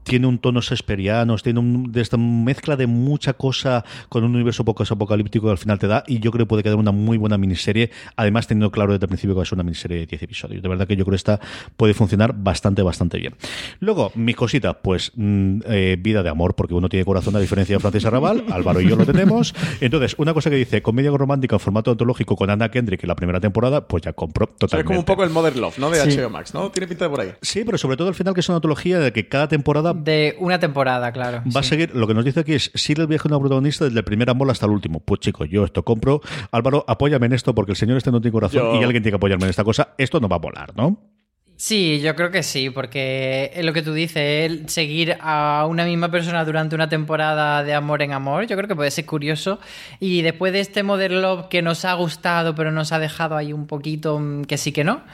tiene 0.04 0.26
un 0.26 0.38
tono 0.38 0.60
shakespeariano, 0.60 1.36
tiene 1.38 1.60
un, 1.60 1.92
de 1.92 2.00
esta 2.00 2.16
mezcla 2.16 2.76
de 2.76 2.86
mucha 2.86 3.32
cosa 3.34 3.84
con 4.08 4.24
un 4.24 4.34
universo 4.34 4.64
poco 4.64 4.84
apocalíptico 4.88 5.46
que 5.46 5.52
al 5.52 5.58
final 5.58 5.78
te 5.78 5.86
da 5.86 6.04
y 6.06 6.20
yo 6.20 6.30
creo 6.30 6.46
que 6.46 6.48
puede 6.48 6.62
quedar 6.62 6.76
una 6.76 6.92
muy 6.92 7.18
buena 7.18 7.38
miniserie, 7.38 7.90
además 8.16 8.46
teniendo 8.46 8.70
claro 8.70 8.92
desde 8.92 9.04
el 9.04 9.08
principio 9.08 9.34
que 9.34 9.38
va 9.38 9.42
a 9.42 9.46
ser 9.46 9.54
una 9.54 9.64
miniserie 9.64 9.98
de 9.98 10.06
10 10.06 10.22
episodios. 10.22 10.62
De 10.62 10.68
verdad 10.68 10.86
que 10.86 10.96
yo 10.96 11.04
creo 11.04 11.12
que 11.12 11.16
esta 11.16 11.40
puede 11.76 11.94
funcionar 11.94 12.34
bastante, 12.36 12.82
bastante 12.82 13.18
bien. 13.18 13.34
Luego, 13.80 14.12
mis 14.14 14.36
cositas, 14.36 14.76
pues 14.82 15.12
mm, 15.14 15.60
eh, 15.66 15.96
vida 15.98 16.22
de 16.22 16.28
amor, 16.28 16.54
porque 16.54 16.74
uno 16.74 16.88
tiene 16.88 17.04
corazón 17.04 17.34
a 17.36 17.40
diferencia 17.40 17.76
de 17.76 17.80
Francis 17.80 18.04
Arrabal, 18.04 18.44
Álvaro 18.50 18.80
y 18.80 18.88
yo 18.88 18.96
lo 18.96 19.06
tenemos. 19.06 19.54
Entonces, 19.80 20.14
una 20.18 20.34
cosa 20.34 20.50
que 20.50 20.56
dice, 20.56 20.82
comedia 20.82 21.10
romántica 21.10 21.56
en 21.56 21.60
formato 21.60 21.90
antológico 21.90 22.36
con 22.36 22.50
Anna 22.50 22.70
Kendrick 22.70 23.02
en 23.02 23.08
la 23.08 23.16
primera 23.16 23.40
temporada, 23.40 23.86
pues 23.86 24.02
ya 24.02 24.12
compro 24.12 24.46
totalmente. 24.46 24.82
es 24.82 24.86
como 24.86 24.98
un 24.98 25.04
poco 25.04 25.24
el 25.24 25.30
Modern 25.30 25.60
Love, 25.60 25.78
¿no? 25.78 25.90
De 25.90 25.98
HBO 25.98 26.30
Max, 26.30 26.54
¿no? 26.54 26.70
Tiene 26.70 26.88
pinta 26.88 27.06
de 27.06 27.10
por 27.10 27.20
ahí. 27.20 27.32
Sí, 27.40 27.62
pero 27.64 27.78
sobre 27.78 27.96
todo 27.96 28.08
al 28.08 28.14
final 28.14 28.34
que 28.34 28.40
es 28.40 28.48
una 28.48 28.56
antología 28.56 28.98
de 28.98 29.12
que 29.12 29.28
cada 29.28 29.48
temporada... 29.48 29.93
De 29.94 30.36
una 30.38 30.58
temporada, 30.58 31.12
claro. 31.12 31.42
Va 31.54 31.60
a 31.60 31.62
seguir, 31.62 31.94
lo 31.94 32.06
que 32.06 32.14
nos 32.14 32.24
dice 32.24 32.40
aquí 32.40 32.54
es, 32.54 32.70
sigue 32.74 33.02
el 33.02 33.08
viaje 33.08 33.28
de 33.28 33.34
una 33.34 33.40
protagonista 33.40 33.84
desde 33.84 33.98
el 33.98 34.04
primer 34.04 34.28
amor 34.30 34.50
hasta 34.50 34.66
el 34.66 34.72
último. 34.72 35.00
Pues 35.00 35.20
chicos, 35.20 35.48
yo 35.48 35.64
esto 35.64 35.84
compro. 35.84 36.20
Álvaro, 36.50 36.84
apóyame 36.86 37.26
en 37.26 37.32
esto 37.32 37.54
porque 37.54 37.72
el 37.72 37.76
señor 37.76 37.96
este 37.96 38.10
no 38.10 38.20
tiene 38.20 38.32
corazón 38.32 38.76
y 38.76 38.84
alguien 38.84 39.02
tiene 39.02 39.12
que 39.12 39.16
apoyarme 39.16 39.44
en 39.44 39.50
esta 39.50 39.64
cosa. 39.64 39.94
Esto 39.98 40.20
no 40.20 40.28
va 40.28 40.36
a 40.36 40.40
volar, 40.40 40.76
¿no? 40.76 41.14
Sí, 41.56 42.00
yo 42.00 42.16
creo 42.16 42.32
que 42.32 42.42
sí, 42.42 42.70
porque 42.70 43.52
lo 43.62 43.72
que 43.72 43.82
tú 43.82 43.92
dices, 43.92 44.50
el 44.50 44.68
seguir 44.68 45.16
a 45.20 45.66
una 45.68 45.84
misma 45.84 46.10
persona 46.10 46.44
durante 46.44 46.74
una 46.74 46.88
temporada 46.88 47.62
de 47.62 47.74
amor 47.74 48.02
en 48.02 48.12
amor, 48.12 48.46
yo 48.46 48.56
creo 48.56 48.68
que 48.68 48.74
puede 48.74 48.90
ser 48.90 49.06
curioso. 49.06 49.60
Y 50.00 50.22
después 50.22 50.52
de 50.52 50.60
este 50.60 50.82
Modern 50.82 51.22
Love 51.22 51.48
que 51.48 51.62
nos 51.62 51.84
ha 51.84 51.94
gustado, 51.94 52.56
pero 52.56 52.72
nos 52.72 52.90
ha 52.90 52.98
dejado 52.98 53.36
ahí 53.36 53.52
un 53.52 53.68
poquito 53.68 54.18
mm, 54.18 54.42
que 54.44 54.58
sí 54.58 54.72
que 54.72 54.82
no, 54.82 55.04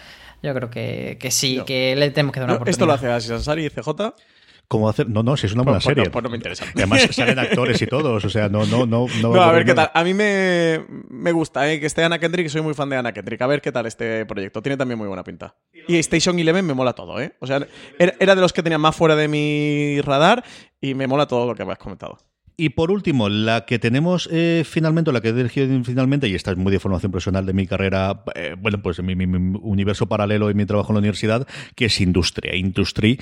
yo 0.42 0.54
creo 0.54 0.70
que, 0.70 1.18
sí, 1.30 1.60
que 1.66 1.94
le 1.94 2.10
tenemos 2.10 2.32
que 2.32 2.40
dar 2.40 2.48
una 2.48 2.56
oportunidad. 2.56 2.74
Esto 2.74 2.86
lo 2.86 2.92
hace 2.94 3.08
Asis 3.08 3.30
Ansari 3.32 3.66
y 3.66 3.70
CJ 3.70 4.14
cómo 4.70 4.88
hacer. 4.88 5.08
No, 5.10 5.24
no, 5.24 5.36
si 5.36 5.46
es 5.46 5.52
una 5.52 5.64
buena 5.64 5.78
pues, 5.78 5.86
pues 5.86 5.96
serie. 5.96 6.10
Pues 6.10 6.22
no, 6.22 6.30
me 6.30 6.36
interesa. 6.36 6.64
además 6.76 7.02
salen 7.10 7.38
actores 7.40 7.82
y 7.82 7.86
todos, 7.86 8.24
o 8.24 8.30
sea, 8.30 8.48
no, 8.48 8.64
no, 8.66 8.86
no. 8.86 9.06
No, 9.20 9.34
no 9.34 9.42
a 9.42 9.50
ver 9.50 9.64
qué 9.64 9.74
tal. 9.74 9.90
A 9.92 10.04
mí 10.04 10.14
me, 10.14 10.86
me 11.08 11.32
gusta 11.32 11.70
¿eh? 11.70 11.80
que 11.80 11.86
esté 11.86 12.04
Ana 12.04 12.20
Kendrick, 12.20 12.48
soy 12.48 12.62
muy 12.62 12.72
fan 12.72 12.88
de 12.88 12.96
Ana 12.96 13.12
Kendrick. 13.12 13.42
A 13.42 13.48
ver 13.48 13.60
qué 13.60 13.72
tal 13.72 13.86
este 13.86 14.24
proyecto. 14.26 14.62
Tiene 14.62 14.76
también 14.76 14.96
muy 14.96 15.08
buena 15.08 15.24
pinta. 15.24 15.56
Y 15.88 15.96
Station 15.98 16.38
Eleven 16.38 16.64
me 16.64 16.74
mola 16.74 16.92
todo, 16.92 17.20
¿eh? 17.20 17.34
O 17.40 17.48
sea, 17.48 17.66
era 17.98 18.34
de 18.36 18.40
los 18.40 18.52
que 18.52 18.62
tenía 18.62 18.78
más 18.78 18.94
fuera 18.94 19.16
de 19.16 19.26
mi 19.26 20.00
radar 20.02 20.44
y 20.80 20.94
me 20.94 21.08
mola 21.08 21.26
todo 21.26 21.46
lo 21.46 21.56
que 21.56 21.64
has 21.64 21.78
comentado. 21.78 22.18
Y 22.60 22.68
por 22.68 22.90
último, 22.90 23.30
la 23.30 23.64
que 23.64 23.78
tenemos 23.78 24.28
eh, 24.30 24.64
finalmente, 24.66 25.10
la 25.12 25.22
que 25.22 25.28
he 25.28 25.32
dirigido 25.32 25.82
finalmente, 25.82 26.28
y 26.28 26.34
esta 26.34 26.50
es 26.50 26.58
muy 26.58 26.70
de 26.70 26.78
formación 26.78 27.10
profesional 27.10 27.46
de 27.46 27.54
mi 27.54 27.66
carrera, 27.66 28.22
eh, 28.34 28.54
bueno, 28.60 28.82
pues 28.82 28.98
en 28.98 29.06
mi, 29.06 29.14
universo 29.14 30.10
paralelo 30.10 30.50
y 30.50 30.54
mi 30.54 30.66
trabajo 30.66 30.92
en 30.92 30.96
la 30.96 30.98
universidad, 30.98 31.48
que 31.74 31.86
es 31.86 31.98
Industria, 32.02 32.54
Industry. 32.54 33.18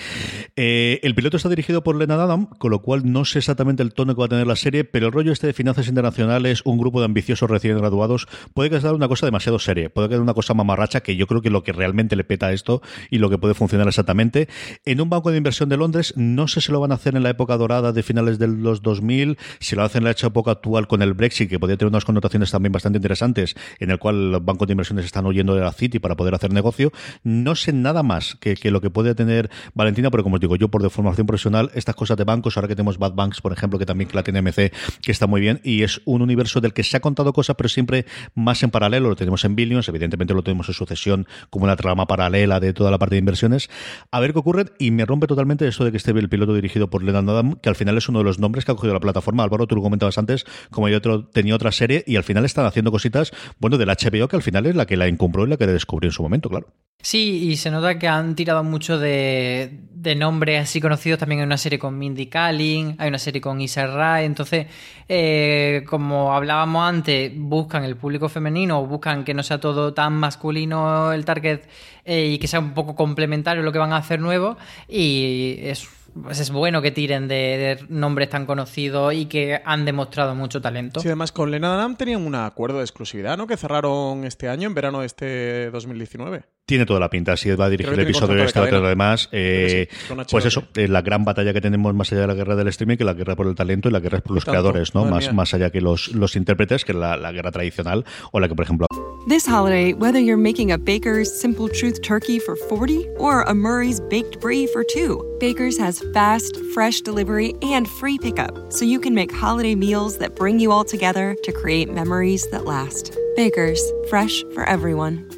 Eh, 0.56 0.98
el 1.04 1.14
piloto 1.14 1.36
está 1.36 1.48
dirigido 1.48 1.84
por 1.84 1.94
Lena 1.94 2.14
Adam, 2.14 2.46
con 2.46 2.72
lo 2.72 2.82
cual 2.82 3.12
no 3.12 3.24
sé 3.24 3.38
exactamente 3.38 3.80
el 3.84 3.94
tono 3.94 4.16
que 4.16 4.18
va 4.18 4.26
a 4.26 4.28
tener 4.28 4.48
la 4.48 4.56
serie, 4.56 4.82
pero 4.82 5.06
el 5.06 5.12
rollo 5.12 5.30
este 5.30 5.46
de 5.46 5.52
finanzas 5.52 5.86
internacionales, 5.86 6.62
un 6.64 6.76
grupo 6.76 6.98
de 6.98 7.04
ambiciosos 7.04 7.48
recién 7.48 7.78
graduados, 7.78 8.26
puede 8.54 8.70
quedar 8.70 8.92
una 8.92 9.06
cosa 9.06 9.24
demasiado 9.24 9.60
seria, 9.60 9.88
puede 9.88 10.08
quedar 10.08 10.20
una 10.20 10.34
cosa 10.34 10.52
mamarracha 10.54 11.00
que 11.04 11.14
yo 11.14 11.28
creo 11.28 11.42
que 11.42 11.50
lo 11.50 11.62
que 11.62 11.70
realmente 11.70 12.16
le 12.16 12.24
peta 12.24 12.48
a 12.48 12.52
esto 12.52 12.82
y 13.08 13.18
lo 13.18 13.30
que 13.30 13.38
puede 13.38 13.54
funcionar 13.54 13.86
exactamente. 13.86 14.48
En 14.84 15.00
un 15.00 15.08
banco 15.08 15.30
de 15.30 15.36
inversión 15.36 15.68
de 15.68 15.76
Londres, 15.76 16.12
no 16.16 16.48
sé 16.48 16.60
si 16.60 16.72
lo 16.72 16.80
van 16.80 16.90
a 16.90 16.96
hacer 16.96 17.14
en 17.14 17.22
la 17.22 17.30
época 17.30 17.56
dorada 17.56 17.92
de 17.92 18.02
finales 18.02 18.40
de 18.40 18.48
los 18.48 18.82
2000, 18.82 19.27
si 19.60 19.76
lo 19.76 19.82
hacen 19.82 20.00
en 20.00 20.04
la 20.04 20.10
época 20.10 20.52
actual 20.52 20.86
con 20.86 21.02
el 21.02 21.14
Brexit, 21.14 21.48
que 21.48 21.58
podría 21.58 21.76
tener 21.76 21.90
unas 21.90 22.04
connotaciones 22.04 22.50
también 22.50 22.72
bastante 22.72 22.98
interesantes, 22.98 23.54
en 23.78 23.90
el 23.90 23.98
cual 23.98 24.32
los 24.32 24.44
bancos 24.44 24.66
de 24.68 24.72
inversiones 24.72 25.04
están 25.04 25.26
huyendo 25.26 25.54
de 25.54 25.60
la 25.60 25.72
City 25.72 25.98
para 25.98 26.16
poder 26.16 26.34
hacer 26.34 26.52
negocio, 26.52 26.92
no 27.22 27.54
sé 27.54 27.72
nada 27.72 28.02
más 28.02 28.36
que, 28.36 28.56
lo 28.70 28.80
que 28.80 28.90
puede 28.90 29.14
tener 29.14 29.50
Valentina, 29.74 30.10
pero 30.10 30.22
como 30.22 30.36
os 30.36 30.40
digo, 30.40 30.56
yo 30.56 30.68
por 30.68 30.82
deformación 30.82 31.26
profesional, 31.26 31.70
estas 31.74 31.94
cosas 31.94 32.16
de 32.16 32.24
bancos, 32.24 32.56
ahora 32.56 32.68
que 32.68 32.76
tenemos 32.76 32.98
Bad 32.98 33.14
Banks, 33.14 33.40
por 33.40 33.52
ejemplo, 33.52 33.78
que 33.78 33.86
también 33.86 34.10
la 34.12 34.22
tiene 34.22 34.42
MC, 34.42 34.72
que 35.02 35.12
está 35.12 35.26
muy 35.26 35.40
bien, 35.40 35.60
y 35.64 35.82
es 35.82 36.00
un 36.04 36.22
universo 36.22 36.60
del 36.60 36.72
que 36.72 36.82
se 36.82 36.96
ha 36.96 37.00
contado 37.00 37.32
cosas, 37.32 37.56
pero 37.56 37.68
siempre 37.68 38.06
más 38.34 38.62
en 38.62 38.70
paralelo. 38.70 39.08
Lo 39.08 39.16
tenemos 39.16 39.44
en 39.44 39.56
Billions, 39.56 39.88
evidentemente 39.88 40.34
lo 40.34 40.42
tenemos 40.42 40.68
en 40.68 40.74
sucesión 40.74 41.26
como 41.50 41.64
una 41.64 41.76
trama 41.76 42.06
paralela 42.06 42.60
de 42.60 42.72
toda 42.72 42.90
la 42.90 42.98
parte 42.98 43.14
de 43.14 43.20
inversiones. 43.20 43.70
A 44.10 44.20
ver 44.20 44.32
qué 44.32 44.38
ocurre, 44.38 44.66
y 44.78 44.90
me 44.90 45.04
rompe 45.04 45.26
totalmente 45.26 45.66
eso 45.66 45.84
de 45.84 45.90
que 45.90 45.96
esté 45.96 46.10
el 46.10 46.28
piloto 46.28 46.54
dirigido 46.54 46.90
por 46.90 47.02
Leonard 47.02 47.28
Adam, 47.30 47.54
que 47.56 47.68
al 47.68 47.76
final 47.76 47.96
es 47.96 48.08
uno 48.08 48.18
de 48.18 48.24
los 48.24 48.38
nombres 48.38 48.64
que 48.64 48.72
ha 48.72 48.74
cogido 48.74 48.94
la 48.94 49.00
plataforma. 49.08 49.42
Álvaro, 49.42 49.66
tú 49.66 49.76
lo 49.76 49.82
comentabas 49.82 50.18
antes, 50.18 50.44
como 50.70 50.88
yo 50.88 50.98
otro, 50.98 51.26
tenía 51.26 51.54
otra 51.54 51.72
serie 51.72 52.04
y 52.06 52.16
al 52.16 52.24
final 52.24 52.44
están 52.44 52.66
haciendo 52.66 52.90
cositas, 52.90 53.32
bueno, 53.58 53.78
del 53.78 53.88
HBO, 53.88 54.28
que 54.28 54.36
al 54.36 54.42
final 54.42 54.66
es 54.66 54.76
la 54.76 54.86
que 54.86 54.96
la 54.96 55.06
encumbró 55.06 55.46
y 55.46 55.50
la 55.50 55.56
que 55.56 55.66
descubrió 55.66 56.08
en 56.08 56.12
su 56.12 56.22
momento, 56.22 56.48
claro. 56.48 56.68
Sí, 57.00 57.48
y 57.48 57.56
se 57.56 57.70
nota 57.70 57.96
que 57.96 58.08
han 58.08 58.34
tirado 58.34 58.64
mucho 58.64 58.98
de, 58.98 59.70
de 59.92 60.16
nombres 60.16 60.62
así 60.62 60.80
conocidos. 60.80 61.20
También 61.20 61.40
hay 61.40 61.46
una 61.46 61.56
serie 61.56 61.78
con 61.78 61.96
Mindy 61.96 62.26
Kaling, 62.26 62.96
hay 62.98 63.08
una 63.08 63.18
serie 63.18 63.40
con 63.40 63.60
Isa 63.60 63.86
Rae. 63.86 64.24
Entonces, 64.24 64.66
eh, 65.08 65.84
como 65.88 66.34
hablábamos 66.34 66.88
antes, 66.88 67.32
buscan 67.36 67.84
el 67.84 67.96
público 67.96 68.28
femenino 68.28 68.84
buscan 68.86 69.24
que 69.24 69.32
no 69.32 69.42
sea 69.42 69.60
todo 69.60 69.94
tan 69.94 70.14
masculino 70.14 71.12
el 71.12 71.24
target 71.24 71.62
eh, 72.04 72.26
y 72.26 72.38
que 72.38 72.48
sea 72.48 72.60
un 72.60 72.74
poco 72.74 72.94
complementario 72.94 73.62
lo 73.62 73.72
que 73.72 73.78
van 73.78 73.92
a 73.92 73.98
hacer 73.98 74.20
nuevo. 74.20 74.56
Y 74.88 75.56
es 75.62 75.88
pues 76.22 76.40
es 76.40 76.50
bueno 76.50 76.82
que 76.82 76.90
tiren 76.90 77.28
de, 77.28 77.84
nombres 77.88 78.28
tan 78.28 78.46
conocidos 78.46 79.14
y 79.14 79.26
que 79.26 79.60
han 79.64 79.84
demostrado 79.84 80.34
mucho 80.34 80.60
talento. 80.60 81.00
Sí, 81.00 81.08
además 81.08 81.32
con 81.32 81.50
Lena 81.50 81.72
Dunham 81.74 81.96
tenían 81.96 82.26
un 82.26 82.34
acuerdo 82.34 82.78
de 82.78 82.84
exclusividad, 82.84 83.36
¿no? 83.36 83.46
Que 83.46 83.56
cerraron 83.56 84.24
este 84.24 84.48
año, 84.48 84.68
en 84.68 84.74
verano 84.74 85.00
de 85.00 85.06
este 85.06 85.70
2019. 85.70 86.44
Tiene 86.68 86.84
toda 86.84 87.00
la 87.00 87.08
pinta, 87.08 87.34
si 87.34 87.48
va 87.52 87.64
a 87.64 87.70
dirigir 87.70 87.94
el 87.94 88.00
episodio 88.00 88.44
este, 88.44 88.60
otro 88.60 88.84
además. 88.84 89.30
Eh, 89.32 89.88
pues 90.30 90.44
eso, 90.44 90.64
eh, 90.74 90.86
la 90.86 91.00
gran 91.00 91.24
batalla 91.24 91.54
que 91.54 91.62
tenemos 91.62 91.94
más 91.94 92.12
allá 92.12 92.20
de 92.20 92.26
la 92.26 92.34
guerra 92.34 92.56
del 92.56 92.68
streaming, 92.68 92.98
que 92.98 93.04
la 93.04 93.14
guerra 93.14 93.36
por 93.36 93.46
el 93.46 93.54
talento 93.54 93.88
y 93.88 93.92
la 93.92 94.00
guerra 94.00 94.20
por 94.20 94.34
los 94.34 94.44
creadores, 94.44 94.94
¿no? 94.94 95.06
Más, 95.06 95.32
más 95.32 95.54
allá 95.54 95.70
que 95.70 95.80
los, 95.80 96.08
los 96.08 96.36
intérpretes, 96.36 96.84
que 96.84 96.92
la, 96.92 97.16
la 97.16 97.32
guerra 97.32 97.52
tradicional 97.52 98.04
o 98.32 98.38
la 98.38 98.48
que, 98.48 98.54
por 98.54 98.66
ejemplo. 98.66 98.86
This 99.26 99.46
holiday, 99.46 99.94
whether 99.94 100.18
you're 100.18 100.36
making 100.36 100.70
a 100.70 100.76
Baker's 100.76 101.32
Simple 101.40 101.70
Truth 101.70 102.02
turkey 102.02 102.38
for 102.38 102.54
40 102.54 103.08
or 103.16 103.44
a 103.44 103.54
Murray's 103.54 104.00
baked 104.00 104.38
brie 104.38 104.66
for 104.66 104.84
two, 104.84 105.24
Baker's 105.40 105.78
has 105.78 106.02
fast, 106.12 106.54
fresh 106.74 107.00
delivery 107.00 107.54
and 107.62 107.88
free 107.88 108.18
pickup, 108.18 108.72
so 108.74 108.84
you 108.84 109.00
can 109.00 109.14
make 109.14 109.32
holiday 109.32 109.74
meals 109.74 110.18
that 110.18 110.36
bring 110.36 110.58
you 110.58 110.70
all 110.70 110.84
together 110.84 111.34
to 111.44 111.52
create 111.52 111.90
memories 111.90 112.46
that 112.50 112.66
last. 112.66 113.16
Baker's, 113.36 113.80
fresh 114.10 114.42
for 114.52 114.68
everyone. 114.68 115.37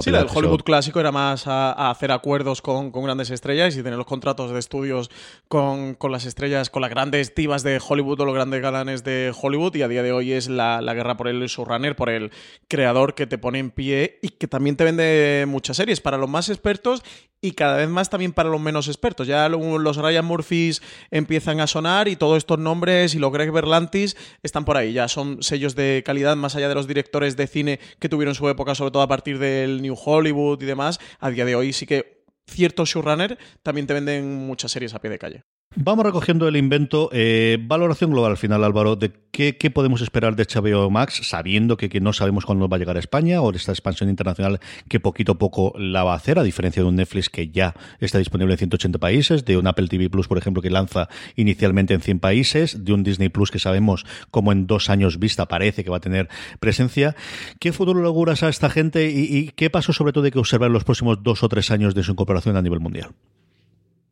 Sí, 0.00 0.08
el 0.08 0.26
Hollywood 0.34 0.62
clásico 0.62 0.98
era 0.98 1.12
más 1.12 1.46
a, 1.46 1.90
hacer 1.90 2.10
acuerdos 2.10 2.62
con, 2.62 2.90
grandes 2.90 3.30
estrellas 3.30 3.76
y 3.76 3.82
tener 3.82 3.98
los 3.98 4.06
contratos 4.06 4.50
de 4.50 4.58
estudios 4.58 5.10
con, 5.46 5.98
las 6.10 6.24
estrellas, 6.24 6.70
con 6.70 6.80
las 6.80 6.90
grandes 6.90 7.34
divas 7.34 7.62
de 7.62 7.78
Hollywood 7.86 8.20
o 8.20 8.24
los 8.24 8.34
grandes 8.34 8.62
galanes 8.62 9.04
de 9.04 9.34
Hollywood. 9.38 9.74
Y 9.74 9.82
a 9.82 9.88
día 9.88 10.02
de 10.02 10.12
hoy 10.12 10.32
es 10.32 10.48
la, 10.48 10.80
guerra 10.94 11.18
por 11.18 11.28
el 11.28 11.46
showrunner, 11.46 11.96
por 11.96 12.08
el 12.08 12.30
creador 12.66 13.14
que 13.14 13.26
te 13.26 13.36
pone 13.36 13.58
en 13.58 13.70
pie 13.70 14.18
y 14.22 14.30
que 14.30 14.48
también 14.48 14.76
te 14.76 14.84
vende 14.84 15.44
muchas 15.46 15.76
series 15.76 16.00
para 16.00 16.16
los 16.16 16.30
más 16.30 16.48
expertos 16.48 17.02
y 17.42 17.52
cada 17.52 17.78
vez 17.78 17.88
más 17.88 18.10
también 18.10 18.32
para 18.32 18.50
los 18.50 18.60
menos 18.60 18.88
expertos. 18.88 19.26
Ya 19.26 19.48
los 19.48 19.96
Ryan 19.96 20.24
Murphys 20.24 20.82
empiezan 21.10 21.60
a 21.60 21.66
sonar 21.66 22.08
y 22.08 22.16
todos 22.16 22.38
estos 22.38 22.58
nombres 22.58 23.14
y 23.14 23.18
los 23.18 23.32
Greg 23.32 23.50
Berlantis 23.50 24.16
están 24.42 24.64
por 24.64 24.76
ahí. 24.76 24.92
Ya 24.92 25.08
son 25.08 25.42
sellos 25.42 25.74
de 25.74 26.02
calidad 26.04 26.36
más 26.36 26.56
allá 26.56 26.68
de 26.68 26.74
los 26.74 26.86
directores 26.86 27.36
de 27.36 27.46
cine 27.46 27.80
que 27.98 28.08
tuvieron 28.08 28.34
su 28.34 28.48
época, 28.48 28.74
sobre 28.74 28.90
todo 28.90 29.02
a 29.02 29.08
partir 29.08 29.38
del 29.38 29.80
New 29.82 29.89
Hollywood 29.96 30.62
y 30.62 30.66
demás. 30.66 31.00
A 31.18 31.30
día 31.30 31.44
de 31.44 31.54
hoy 31.54 31.72
sí 31.72 31.86
que 31.86 32.24
ciertos 32.46 32.88
showrunner 32.90 33.38
también 33.62 33.86
te 33.86 33.94
venden 33.94 34.34
muchas 34.46 34.72
series 34.72 34.94
a 34.94 35.00
pie 35.00 35.10
de 35.10 35.18
calle. 35.18 35.44
Vamos 35.76 36.04
recogiendo 36.04 36.48
el 36.48 36.56
invento. 36.56 37.10
Eh, 37.12 37.56
valoración 37.62 38.10
global 38.10 38.32
al 38.32 38.36
final, 38.36 38.64
Álvaro, 38.64 38.96
de 38.96 39.12
qué, 39.30 39.54
podemos 39.70 40.02
esperar 40.02 40.34
de 40.34 40.44
HBO 40.44 40.90
Max, 40.90 41.20
sabiendo 41.22 41.76
que, 41.76 42.00
no 42.00 42.12
sabemos 42.12 42.44
cuándo 42.44 42.68
va 42.68 42.76
a 42.76 42.80
llegar 42.80 42.96
a 42.96 42.98
España 42.98 43.40
o 43.40 43.52
esta 43.52 43.70
expansión 43.70 44.10
internacional 44.10 44.58
que 44.88 44.98
poquito 44.98 45.32
a 45.32 45.38
poco 45.38 45.72
la 45.78 46.02
va 46.02 46.14
a 46.14 46.16
hacer, 46.16 46.40
a 46.40 46.42
diferencia 46.42 46.82
de 46.82 46.88
un 46.88 46.96
Netflix 46.96 47.30
que 47.30 47.50
ya 47.50 47.76
está 48.00 48.18
disponible 48.18 48.54
en 48.54 48.58
180 48.58 48.98
países, 48.98 49.44
de 49.44 49.56
un 49.58 49.68
Apple 49.68 49.86
TV 49.86 50.10
Plus, 50.10 50.26
por 50.26 50.38
ejemplo, 50.38 50.60
que 50.60 50.70
lanza 50.70 51.08
inicialmente 51.36 51.94
en 51.94 52.00
100 52.00 52.18
países, 52.18 52.84
de 52.84 52.92
un 52.92 53.04
Disney 53.04 53.28
Plus 53.28 53.52
que 53.52 53.60
sabemos 53.60 54.04
como 54.32 54.50
en 54.50 54.66
dos 54.66 54.90
años 54.90 55.20
vista 55.20 55.46
parece 55.46 55.84
que 55.84 55.90
va 55.90 55.98
a 55.98 56.00
tener 56.00 56.28
presencia. 56.58 57.14
¿Qué 57.60 57.72
futuro 57.72 58.00
le 58.00 58.06
auguras 58.08 58.42
a 58.42 58.48
esta 58.48 58.70
gente 58.70 59.08
y, 59.08 59.52
qué 59.54 59.70
paso 59.70 59.92
sobre 59.92 60.12
todo 60.12 60.24
hay 60.24 60.32
que 60.32 60.40
observar 60.40 60.66
en 60.66 60.72
los 60.72 60.82
próximos 60.82 61.22
dos 61.22 61.44
o 61.44 61.48
tres 61.48 61.70
años 61.70 61.94
de 61.94 62.02
su 62.02 62.10
incorporación 62.10 62.56
a 62.56 62.62
nivel 62.62 62.80
mundial? 62.80 63.12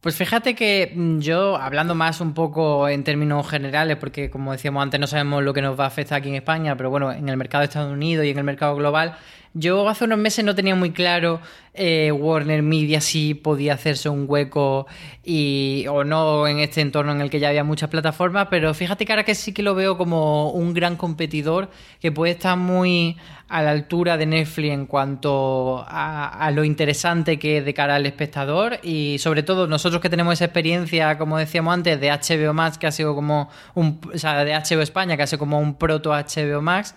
Pues 0.00 0.14
fíjate 0.14 0.54
que 0.54 0.92
mm, 0.94 1.18
yo, 1.18 1.56
hablando 1.56 1.94
más 1.96 2.20
un 2.20 2.32
poco 2.32 2.88
en 2.88 3.02
términos 3.02 3.48
generales, 3.48 3.96
porque 3.96 4.30
como 4.30 4.52
decíamos 4.52 4.82
antes, 4.82 5.00
no 5.00 5.08
sabemos 5.08 5.42
lo 5.42 5.52
que 5.52 5.60
nos 5.62 5.78
va 5.78 5.84
a 5.84 5.86
afectar 5.88 6.18
aquí 6.18 6.28
en 6.28 6.36
España, 6.36 6.76
pero 6.76 6.88
bueno, 6.90 7.10
en 7.10 7.28
el 7.28 7.36
mercado 7.36 7.62
de 7.62 7.66
Estados 7.66 7.92
Unidos 7.92 8.24
y 8.24 8.30
en 8.30 8.38
el 8.38 8.44
mercado 8.44 8.76
global, 8.76 9.16
Yo 9.54 9.88
hace 9.88 10.04
unos 10.04 10.18
meses 10.18 10.44
no 10.44 10.54
tenía 10.54 10.74
muy 10.74 10.90
claro 10.90 11.40
eh, 11.74 12.12
Warner 12.12 12.62
Media 12.62 13.00
si 13.00 13.34
podía 13.34 13.74
hacerse 13.74 14.08
un 14.08 14.24
hueco 14.28 14.86
y, 15.24 15.86
o 15.88 16.04
no 16.04 16.46
en 16.46 16.58
este 16.58 16.80
entorno 16.80 17.12
en 17.12 17.20
el 17.20 17.30
que 17.30 17.40
ya 17.40 17.48
había 17.48 17.64
muchas 17.64 17.88
plataformas, 17.88 18.48
pero 18.50 18.74
fíjate 18.74 19.06
que 19.06 19.12
ahora 19.12 19.24
que 19.24 19.34
sí 19.34 19.52
que 19.52 19.62
lo 19.62 19.74
veo 19.74 19.96
como 19.96 20.50
un 20.50 20.74
gran 20.74 20.96
competidor 20.96 21.70
que 22.00 22.12
puede 22.12 22.32
estar 22.32 22.56
muy 22.56 23.16
a 23.48 23.62
la 23.62 23.70
altura 23.70 24.16
de 24.18 24.26
Netflix 24.26 24.72
en 24.72 24.86
cuanto 24.86 25.84
a, 25.88 26.50
lo 26.52 26.64
interesante 26.64 27.38
que 27.38 27.58
es 27.58 27.64
de 27.64 27.72
cara 27.74 27.94
al 27.94 28.06
espectador 28.06 28.78
y 28.82 29.18
sobre 29.18 29.42
todo 29.42 29.66
nosotros 29.66 30.02
que 30.02 30.10
tenemos 30.10 30.34
esa 30.34 30.44
experiencia, 30.44 31.16
como 31.16 31.38
decíamos 31.38 31.72
antes, 31.72 32.00
de 32.00 32.10
HBO 32.10 32.52
Max, 32.52 32.76
que 32.76 32.86
ha 32.86 32.92
sido 32.92 33.14
como 33.14 33.48
un, 33.74 34.00
o 34.12 34.18
sea, 34.18 34.44
de 34.44 34.52
HBO 34.52 34.82
España, 34.82 35.16
que 35.16 35.22
ha 35.22 35.26
sido 35.26 35.38
como 35.38 35.58
un 35.58 35.74
proto 35.74 36.10
HBO 36.10 36.60
Max 36.60 36.94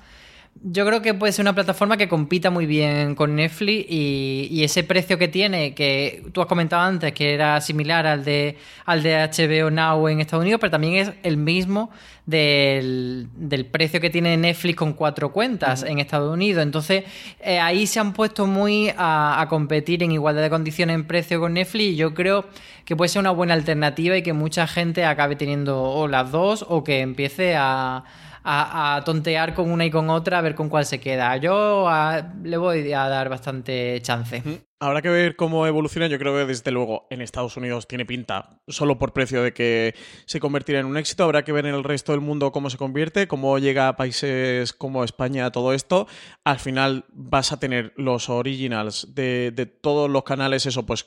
yo 0.63 0.85
creo 0.85 1.01
que 1.01 1.13
puede 1.15 1.33
ser 1.33 1.43
una 1.43 1.55
plataforma 1.55 1.97
que 1.97 2.07
compita 2.07 2.51
muy 2.51 2.67
bien 2.67 3.15
con 3.15 3.35
Netflix 3.35 3.85
y, 3.89 4.63
ese 4.63 4.83
precio 4.83 5.17
que 5.17 5.27
tiene, 5.27 5.73
que 5.73 6.23
tú 6.33 6.41
has 6.41 6.47
comentado 6.47 6.83
antes, 6.83 7.13
que 7.13 7.33
era 7.33 7.59
similar 7.61 8.05
al 8.05 8.23
de, 8.23 8.57
al 8.85 9.01
de 9.01 9.15
HBO 9.15 9.71
Now 9.71 10.07
en 10.07 10.21
Estados 10.21 10.43
Unidos, 10.43 10.59
pero 10.61 10.69
también 10.69 10.95
es 10.95 11.13
el 11.23 11.37
mismo 11.37 11.89
del, 12.27 13.27
precio 13.71 13.99
que 13.99 14.11
tiene 14.11 14.37
Netflix 14.37 14.75
con 14.75 14.93
cuatro 14.93 15.31
cuentas 15.31 15.81
en 15.81 15.97
Estados 15.97 16.31
Unidos. 16.31 16.61
Entonces, 16.61 17.05
eh, 17.39 17.59
ahí 17.59 17.87
se 17.87 17.99
han 17.99 18.13
puesto 18.13 18.45
muy 18.45 18.93
a, 18.95 19.43
competir 19.49 20.03
en 20.03 20.11
igualdad 20.11 20.43
de 20.43 20.51
condiciones 20.51 20.93
en 20.93 21.07
precio 21.07 21.39
con 21.39 21.53
Netflix 21.53 21.93
y 21.93 21.95
yo 21.95 22.13
creo 22.13 22.45
que 22.85 22.95
puede 22.95 23.09
ser 23.09 23.21
una 23.21 23.31
buena 23.31 23.55
alternativa 23.55 24.15
y 24.15 24.21
que 24.21 24.33
mucha 24.33 24.67
gente 24.67 25.05
acabe 25.05 25.35
teniendo 25.35 25.81
o 25.81 26.07
las 26.07 26.31
dos 26.31 26.63
o 26.69 26.83
que 26.83 26.99
empiece 26.99 27.55
a 27.57 28.03
a, 28.43 29.01
tontear 29.05 29.53
con 29.53 29.71
una 29.71 29.85
y 29.85 29.91
con 29.91 30.09
otra 30.09 30.39
a 30.39 30.41
ver 30.41 30.55
con 30.55 30.69
cuál 30.69 30.85
se 30.85 30.99
queda. 30.99 31.37
Yo 31.37 31.87
le 32.43 32.57
voy 32.57 32.91
a 32.93 33.07
dar 33.07 33.29
bastante 33.29 33.99
chance. 34.01 34.43
Habrá 34.79 35.03
que 35.03 35.09
ver 35.09 35.35
cómo 35.35 35.67
evoluciona. 35.67 36.07
Yo 36.07 36.17
creo 36.17 36.35
que 36.35 36.45
desde 36.45 36.71
luego 36.71 37.05
en 37.11 37.21
Estados 37.21 37.55
Unidos 37.55 37.87
tiene 37.87 38.05
pinta 38.05 38.61
solo 38.67 38.97
por 38.97 39.13
precio 39.13 39.43
de 39.43 39.53
que 39.53 39.93
se 40.25 40.39
convertirá 40.39 40.79
en 40.79 40.87
un 40.87 40.97
éxito. 40.97 41.23
Habrá 41.23 41.43
que 41.43 41.51
ver 41.51 41.67
en 41.67 41.75
el 41.75 41.83
resto 41.83 42.13
del 42.13 42.21
mundo 42.21 42.51
cómo 42.51 42.69
se 42.69 42.77
convierte, 42.77 43.27
cómo 43.27 43.59
llega 43.59 43.87
a 43.87 43.95
países 43.95 44.73
como 44.73 45.03
España 45.03 45.51
todo 45.51 45.73
esto. 45.73 46.07
Al 46.43 46.57
final 46.57 47.05
vas 47.13 47.51
a 47.51 47.59
tener 47.59 47.93
los 47.95 48.29
originals 48.29 49.13
de, 49.13 49.51
de 49.51 49.67
todos 49.67 50.09
los 50.09 50.23
canales, 50.23 50.65
eso 50.65 50.83
pues 50.85 51.05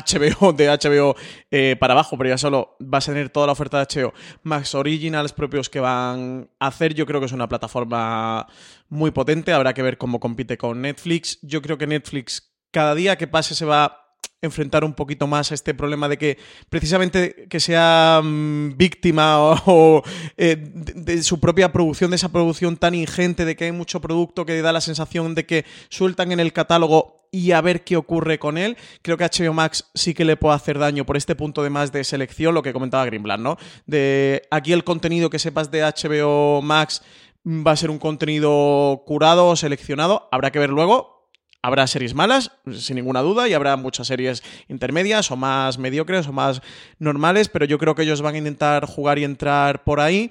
HBO 0.00 0.52
de 0.52 0.68
HBO 0.68 1.16
eh, 1.50 1.76
para 1.78 1.92
abajo, 1.94 2.16
pero 2.16 2.30
ya 2.30 2.38
solo 2.38 2.76
vas 2.80 3.08
a 3.08 3.12
tener 3.12 3.30
toda 3.30 3.46
la 3.46 3.52
oferta 3.52 3.78
de 3.78 3.86
HBO 3.86 4.12
más 4.42 4.74
originals 4.74 5.32
propios 5.32 5.68
que 5.68 5.80
van 5.80 6.50
a 6.58 6.66
hacer. 6.68 6.94
Yo 6.94 7.06
creo 7.06 7.20
que 7.20 7.26
es 7.26 7.32
una 7.32 7.48
plataforma 7.48 8.46
muy 8.88 9.10
potente. 9.10 9.52
Habrá 9.52 9.74
que 9.74 9.82
ver 9.82 9.98
cómo 9.98 10.20
compite 10.20 10.58
con 10.58 10.82
Netflix. 10.82 11.38
Yo 11.42 11.62
creo 11.62 11.78
que 11.78 11.86
Netflix 11.86 12.54
cada 12.70 12.94
día 12.94 13.16
que 13.16 13.28
pase 13.28 13.54
se 13.54 13.64
va 13.64 14.03
enfrentar 14.42 14.84
un 14.84 14.94
poquito 14.94 15.26
más 15.26 15.50
a 15.50 15.54
este 15.54 15.74
problema 15.74 16.08
de 16.08 16.18
que 16.18 16.38
precisamente 16.68 17.46
que 17.48 17.60
sea 17.60 18.20
mm, 18.22 18.76
víctima 18.76 19.38
o, 19.40 20.02
eh, 20.36 20.56
de, 20.58 21.22
su 21.22 21.40
propia 21.40 21.72
producción, 21.72 22.10
de 22.10 22.16
esa 22.16 22.30
producción 22.30 22.76
tan 22.76 22.94
ingente, 22.94 23.44
de 23.44 23.56
que 23.56 23.64
hay 23.64 23.72
mucho 23.72 24.00
producto 24.00 24.44
que 24.46 24.62
da 24.62 24.72
la 24.72 24.80
sensación 24.80 25.34
de 25.34 25.46
que 25.46 25.64
sueltan 25.88 26.32
en 26.32 26.40
el 26.40 26.52
catálogo 26.52 27.28
y 27.30 27.50
a 27.50 27.60
ver 27.60 27.82
qué 27.82 27.96
ocurre 27.96 28.38
con 28.38 28.58
él. 28.58 28.76
Creo 29.02 29.16
que 29.16 29.24
HBO 29.24 29.52
Max 29.52 29.90
sí 29.94 30.14
que 30.14 30.24
le 30.24 30.36
puede 30.36 30.54
hacer 30.54 30.78
daño 30.78 31.04
por 31.04 31.16
este 31.16 31.34
punto 31.34 31.64
de 31.64 31.70
más 31.70 31.90
de 31.90 32.04
selección, 32.04 32.54
lo 32.54 32.62
que 32.62 32.72
comentaba 32.72 33.04
Greenblatt, 33.06 33.40
¿no? 33.40 33.56
De 33.86 34.42
aquí 34.50 34.72
el 34.72 34.84
contenido 34.84 35.30
que 35.30 35.40
sepas 35.40 35.70
de 35.72 35.82
HBO 35.82 36.62
Max 36.62 37.02
va 37.44 37.72
a 37.72 37.76
ser 37.76 37.90
un 37.90 37.98
contenido 37.98 39.02
curado 39.04 39.48
o 39.48 39.56
seleccionado. 39.56 40.28
Habrá 40.30 40.52
que 40.52 40.60
ver 40.60 40.70
luego, 40.70 41.23
Habrá 41.64 41.86
series 41.86 42.12
malas, 42.12 42.50
sin 42.72 42.96
ninguna 42.96 43.22
duda, 43.22 43.48
y 43.48 43.54
habrá 43.54 43.78
muchas 43.78 44.06
series 44.06 44.42
intermedias 44.68 45.30
o 45.30 45.36
más 45.36 45.78
mediocres 45.78 46.28
o 46.28 46.32
más 46.34 46.60
normales, 46.98 47.48
pero 47.48 47.64
yo 47.64 47.78
creo 47.78 47.94
que 47.94 48.02
ellos 48.02 48.20
van 48.20 48.34
a 48.34 48.38
intentar 48.38 48.84
jugar 48.84 49.18
y 49.18 49.24
entrar 49.24 49.82
por 49.82 49.98
ahí. 49.98 50.30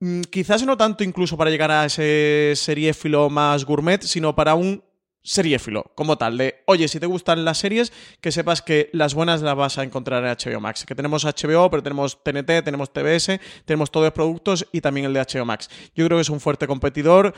Mm, 0.00 0.22
quizás 0.22 0.66
no 0.66 0.76
tanto 0.76 1.04
incluso 1.04 1.36
para 1.36 1.50
llegar 1.50 1.70
a 1.70 1.84
ese 1.84 2.54
seriéfilo 2.56 3.30
más 3.30 3.64
gourmet, 3.64 4.02
sino 4.02 4.34
para 4.34 4.56
un 4.56 4.82
seriéfilo 5.24 5.90
como 5.94 6.18
tal, 6.18 6.38
de 6.38 6.62
oye, 6.66 6.86
si 6.86 7.00
te 7.00 7.06
gustan 7.06 7.44
las 7.44 7.58
series, 7.58 7.92
que 8.20 8.30
sepas 8.30 8.62
que 8.62 8.90
las 8.92 9.14
buenas 9.14 9.40
las 9.42 9.56
vas 9.56 9.78
a 9.78 9.82
encontrar 9.82 10.22
en 10.22 10.30
HBO 10.30 10.60
Max. 10.60 10.84
Que 10.84 10.94
tenemos 10.94 11.24
HBO, 11.24 11.70
pero 11.70 11.82
tenemos 11.82 12.22
TNT, 12.22 12.62
tenemos 12.62 12.92
TBS, 12.92 13.40
tenemos 13.64 13.90
todos 13.90 14.06
los 14.06 14.12
productos 14.12 14.66
y 14.70 14.80
también 14.80 15.06
el 15.06 15.14
de 15.14 15.20
HBO 15.20 15.46
Max. 15.46 15.70
Yo 15.96 16.04
creo 16.04 16.18
que 16.18 16.22
es 16.22 16.30
un 16.30 16.40
fuerte 16.40 16.66
competidor 16.66 17.34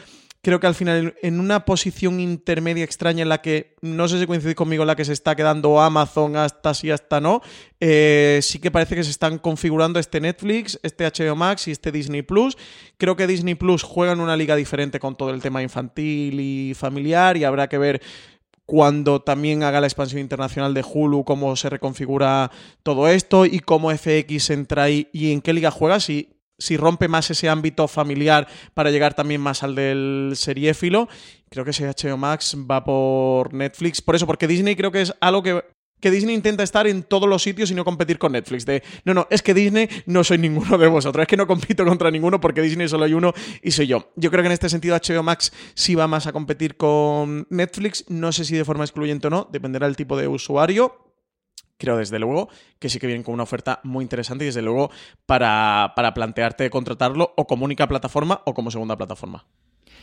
creo 0.46 0.60
que 0.60 0.66
al 0.68 0.76
final 0.76 1.16
en 1.22 1.40
una 1.40 1.64
posición 1.64 2.20
intermedia 2.20 2.84
extraña 2.84 3.22
en 3.22 3.28
la 3.28 3.42
que 3.42 3.74
no 3.82 4.06
sé 4.06 4.20
si 4.20 4.26
coincidís 4.26 4.54
conmigo 4.54 4.84
en 4.84 4.86
la 4.86 4.94
que 4.94 5.04
se 5.04 5.12
está 5.12 5.34
quedando 5.34 5.80
Amazon 5.80 6.36
hasta 6.36 6.72
sí 6.72 6.88
hasta 6.88 7.20
no 7.20 7.42
eh, 7.80 8.38
sí 8.42 8.60
que 8.60 8.70
parece 8.70 8.94
que 8.94 9.02
se 9.02 9.10
están 9.10 9.38
configurando 9.38 9.98
este 9.98 10.20
Netflix 10.20 10.78
este 10.84 11.04
HBO 11.04 11.34
Max 11.34 11.66
y 11.66 11.72
este 11.72 11.90
Disney 11.90 12.22
Plus 12.22 12.56
creo 12.96 13.16
que 13.16 13.26
Disney 13.26 13.56
Plus 13.56 13.82
juega 13.82 14.12
en 14.12 14.20
una 14.20 14.36
liga 14.36 14.54
diferente 14.54 15.00
con 15.00 15.16
todo 15.16 15.30
el 15.30 15.42
tema 15.42 15.62
infantil 15.62 16.38
y 16.38 16.74
familiar 16.74 17.36
y 17.36 17.42
habrá 17.42 17.68
que 17.68 17.75
ver 17.78 18.02
cuando 18.64 19.20
también 19.22 19.62
haga 19.62 19.80
la 19.80 19.86
expansión 19.86 20.20
internacional 20.20 20.74
de 20.74 20.84
Hulu, 20.84 21.24
cómo 21.24 21.54
se 21.56 21.70
reconfigura 21.70 22.50
todo 22.82 23.08
esto 23.08 23.46
y 23.46 23.60
cómo 23.60 23.96
FX 23.96 24.50
entra 24.50 24.84
ahí 24.84 25.08
y 25.12 25.32
en 25.32 25.40
qué 25.40 25.52
liga 25.52 25.70
juega, 25.70 26.00
si 26.00 26.36
si 26.58 26.76
rompe 26.76 27.08
más 27.08 27.30
ese 27.30 27.48
ámbito 27.48 27.88
familiar 27.88 28.48
para 28.74 28.90
llegar 28.90 29.14
también 29.14 29.40
más 29.40 29.62
al 29.62 29.74
del 29.74 30.32
seriéfilo. 30.34 31.08
Creo 31.50 31.64
que 31.64 31.70
ese 31.70 31.86
HBO 31.86 32.16
Max 32.16 32.56
va 32.70 32.84
por 32.84 33.52
Netflix. 33.52 34.00
Por 34.02 34.16
eso, 34.16 34.26
porque 34.26 34.48
Disney 34.48 34.76
creo 34.76 34.90
que 34.90 35.02
es 35.02 35.14
algo 35.20 35.42
que, 35.42 35.62
que 36.00 36.10
Disney 36.10 36.34
intenta 36.34 36.62
estar 36.62 36.86
en 36.86 37.02
todos 37.02 37.28
los 37.28 37.42
sitios 37.42 37.70
y 37.70 37.74
no 37.74 37.84
competir 37.84 38.18
con 38.18 38.32
Netflix. 38.32 38.66
De, 38.66 38.82
no, 39.04 39.14
no, 39.14 39.26
es 39.30 39.42
que 39.42 39.54
Disney 39.54 39.88
no 40.06 40.24
soy 40.24 40.38
ninguno 40.38 40.78
de 40.78 40.86
vosotros. 40.86 41.22
Es 41.22 41.28
que 41.28 41.36
no 41.36 41.46
compito 41.46 41.84
contra 41.84 42.10
ninguno 42.10 42.40
porque 42.40 42.62
Disney 42.62 42.88
solo 42.88 43.04
hay 43.04 43.14
uno 43.14 43.32
y 43.62 43.70
soy 43.70 43.86
yo. 43.86 44.10
Yo 44.16 44.30
creo 44.30 44.42
que 44.42 44.46
en 44.46 44.52
este 44.52 44.68
sentido 44.68 44.96
HBO 44.96 45.22
Max 45.22 45.52
sí 45.74 45.94
va 45.94 46.06
más 46.06 46.26
a 46.26 46.32
competir 46.32 46.76
con 46.76 47.46
Netflix. 47.50 48.04
No 48.08 48.32
sé 48.32 48.44
si 48.44 48.56
de 48.56 48.64
forma 48.64 48.84
excluyente 48.84 49.28
o 49.28 49.30
no. 49.30 49.48
Dependerá 49.50 49.86
del 49.86 49.96
tipo 49.96 50.16
de 50.16 50.28
usuario 50.28 51.06
creo 51.78 51.96
desde 51.98 52.18
luego 52.18 52.48
que 52.78 52.88
sí 52.88 52.98
que 52.98 53.06
vienen 53.06 53.22
con 53.22 53.34
una 53.34 53.42
oferta 53.42 53.80
muy 53.82 54.02
interesante 54.02 54.44
y 54.44 54.46
desde 54.46 54.62
luego 54.62 54.90
para, 55.26 55.92
plantearte 56.14 56.70
contratarlo 56.70 57.34
o 57.36 57.46
como 57.46 57.64
única 57.64 57.86
plataforma 57.86 58.42
o 58.46 58.54
como 58.54 58.70
segunda 58.70 58.96
plataforma. 58.96 59.46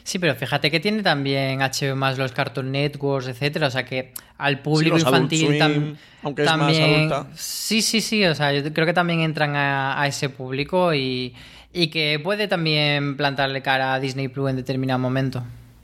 Sí, 0.04 0.20
pero 0.20 0.36
fíjate 0.36 0.70
que 0.70 0.80
tiene 0.80 1.01
también 1.01 1.60
HBO 1.60 1.95
más 1.95 2.18
los 2.18 2.34
Cartoon 2.34 2.72
Networks, 2.72 3.28
etcétera, 3.28 3.68
o 3.68 3.72
sea 3.72 3.86
que 3.86 4.12
al 4.38 4.60
público 4.60 4.97
infantil 4.97 5.97
aunque 6.24 6.43
es 6.43 6.47
también 6.47 7.08
más 7.10 7.14
adulta. 7.14 7.36
Sí, 7.36 7.82
sí, 7.82 8.01
sí, 8.01 8.26
o 8.26 8.36
sea, 8.36 8.51
yo 8.54 8.74
creo 8.74 8.86
que 8.86 8.93
también 8.93 9.22
entran 9.22 9.56
a, 9.56 10.01
a 10.01 10.08
ese 10.08 10.30
público 10.30 10.93
y, 10.93 11.34
y 11.72 11.88
que 11.88 12.20
puede 12.22 12.47
también 12.47 13.16
plantarle 13.16 13.62
cara 13.62 13.93
a 13.93 13.99
Disney 13.99 14.28
Plus 14.28 14.49
en 14.49 14.58
determinado 14.58 14.99
momento. 14.99 15.43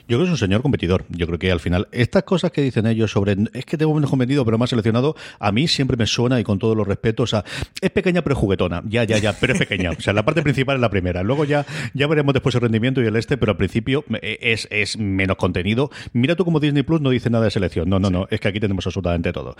Yo 0.10 0.18
creo 0.18 0.22
que 0.22 0.26
es 0.26 0.32
un 0.32 0.38
señor 0.38 0.64
competidor. 0.64 1.06
Yo 1.10 1.28
creo 1.28 1.38
que 1.38 1.52
al 1.52 1.60
final, 1.60 1.88
estas 1.92 2.24
cosas 2.24 2.52
que 2.52 2.64
dicen 2.64 2.88
ellos 2.88 3.12
sobre 3.12 3.38
es 3.54 3.64
que 3.66 3.78
tengo 3.78 3.94
menos 3.94 4.10
convenido, 4.10 4.44
pero 4.44 4.58
más 4.58 4.72
seleccionado, 4.72 5.16
a 5.40 5.52
mí 5.52 5.68
siempre 5.68 5.98
me 5.98 6.08
suena 6.08 6.40
y 6.40 6.44
con 6.44 6.58
todos 6.58 6.76
los 6.76 6.88
respetos, 6.88 7.26
o 7.26 7.28
sea, 7.28 7.46
es 7.80 7.92
pequeña 7.92 8.24
pero 8.24 8.36
juguetona. 8.36 8.82
Ya, 8.88 9.04
ya, 9.04 9.20
ya, 9.20 9.34
pero 9.34 9.54
es 9.54 9.60
pequeña. 9.60 9.92
O 9.92 10.02
sea, 10.02 10.14
la 10.14 10.26
parte 10.26 10.42
principal 10.42 10.78
es 10.78 10.82
la 10.82 10.90
primera. 10.90 11.22
Luego 11.22 11.46
ya, 11.46 11.64
ya 11.94 12.08
veremos 12.08 12.34
después 12.34 12.56
el 12.56 12.62
rendimiento 12.62 13.04
y 13.04 13.06
el 13.06 13.16
este, 13.18 13.38
pero 13.38 13.52
al 13.52 13.58
principio 13.58 14.04
eh, 14.22 14.40
es, 14.42 14.68
es 14.72 14.98
menos 14.98 15.38
contenido. 15.38 15.92
Mira 16.14 16.36
tú 16.36 16.44
como 16.44 16.60
Disney 16.60 16.82
Plus 16.82 17.02
no 17.02 17.12
dice 17.12 17.30
nada 17.30 17.46
de 17.46 17.52
selección. 17.52 17.88
No, 17.88 18.00
no, 18.00 18.10
no. 18.10 18.28
Es 18.32 18.40
que 18.40 18.48
aquí 18.48 18.60
tenemos 18.60 18.88
absolutamente 18.88 19.32
todo. 19.32 19.56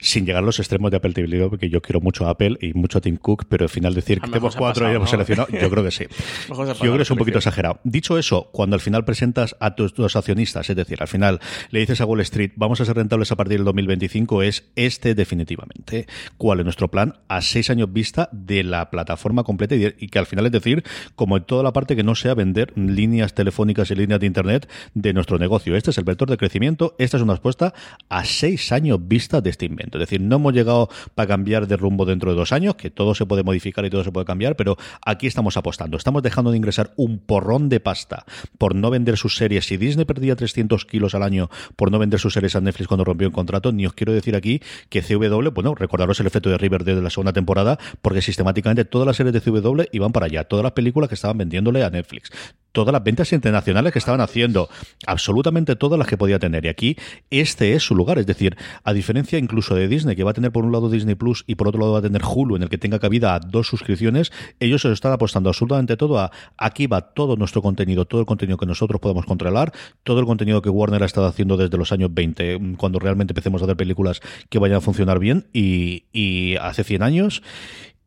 Sin 0.00 0.26
llegar 0.26 0.42
a 0.42 0.46
los 0.46 0.58
extremos 0.58 0.90
de 0.90 0.98
Apple 0.98 1.14
TV, 1.14 1.48
porque 1.48 1.70
yo 1.70 1.80
quiero 1.80 2.02
mucho 2.02 2.26
a 2.26 2.30
Apple 2.30 2.58
y 2.60 2.74
mucho 2.74 2.98
a 2.98 3.00
Tim 3.00 3.16
Cook, 3.16 3.46
pero 3.48 3.64
al 3.64 3.70
final 3.70 3.94
decir 3.94 4.20
que 4.20 4.28
tenemos 4.28 4.54
cuatro 4.54 4.90
y 4.90 4.94
hemos 4.94 5.08
seleccionado, 5.08 5.48
yo 5.48 5.70
creo 5.70 5.82
que 5.82 5.90
sí. 5.90 6.04
yo 6.48 6.74
creo 6.76 6.96
que 6.96 7.02
es 7.02 7.10
un 7.10 7.16
poquito 7.16 7.38
exagerado. 7.38 7.80
Dicho 7.84 8.18
eso, 8.18 8.50
cuando 8.52 8.74
al 8.74 8.80
final 8.80 9.06
presentas 9.06 9.56
a 9.60 9.74
tus, 9.74 9.93
tus 9.94 10.16
accionistas, 10.16 10.68
es 10.68 10.76
decir, 10.76 10.98
al 11.00 11.08
final 11.08 11.40
le 11.70 11.80
dices 11.80 12.00
a 12.00 12.06
Wall 12.06 12.20
Street, 12.20 12.52
vamos 12.56 12.80
a 12.80 12.84
ser 12.84 12.96
rentables 12.96 13.32
a 13.32 13.36
partir 13.36 13.58
del 13.58 13.64
2025, 13.64 14.42
es 14.42 14.64
este 14.76 15.14
definitivamente. 15.14 16.06
¿Cuál 16.36 16.60
es 16.60 16.64
nuestro 16.64 16.90
plan 16.90 17.14
a 17.28 17.40
seis 17.40 17.70
años 17.70 17.92
vista 17.92 18.28
de 18.32 18.64
la 18.64 18.90
plataforma 18.90 19.44
completa 19.44 19.74
y, 19.74 19.90
que 20.08 20.18
al 20.18 20.26
final 20.26 20.46
es 20.46 20.52
decir, 20.52 20.84
como 21.14 21.36
en 21.36 21.44
toda 21.44 21.62
la 21.62 21.72
parte 21.72 21.96
que 21.96 22.02
no 22.02 22.14
sea 22.14 22.34
vender 22.34 22.72
líneas 22.76 23.34
telefónicas 23.34 23.90
y 23.90 23.94
líneas 23.94 24.20
de 24.20 24.26
Internet 24.26 24.68
de 24.94 25.12
nuestro 25.12 25.38
negocio? 25.38 25.76
Este 25.76 25.90
es 25.90 25.98
el 25.98 26.04
vector 26.04 26.28
de 26.28 26.36
crecimiento, 26.36 26.94
esta 26.98 27.16
es 27.16 27.22
una 27.22 27.34
respuesta 27.34 27.74
a 28.08 28.24
seis 28.24 28.72
años 28.72 28.98
vista 29.06 29.40
de 29.40 29.50
este 29.50 29.66
invento. 29.66 29.98
Es 29.98 30.00
decir, 30.08 30.20
no 30.20 30.36
hemos 30.36 30.52
llegado 30.52 30.88
para 31.14 31.28
cambiar 31.28 31.66
de 31.66 31.76
rumbo 31.76 32.04
dentro 32.04 32.30
de 32.30 32.36
dos 32.36 32.52
años, 32.52 32.74
que 32.74 32.90
todo 32.90 33.14
se 33.14 33.26
puede 33.26 33.42
modificar 33.42 33.84
y 33.84 33.90
todo 33.90 34.04
se 34.04 34.12
puede 34.12 34.26
cambiar, 34.26 34.56
pero 34.56 34.76
aquí 35.04 35.26
estamos 35.26 35.56
apostando. 35.56 35.96
Estamos 35.96 36.22
dejando 36.22 36.50
de 36.50 36.56
ingresar 36.56 36.92
un 36.96 37.18
porrón 37.18 37.68
de 37.68 37.80
pasta 37.80 38.24
por 38.58 38.74
no 38.74 38.90
vender 38.90 39.16
sus 39.16 39.36
series. 39.36 39.66
Si 39.66 39.76
Disney 39.84 40.04
perdía 40.04 40.36
300 40.36 40.84
kilos 40.84 41.14
al 41.14 41.22
año 41.22 41.50
por 41.76 41.90
no 41.90 41.98
vender 41.98 42.20
sus 42.20 42.34
series 42.34 42.56
a 42.56 42.60
Netflix 42.60 42.88
cuando 42.88 43.04
rompió 43.04 43.26
el 43.26 43.32
contrato, 43.32 43.72
ni 43.72 43.86
os 43.86 43.92
quiero 43.92 44.12
decir 44.12 44.36
aquí 44.36 44.60
que 44.88 45.02
CW, 45.02 45.50
bueno, 45.52 45.74
recordaros 45.74 46.20
el 46.20 46.26
efecto 46.26 46.50
de 46.50 46.58
Riverdale 46.58 46.96
de 46.96 47.02
la 47.02 47.10
segunda 47.10 47.32
temporada, 47.32 47.78
porque 48.02 48.22
sistemáticamente 48.22 48.84
todas 48.84 49.06
las 49.06 49.16
series 49.16 49.32
de 49.32 49.40
CW 49.40 49.82
iban 49.92 50.12
para 50.12 50.26
allá, 50.26 50.44
todas 50.44 50.62
las 50.62 50.72
películas 50.72 51.08
que 51.08 51.14
estaban 51.14 51.38
vendiéndole 51.38 51.84
a 51.84 51.90
Netflix 51.90 52.30
todas 52.74 52.92
las 52.92 53.04
ventas 53.04 53.32
internacionales 53.32 53.92
que 53.92 54.00
estaban 54.00 54.20
haciendo, 54.20 54.68
absolutamente 55.06 55.76
todas 55.76 55.98
las 55.98 56.08
que 56.08 56.18
podía 56.18 56.38
tener. 56.38 56.64
Y 56.66 56.68
aquí 56.68 56.96
este 57.30 57.74
es 57.74 57.84
su 57.84 57.94
lugar. 57.94 58.18
Es 58.18 58.26
decir, 58.26 58.56
a 58.82 58.92
diferencia 58.92 59.38
incluso 59.38 59.74
de 59.76 59.88
Disney, 59.88 60.16
que 60.16 60.24
va 60.24 60.32
a 60.32 60.34
tener 60.34 60.50
por 60.50 60.64
un 60.64 60.72
lado 60.72 60.90
Disney 60.90 61.14
Plus 61.14 61.44
y 61.46 61.54
por 61.54 61.68
otro 61.68 61.80
lado 61.80 61.92
va 61.92 62.00
a 62.00 62.02
tener 62.02 62.22
Hulu, 62.22 62.56
en 62.56 62.64
el 62.64 62.68
que 62.68 62.76
tenga 62.76 62.98
cabida 62.98 63.38
dos 63.38 63.68
suscripciones, 63.68 64.32
ellos 64.58 64.82
se 64.82 64.92
están 64.92 65.12
apostando 65.12 65.48
absolutamente 65.48 65.96
todo 65.96 66.18
a 66.18 66.32
aquí 66.58 66.86
va 66.88 67.00
todo 67.00 67.36
nuestro 67.36 67.62
contenido, 67.62 68.04
todo 68.06 68.20
el 68.20 68.26
contenido 68.26 68.58
que 68.58 68.66
nosotros 68.66 69.00
podemos 69.00 69.24
controlar, 69.24 69.72
todo 70.02 70.18
el 70.18 70.26
contenido 70.26 70.60
que 70.60 70.68
Warner 70.68 71.02
ha 71.02 71.06
estado 71.06 71.28
haciendo 71.28 71.56
desde 71.56 71.78
los 71.78 71.92
años 71.92 72.12
20, 72.12 72.74
cuando 72.76 72.98
realmente 72.98 73.32
empecemos 73.32 73.62
a 73.62 73.66
hacer 73.66 73.76
películas 73.76 74.20
que 74.50 74.58
vayan 74.58 74.78
a 74.78 74.80
funcionar 74.80 75.20
bien, 75.20 75.46
y, 75.52 76.04
y 76.12 76.56
hace 76.56 76.82
100 76.82 77.02
años 77.02 77.42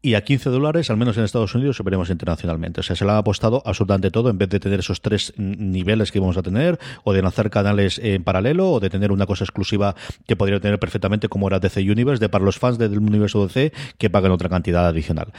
y 0.01 0.13
a 0.13 0.21
15 0.21 0.49
dólares, 0.51 0.89
al 0.89 0.97
menos 0.97 1.17
en 1.17 1.23
Estados 1.23 1.55
Unidos, 1.55 1.81
veremos 1.83 2.09
internacionalmente. 2.09 2.81
O 2.81 2.83
sea, 2.83 2.95
se 2.95 3.03
le 3.03 3.11
ha 3.11 3.17
apostado 3.17 3.63
absolutamente 3.65 4.11
todo 4.11 4.29
en 4.29 4.37
vez 4.37 4.49
de 4.49 4.59
tener 4.59 4.79
esos 4.79 5.01
tres 5.01 5.33
niveles 5.37 6.11
que 6.11 6.19
vamos 6.19 6.37
a 6.37 6.43
tener, 6.43 6.79
o 7.03 7.13
de 7.13 7.21
lanzar 7.21 7.49
canales 7.49 7.99
en 7.99 8.23
paralelo, 8.23 8.71
o 8.71 8.79
de 8.79 8.89
tener 8.89 9.11
una 9.11 9.25
cosa 9.25 9.43
exclusiva 9.43 9.95
que 10.27 10.35
podría 10.35 10.59
tener 10.59 10.79
perfectamente 10.79 11.29
como 11.29 11.47
era 11.47 11.59
DC 11.59 11.81
Universe, 11.81 12.21
de 12.21 12.29
para 12.29 12.45
los 12.45 12.59
fans 12.59 12.77
del 12.77 12.97
universo 12.97 13.47
DC 13.47 13.73
que 13.97 14.09
pagan 14.09 14.31
otra 14.31 14.49
cantidad 14.49 14.87
adicional. 14.87 15.33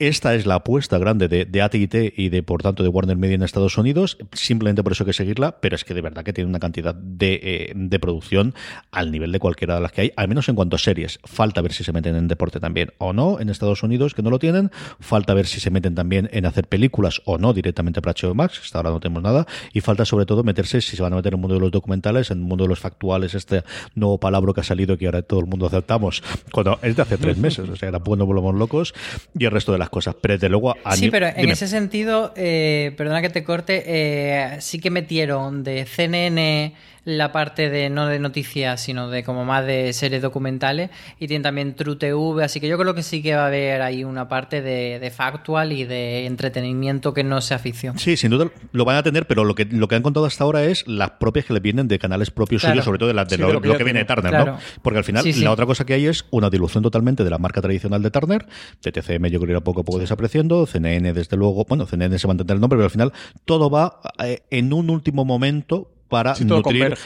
Esta 0.00 0.34
es 0.34 0.46
la 0.46 0.56
apuesta 0.56 0.98
grande 0.98 1.28
de, 1.28 1.44
de 1.44 1.62
AT&T 1.62 2.14
y 2.16 2.30
de, 2.30 2.42
por 2.42 2.62
tanto, 2.62 2.82
de 2.82 2.88
Warner 2.88 3.16
Media 3.16 3.34
en 3.34 3.42
Estados 3.42 3.78
Unidos. 3.78 4.18
Simplemente 4.32 4.82
por 4.82 4.92
eso 4.92 5.04
hay 5.04 5.08
que 5.08 5.12
seguirla, 5.12 5.60
pero 5.60 5.76
es 5.76 5.84
que 5.84 5.94
de 5.94 6.00
verdad 6.00 6.24
que 6.24 6.32
tiene 6.32 6.48
una 6.48 6.58
cantidad 6.58 6.94
de, 6.94 7.40
eh, 7.42 7.72
de 7.76 7.98
producción 8.00 8.54
al 8.90 9.12
nivel 9.12 9.30
de 9.30 9.38
cualquiera 9.38 9.74
de 9.74 9.82
las 9.82 9.92
que 9.92 10.00
hay, 10.00 10.12
al 10.16 10.26
menos 10.26 10.48
en 10.48 10.56
cuanto 10.56 10.76
a 10.76 10.78
series. 10.78 11.20
Falta 11.24 11.60
ver 11.60 11.72
si 11.72 11.84
se 11.84 11.92
meten 11.92 12.16
en 12.16 12.28
deporte 12.28 12.60
también 12.60 12.92
o 12.98 13.12
no 13.12 13.40
en 13.40 13.50
Estados 13.50 13.82
Unidos 13.82 13.99
que 14.08 14.22
no 14.22 14.30
lo 14.30 14.38
tienen. 14.38 14.70
Falta 14.98 15.34
ver 15.34 15.46
si 15.46 15.60
se 15.60 15.70
meten 15.70 15.94
también 15.94 16.28
en 16.32 16.46
hacer 16.46 16.66
películas 16.66 17.22
o 17.24 17.38
no 17.38 17.52
directamente 17.52 18.00
para 18.00 18.14
HBO 18.14 18.34
Max. 18.34 18.60
Hasta 18.62 18.78
ahora 18.78 18.90
no 18.90 19.00
tenemos 19.00 19.22
nada. 19.22 19.46
Y 19.72 19.80
falta 19.80 20.04
sobre 20.04 20.26
todo 20.26 20.42
meterse 20.42 20.80
si 20.80 20.96
se 20.96 21.02
van 21.02 21.12
a 21.12 21.16
meter 21.16 21.32
en 21.32 21.38
el 21.38 21.40
mundo 21.40 21.54
de 21.54 21.60
los 21.60 21.70
documentales, 21.70 22.30
en 22.30 22.38
el 22.38 22.44
mundo 22.44 22.64
de 22.64 22.68
los 22.68 22.80
factuales, 22.80 23.34
este 23.34 23.62
nuevo 23.94 24.18
palabra 24.18 24.52
que 24.54 24.60
ha 24.60 24.64
salido 24.64 24.96
que 24.96 25.06
ahora 25.06 25.22
todo 25.22 25.40
el 25.40 25.46
mundo 25.46 25.66
aceptamos. 25.66 26.22
Cuando 26.52 26.78
es 26.82 26.96
de 26.96 27.02
hace 27.02 27.18
tres 27.18 27.36
meses. 27.36 27.68
O 27.68 27.76
sea, 27.76 27.88
era 27.88 27.98
bueno, 27.98 28.26
volvemos 28.26 28.54
locos. 28.54 28.94
Y 29.38 29.44
el 29.44 29.50
resto 29.50 29.72
de 29.72 29.78
las 29.78 29.90
cosas. 29.90 30.16
Pero 30.20 30.34
desde 30.34 30.48
luego. 30.48 30.74
A 30.84 30.96
sí, 30.96 31.10
pero 31.10 31.26
en 31.26 31.50
ese 31.50 31.68
sentido, 31.68 32.32
eh, 32.36 32.94
perdona 32.96 33.20
que 33.22 33.30
te 33.30 33.44
corte, 33.44 33.82
eh, 33.86 34.60
sí 34.60 34.80
que 34.80 34.90
metieron 34.90 35.62
de 35.62 35.84
CNN 35.84 36.74
la 37.04 37.32
parte 37.32 37.70
de 37.70 37.90
no 37.90 38.06
de 38.06 38.18
noticias, 38.18 38.80
sino 38.80 39.08
de 39.08 39.24
como 39.24 39.44
más 39.44 39.66
de 39.66 39.92
series 39.92 40.22
documentales. 40.22 40.90
Y 41.18 41.28
tiene 41.28 41.42
también 41.42 41.74
True 41.74 41.96
TV, 41.96 42.44
así 42.44 42.60
que 42.60 42.68
yo 42.68 42.78
creo 42.78 42.94
que 42.94 43.02
sí 43.02 43.22
que 43.22 43.34
va 43.34 43.44
a 43.44 43.46
haber 43.46 43.82
ahí 43.82 44.04
una 44.04 44.28
parte 44.28 44.62
de, 44.62 44.98
de 44.98 45.10
factual 45.10 45.72
y 45.72 45.84
de 45.84 46.26
entretenimiento 46.26 47.14
que 47.14 47.24
no 47.24 47.40
sea 47.40 47.58
ficción. 47.58 47.98
Sí, 47.98 48.16
sin 48.16 48.30
duda 48.30 48.50
lo 48.72 48.84
van 48.84 48.96
a 48.96 49.02
tener, 49.02 49.26
pero 49.26 49.44
lo 49.44 49.54
que, 49.54 49.64
lo 49.64 49.88
que 49.88 49.94
han 49.94 50.02
contado 50.02 50.26
hasta 50.26 50.44
ahora 50.44 50.64
es 50.64 50.86
las 50.86 51.12
propias 51.12 51.46
que 51.46 51.54
le 51.54 51.60
vienen 51.60 51.88
de 51.88 51.98
canales 51.98 52.30
propios 52.30 52.62
suyos, 52.62 52.84
sobre 52.84 52.98
todo 52.98 53.08
de, 53.08 53.14
la, 53.14 53.24
de, 53.24 53.38
lo, 53.38 53.60
que, 53.60 53.84
viene 53.84 54.00
de 54.00 54.04
Turner, 54.04 54.46
¿no? 54.46 54.58
Porque 54.82 54.98
al 54.98 55.04
final 55.04 55.24
la 55.40 55.50
otra 55.50 55.66
cosa 55.66 55.84
que 55.84 55.94
hay 55.94 56.06
es 56.06 56.24
una 56.30 56.50
dilución 56.50 56.82
totalmente 56.82 57.24
de 57.24 57.30
la 57.30 57.38
marca 57.38 57.60
tradicional 57.60 58.02
de 58.02 58.10
Turner. 58.10 58.46
TTCM 58.80 59.26
yo 59.26 59.38
creo 59.38 59.46
que 59.46 59.52
irá 59.52 59.60
poco 59.60 59.80
a 59.80 59.84
poco 59.84 59.98
desapareciendo, 59.98 60.66
CNN 60.66 61.12
desde 61.12 61.36
luego, 61.36 61.64
bueno, 61.64 61.86
CNN 61.86 62.18
se 62.18 62.26
va 62.26 62.32
a 62.32 62.34
entender 62.34 62.56
el 62.56 62.60
nombre, 62.60 62.76
pero 62.76 62.84
al 62.84 62.90
final 62.90 63.12
todo 63.44 63.70
va 63.70 64.00
eh, 64.24 64.42
en 64.50 64.72
un 64.72 64.90
último 64.90 65.24
momento 65.24 65.88
para 66.10 66.34
nutrir 66.40 66.98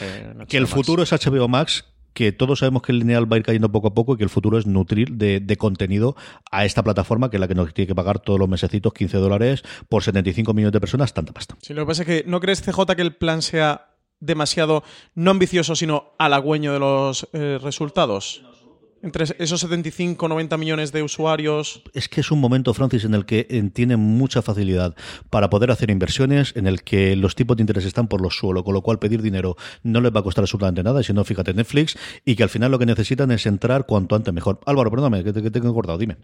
que 0.49 0.57
el 0.57 0.67
futuro 0.67 1.05
es 1.05 1.13
HBO 1.13 1.47
Max 1.47 1.85
que 2.15 2.33
todos 2.33 2.61
sabemos 2.61 2.83
que 2.83 2.93
el 2.93 3.01
lineal 3.01 3.31
va 3.31 3.37
a 3.37 3.39
ir 3.41 3.45
cayendo 3.45 3.71
poco 3.71 3.89
a 3.89 3.95
poco 3.95 4.15
y 4.15 4.17
que 4.17 4.25
el 4.25 4.31
futuro 4.31 4.57
es 4.57 4.67
nutrir 4.67 5.13
de, 5.13 5.57
contenido 5.57 6.17
a 6.51 6.65
esta 6.65 6.83
plataforma 6.83 7.29
que 7.29 7.37
es 7.37 7.41
la 7.41 7.49
que 7.49 7.55
nos 7.55 7.75
tiene 7.75 7.89
que 7.89 7.95
pagar 7.95 8.21
todos 8.21 8.39
los 8.39 8.49
mesecitos 8.49 8.93
15 8.95 9.19
dólares 9.19 9.63
por 9.89 10.03
75 10.03 10.55
millones 10.55 10.73
de 10.73 10.81
personas, 10.81 11.13
tanta 11.13 11.33
pasta. 11.33 11.57
Sí, 11.61 11.75
lo 11.75 11.83
que 11.83 11.87
pasa 11.87 12.03
es 12.03 12.07
que 12.07 12.25
no 12.27 12.41
crees, 12.41 12.63
CJ, 12.63 12.95
que 12.95 13.03
el 13.03 13.15
plan 13.17 13.43
sea 13.43 13.89
demasiado 14.21 14.85
no 15.15 15.33
ambicioso, 15.33 15.75
sino 15.75 16.15
halagüeño 16.19 16.73
de 16.73 16.79
los 16.79 17.29
eh, 17.33 17.59
resultados 17.61 18.45
entre 19.05 19.25
esos 19.39 19.61
75, 19.61 20.29
90 20.29 20.57
millones 20.57 20.91
de 20.91 21.03
usuarios. 21.03 21.83
Es 21.93 22.09
que 22.09 22.23
es 22.23 22.31
un 22.31 22.41
momento, 22.41 22.73
Francis, 22.73 23.05
en 23.05 23.15
el 23.15 23.27
que 23.27 23.47
eh, 23.51 23.71
tiene 23.73 23.97
mucha 23.97 24.43
facilidad 24.43 24.97
para 25.31 25.51
poder 25.51 25.71
hacer 25.71 25.91
inversiones, 25.91 26.53
en 26.57 26.67
el 26.67 26.83
que 26.83 27.15
los 27.15 27.35
tipos 27.35 27.57
de 27.57 27.63
interés 27.63 27.85
están 27.85 28.09
por 28.09 28.21
los 28.21 28.37
suelos, 28.37 28.65
con 28.65 28.73
lo 28.73 28.83
cual 28.83 28.99
pedir 28.99 29.23
dinero 29.23 29.57
no 29.83 30.01
les 30.01 30.13
va 30.15 30.21
a 30.21 30.23
costar 30.23 30.43
absolutamente 30.43 30.83
nada, 30.83 31.03
si 31.03 31.13
no, 31.13 31.23
fíjate 31.23 31.53
Netflix, 31.53 31.97
y 32.25 32.35
que 32.35 32.43
al 32.43 32.49
final 32.49 32.71
lo 32.71 32.79
que 32.79 32.87
necesitan 32.87 33.31
es 33.31 33.45
entrar 33.47 33.87
cuanto 33.87 34.17
antes 34.17 34.33
mejor. 34.33 34.61
Álvaro, 34.65 34.91
perdóname, 34.91 35.23
que 35.23 35.33
te, 35.33 35.43
que 35.43 35.51
te 35.51 35.59
he 35.59 35.63
cortado, 35.63 35.99
dime. 35.99 36.17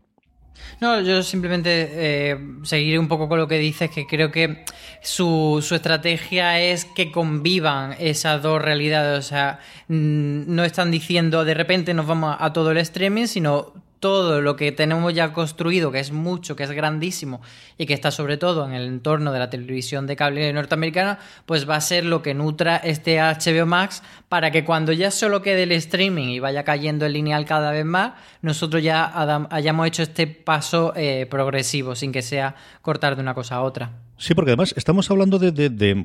No, 0.81 1.01
yo 1.01 1.23
simplemente 1.23 1.89
eh, 1.93 2.39
seguiré 2.63 2.99
un 2.99 3.09
poco 3.09 3.29
con 3.29 3.39
lo 3.39 3.49
que 3.49 3.59
dices, 3.59 3.91
que 3.91 4.07
creo 4.07 4.31
que 4.31 4.65
su, 5.03 5.65
su, 5.67 5.75
estrategia 5.75 6.61
es 6.61 6.85
que 6.85 7.13
convivan 7.13 7.97
esas 7.99 8.43
dos 8.43 8.63
realidades. 8.63 9.19
O 9.19 9.29
sea, 9.29 9.61
no 9.89 10.65
están 10.65 10.91
diciendo 10.91 11.45
de 11.45 11.55
repente 11.55 11.95
nos 11.95 12.07
vamos 12.07 12.37
a 12.39 12.53
todo 12.53 12.71
el 12.71 12.79
streaming, 12.79 13.27
sino 13.27 13.75
todo 14.01 14.41
lo 14.41 14.57
que 14.57 14.73
tenemos 14.73 15.15
ya 15.15 15.33
construido, 15.33 15.93
que 15.93 16.01
es 16.01 16.11
mucho, 16.11 16.57
que 16.57 16.65
es 16.65 16.71
grandísimo 16.71 17.43
y 17.79 17.87
que 17.87 17.95
está 17.95 18.11
sobre 18.11 18.39
todo 18.39 18.67
en 18.67 18.73
el 18.73 18.87
entorno 18.87 19.31
de 19.31 19.39
la 19.39 19.51
televisión 19.51 20.07
de 20.07 20.17
cable 20.17 20.53
norteamericana, 20.53 21.19
pues 21.47 21.69
va 21.69 21.77
a 21.77 21.81
ser 21.81 22.07
lo 22.07 22.23
que 22.23 22.35
nutra 22.35 22.77
este 22.79 23.19
HBO 23.21 23.67
Max 23.67 24.03
para 24.29 24.51
que 24.51 24.65
cuando 24.65 24.93
ya 24.93 25.11
solo 25.11 25.43
quede 25.43 25.65
el 25.65 25.73
streaming 25.73 26.29
y 26.29 26.41
vaya 26.41 26.65
cayendo 26.65 27.05
el 27.05 27.13
lineal 27.13 27.45
cada 27.45 27.71
vez 27.71 27.85
más, 27.85 28.13
nosotros 28.43 28.83
ya 28.83 29.13
hayamos 29.51 29.87
hecho 29.87 30.03
este 30.03 30.27
paso 30.27 30.95
eh, 30.97 31.27
progresivo, 31.31 31.95
sin 31.95 32.11
que 32.11 32.23
sea 32.23 32.55
cortar 32.83 33.17
de 33.17 33.23
una 33.23 33.35
cosa 33.35 33.57
a 33.57 33.63
otra. 33.63 33.93
Sí, 34.21 34.35
porque 34.35 34.51
además 34.51 34.75
estamos 34.77 35.11
hablando 35.11 35.39
de, 35.39 35.51
de, 35.51 35.71
de, 35.71 36.05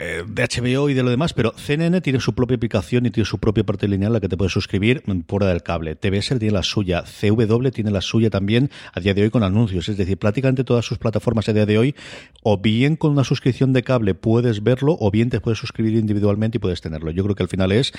eh, 0.00 0.24
HBO 0.26 0.90
y 0.90 0.94
de 0.94 1.04
lo 1.04 1.10
demás, 1.10 1.34
pero 1.34 1.52
CNN 1.56 2.00
tiene 2.00 2.18
su 2.18 2.34
propia 2.34 2.56
aplicación 2.56 3.06
y 3.06 3.12
tiene 3.12 3.26
su 3.26 3.38
propia 3.38 3.62
parte 3.62 3.86
lineal 3.86 4.10
a 4.10 4.14
la 4.14 4.20
que 4.20 4.28
te 4.28 4.36
puedes 4.36 4.52
suscribir 4.52 5.04
fuera 5.28 5.46
del 5.46 5.62
cable. 5.62 5.94
TBS 5.94 6.36
tiene 6.40 6.50
la 6.50 6.64
suya, 6.64 7.04
CW 7.04 7.68
tiene 7.70 7.92
la 7.92 8.00
suya 8.00 8.28
también 8.28 8.70
a 8.92 8.98
día 8.98 9.14
de 9.14 9.22
hoy 9.22 9.30
con 9.30 9.44
anuncios. 9.44 9.88
Es 9.88 9.96
decir, 9.96 10.18
prácticamente 10.18 10.64
todas 10.64 10.84
sus 10.84 10.98
plataformas 10.98 11.48
a 11.48 11.52
día 11.52 11.64
de 11.64 11.78
hoy, 11.78 11.94
o 12.42 12.58
bien 12.58 12.96
con 12.96 13.12
una 13.12 13.22
suscripción 13.22 13.72
de 13.72 13.84
cable 13.84 14.14
puedes 14.14 14.64
verlo, 14.64 14.96
o 14.98 15.12
bien 15.12 15.30
te 15.30 15.40
puedes 15.40 15.60
suscribir 15.60 15.94
individualmente 15.94 16.56
y 16.56 16.58
puedes 16.58 16.80
tenerlo. 16.80 17.12
Yo 17.12 17.22
creo 17.22 17.36
que 17.36 17.44
al 17.44 17.48
final 17.48 17.70
es 17.70 17.92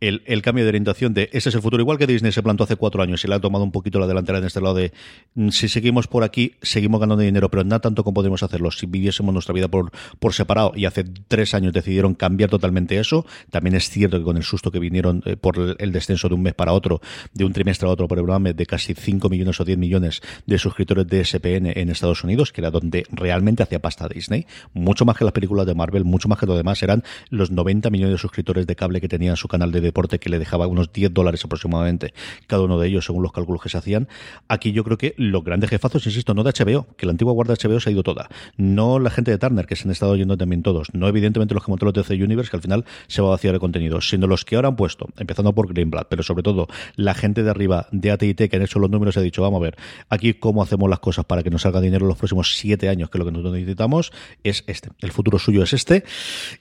el, 0.00 0.22
cambio 0.40 0.64
de 0.64 0.70
orientación 0.70 1.12
de 1.12 1.28
ese 1.34 1.50
es 1.50 1.54
el 1.54 1.60
futuro. 1.60 1.82
Igual 1.82 1.98
que 1.98 2.06
Disney 2.06 2.32
se 2.32 2.42
plantó 2.42 2.64
hace 2.64 2.76
cuatro 2.76 3.02
años 3.02 3.22
y 3.22 3.28
le 3.28 3.34
ha 3.34 3.40
tomado 3.40 3.62
un 3.62 3.72
poquito 3.72 4.00
la 4.00 4.06
delantera 4.06 4.38
en 4.38 4.44
este 4.44 4.62
lado 4.62 4.76
de 4.76 4.90
mm, 5.34 5.50
si 5.50 5.68
seguimos 5.68 6.06
por 6.06 6.24
aquí, 6.24 6.54
seguimos 6.62 6.98
ganando 6.98 7.22
dinero, 7.22 7.50
pero 7.50 7.62
nada 7.62 7.80
tanto 7.80 8.04
como 8.04 8.14
podemos 8.14 8.42
hacerlo. 8.42 8.70
Viviésemos 9.02 9.32
nuestra 9.34 9.52
vida 9.52 9.66
por, 9.66 9.90
por 10.20 10.32
separado 10.32 10.72
y 10.76 10.84
hace 10.84 11.02
tres 11.02 11.54
años 11.54 11.72
decidieron 11.72 12.14
cambiar 12.14 12.50
totalmente 12.50 12.98
eso. 12.98 13.26
También 13.50 13.74
es 13.74 13.90
cierto 13.90 14.18
que 14.18 14.24
con 14.24 14.36
el 14.36 14.44
susto 14.44 14.70
que 14.70 14.78
vinieron 14.78 15.22
eh, 15.26 15.36
por 15.36 15.58
el, 15.78 15.92
descenso 15.92 16.28
de 16.28 16.34
un 16.34 16.42
mes 16.42 16.54
para 16.54 16.72
otro, 16.72 17.00
de 17.34 17.44
un 17.44 17.52
trimestre 17.52 17.88
a 17.88 17.90
otro 17.90 18.06
por 18.06 18.18
el 18.18 18.24
programa 18.24 18.52
de 18.52 18.66
casi 18.66 18.94
5 18.94 19.28
millones 19.28 19.60
o 19.60 19.64
10 19.64 19.76
millones 19.76 20.22
de 20.46 20.58
suscriptores 20.58 21.06
de 21.08 21.24
SPN 21.24 21.72
en 21.74 21.90
Estados 21.90 22.22
Unidos, 22.22 22.52
que 22.52 22.60
era 22.60 22.70
donde 22.70 23.04
realmente 23.10 23.62
hacía 23.62 23.80
pasta 23.80 24.08
Disney, 24.08 24.46
mucho 24.72 25.04
más 25.04 25.16
que 25.16 25.24
las 25.24 25.32
películas 25.32 25.66
de 25.66 25.74
Marvel, 25.74 26.04
mucho 26.04 26.28
más 26.28 26.38
que 26.38 26.46
lo 26.46 26.56
demás, 26.56 26.82
eran 26.82 27.02
los 27.30 27.50
90 27.50 27.90
millones 27.90 28.14
de 28.14 28.18
suscriptores 28.18 28.66
de 28.66 28.76
cable 28.76 29.00
que 29.00 29.08
tenía 29.08 29.34
su 29.36 29.48
canal 29.48 29.72
de 29.72 29.80
deporte 29.80 30.18
que 30.18 30.30
le 30.30 30.38
dejaba 30.38 30.66
unos 30.66 30.92
10 30.92 31.12
dólares 31.12 31.44
aproximadamente 31.44 32.14
cada 32.46 32.62
uno 32.62 32.78
de 32.78 32.88
ellos 32.88 33.04
según 33.04 33.22
los 33.22 33.32
cálculos 33.32 33.62
que 33.62 33.68
se 33.68 33.78
hacían. 33.78 34.08
Aquí 34.48 34.72
yo 34.72 34.84
creo 34.84 34.98
que 34.98 35.14
los 35.16 35.42
grandes 35.42 35.70
jefazos, 35.70 36.06
insisto, 36.06 36.34
no 36.34 36.44
de 36.44 36.52
HBO, 36.52 36.86
que 36.96 37.06
la 37.06 37.12
antigua 37.12 37.32
guarda 37.32 37.54
de 37.54 37.68
HBO 37.68 37.80
se 37.80 37.90
ha 37.90 37.92
ido 37.92 38.02
toda, 38.02 38.28
no 38.56 38.91
la 38.98 39.10
gente 39.10 39.30
de 39.30 39.38
Turner, 39.38 39.66
que 39.66 39.76
se 39.76 39.84
han 39.86 39.92
estado 39.92 40.16
yendo 40.16 40.36
también 40.36 40.62
todos. 40.62 40.88
No 40.92 41.08
evidentemente 41.08 41.54
los 41.54 41.64
que 41.64 41.70
montó 41.70 41.86
los 41.86 41.94
DC 41.94 42.14
Universe, 42.14 42.50
que 42.50 42.56
al 42.56 42.62
final 42.62 42.84
se 43.06 43.22
va 43.22 43.28
a 43.28 43.30
vaciar 43.32 43.54
el 43.54 43.60
contenido, 43.60 44.00
sino 44.00 44.26
los 44.26 44.44
que 44.44 44.56
ahora 44.56 44.68
han 44.68 44.76
puesto, 44.76 45.08
empezando 45.18 45.54
por 45.54 45.72
Greenblatt, 45.72 46.08
pero 46.08 46.22
sobre 46.22 46.42
todo 46.42 46.68
la 46.96 47.14
gente 47.14 47.42
de 47.42 47.50
arriba 47.50 47.86
de 47.92 48.10
AT&T 48.10 48.48
que 48.48 48.56
han 48.56 48.62
hecho 48.62 48.78
los 48.78 48.90
números 48.90 49.16
y 49.16 49.20
ha 49.20 49.22
dicho, 49.22 49.42
vamos 49.42 49.58
a 49.60 49.62
ver, 49.62 49.76
aquí 50.08 50.34
cómo 50.34 50.62
hacemos 50.62 50.88
las 50.88 51.00
cosas 51.00 51.24
para 51.24 51.42
que 51.42 51.50
nos 51.50 51.62
salga 51.62 51.80
dinero 51.80 52.04
en 52.04 52.08
los 52.08 52.18
próximos 52.18 52.56
siete 52.56 52.88
años, 52.88 53.10
que 53.10 53.18
es 53.18 53.20
lo 53.20 53.24
que 53.24 53.32
nosotros 53.32 53.54
necesitamos, 53.54 54.12
es 54.42 54.64
este. 54.66 54.90
El 55.00 55.12
futuro 55.12 55.38
suyo 55.38 55.62
es 55.62 55.72
este. 55.72 56.04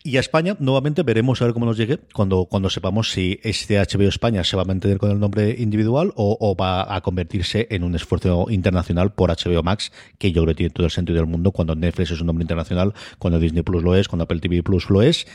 Y 0.04 0.18
a 0.18 0.20
España, 0.20 0.56
nuevamente, 0.60 1.04
veremos 1.04 1.42
a 1.42 1.46
ver 1.46 1.54
cómo 1.54 1.66
nos 1.66 1.78
llegue 1.78 2.00
cuando, 2.14 2.46
cuando 2.46 2.70
sepamos 2.70 3.12
si 3.12 3.40
este 3.44 3.80
HBO 3.80 4.08
España 4.08 4.44
se 4.44 4.56
va 4.56 4.64
a 4.64 4.66
mantener 4.66 4.98
con 4.98 5.12
el 5.12 5.20
nombre 5.20 5.56
individual 5.58 6.14
o, 6.16 6.38
o 6.40 6.56
va 6.56 6.96
a 6.96 7.02
convertirse 7.02 7.68
en 7.70 7.84
un 7.84 7.96
esfuerzo 7.96 8.48
internacional 8.50 9.14
por 9.14 9.30
HBO 9.30 9.64
Max, 9.64 9.92
que 10.18 10.32
yo 10.32 10.44
creo 10.44 10.54
que 10.54 10.58
tiene 10.58 10.70
todo 10.72 10.86
el 10.86 10.92
sentido 10.92 11.18
del 11.18 11.28
mundo 11.28 11.52
cuando 11.52 11.76
Netflix 11.76 12.12
es 12.12 12.21
un 12.22 12.28
nombre 12.28 12.44
internacional 12.44 12.94
cuando 13.20 13.40
Disney 13.40 13.64
Plus 13.64 13.84
lo 13.84 13.96
es, 13.96 14.08
cuando 14.08 14.24
Apple 14.24 14.40
TV 14.40 14.64
Plus 14.64 14.90
lo 14.90 15.02
es. 15.02 15.28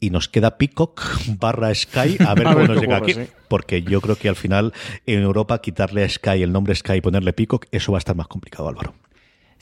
Y 0.00 0.10
nos 0.10 0.28
queda 0.28 0.58
Peacock 0.58 1.02
barra 1.38 1.74
Sky 1.74 2.18
a 2.26 2.34
ver 2.34 2.44
cómo 2.52 2.66
nos 2.66 2.80
llega 2.80 2.96
aquí. 2.96 3.14
Porque 3.48 3.82
yo 3.82 4.00
creo 4.00 4.16
que 4.16 4.28
al 4.28 4.36
final 4.36 4.72
en 5.06 5.20
Europa 5.20 5.60
quitarle 5.60 6.04
a 6.04 6.08
Sky 6.08 6.42
el 6.42 6.52
nombre 6.52 6.74
Sky 6.74 6.94
y 6.94 7.00
ponerle 7.00 7.32
Peacock, 7.32 7.66
eso 7.70 7.92
va 7.92 7.98
a 7.98 8.00
estar 8.00 8.16
más 8.16 8.28
complicado, 8.28 8.68
Álvaro. 8.68 8.94